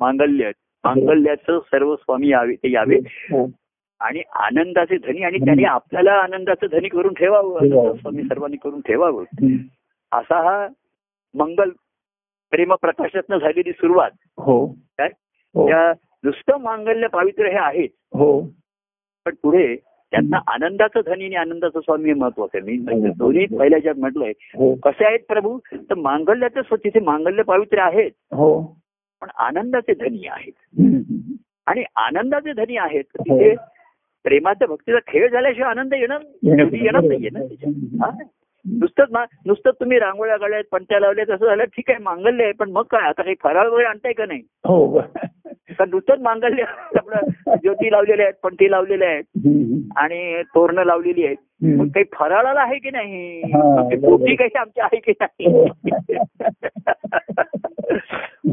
[0.00, 0.50] मांगल्य
[0.84, 2.98] मांगल्याचं सर्व स्वामी यावे ते यावे.
[4.00, 7.58] आणि आनंदाचे धनी आणि त्यांनी आपल्याला आनंदाचं धनी करून ठेवावं.
[7.96, 9.24] स्वामी सर्वांनी करून ठेवावं.
[10.12, 10.68] असा हा
[11.34, 11.70] मंगल
[12.50, 14.10] प्रेम प्रकाशातनं झालेली सुरुवात.
[14.38, 14.66] हो.
[14.66, 15.08] काय?
[15.54, 15.68] हो.
[15.68, 15.92] त्या
[16.24, 18.40] नुसतं मांगल्य पावित्र्य हे आहे हो.
[19.24, 19.76] पण पुढे
[20.10, 22.70] त्यांना आनंदाचं धनी आणि आनंदाचं स्वामी हे महत्वाचं आहे.
[22.70, 24.32] मी म्हणजे दोन्ही पहिल्या ज्यात म्हटलंय.
[24.54, 24.74] हो.
[24.74, 25.58] कसे आहेत प्रभू?
[25.72, 28.10] तर मांगल्याचं तिथे मांगल्य पावित्र्य आहेत.
[28.32, 28.76] हो.
[29.20, 30.52] पण आनंदाचे धनी आहेत.
[31.66, 33.54] आणि आनंदाचे धनी आहेत तिथे
[34.24, 36.20] प्रेमाच्या भक्तीचा खेळ झाल्याशिवाय आनंद येणार
[36.74, 37.72] येणार नाहीये ना त्याच्यात.
[38.02, 38.10] हा?
[38.72, 42.70] नुसतंच मा- नुसतं तुम्ही रांगोळ्या काढल्यात पणत्या लावल्या तसं झालं ठीक आहे मांगल्य आहे पण
[42.70, 43.00] मग काय?
[43.00, 44.40] आता काही फराळ वगैरे आणताय का नाही?
[45.78, 46.62] हो नुसतंच मांगल्य
[46.96, 47.20] आपलं
[47.62, 49.24] ज्योती लावलेल्या आहेत पणती लावलेल्या आहेत.
[49.96, 51.36] आणि तोरणं लावलेली आहेत.
[51.62, 53.40] मग काही फराळाला आहे की नाही?
[53.40, 53.82] हा.
[54.08, 55.68] पोटी काही आमची आहे की नाही?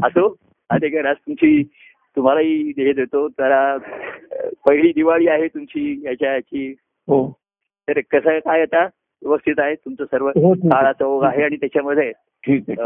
[0.04, 0.36] असो
[0.70, 1.62] आता काय राज तुमची
[2.16, 3.28] तुम्हालाही हे देतो.
[3.38, 3.76] अ,
[4.66, 6.74] पहिली दिवाळी आहे तुमची याच्या याची.
[7.08, 7.38] हो.
[7.88, 8.84] तर कसं आहे काय आता?
[9.22, 10.28] व्यवस्थित आहे तुमचं सर्व?
[10.28, 10.54] हो.
[10.54, 12.12] काळाचा ओघ आहे आणि त्याच्यामध्ये?
[12.12, 12.82] ठीक आहे.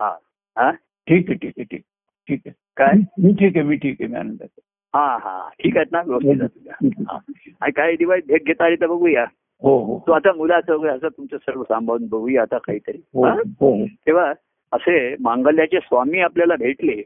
[0.00, 0.16] हा.
[0.58, 0.70] हा?
[1.06, 1.80] ठीक आहे ठीक आहे ठीक
[2.28, 2.65] ठीक आहे.
[2.76, 2.92] काय?
[3.18, 4.60] मी ठीक आहे मी ठीक आहे मी आनंदात आहे.
[4.94, 5.48] हा हा.
[5.48, 7.18] ठीक आहेत ना व्यवस्थित आहे हा.
[7.60, 9.24] आणि काही दिवस भेट घेता आली तर बघूया.
[9.62, 10.04] हो हो.
[10.06, 12.98] तो आता मुलाचं वगैरे असं तुमचं सर्व सांभाळून बघूया आता काहीतरी.
[13.14, 13.34] हो हा?
[13.60, 14.32] हो तेव्हा
[14.72, 17.02] असे मांगल्याचे स्वामी आपल्याला भेटले.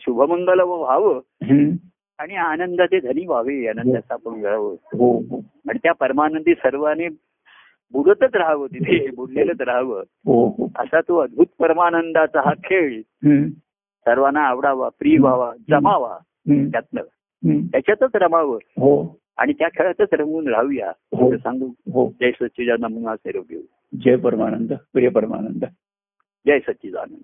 [0.00, 1.20] शुभमंगल व्हावं.
[2.18, 4.74] आणि आनंदाचे धनी व्हावे आनंदाचा आपण घ्यावं.
[4.98, 5.36] हो हो.
[5.68, 7.08] आणि त्या परमानंदी सर्वांनी
[7.92, 10.02] बुडतच राहावं तिथे बुडलेलंच राहावं.
[10.24, 10.70] हो हो.
[10.76, 13.00] असा तो अद्भुत परमानंदाचा हा खेळ.
[14.04, 16.18] सर्वांना आवडावा प्रिय व्हावा जमावा.
[16.70, 17.02] त्यातनं.
[17.66, 18.56] त्याच्यातच रमावं.
[18.56, 19.18] हो.
[19.36, 20.88] आणि त्या खेळातच रमवून राहूया.
[20.88, 21.36] हो.
[21.36, 21.66] सांगू.
[21.66, 22.10] हो.
[22.20, 23.62] जय सच्चिदानंद घेऊ
[24.04, 25.64] जय परमानंद प्रिय परमानंद.
[26.46, 27.20] जय सच्चिदानंद.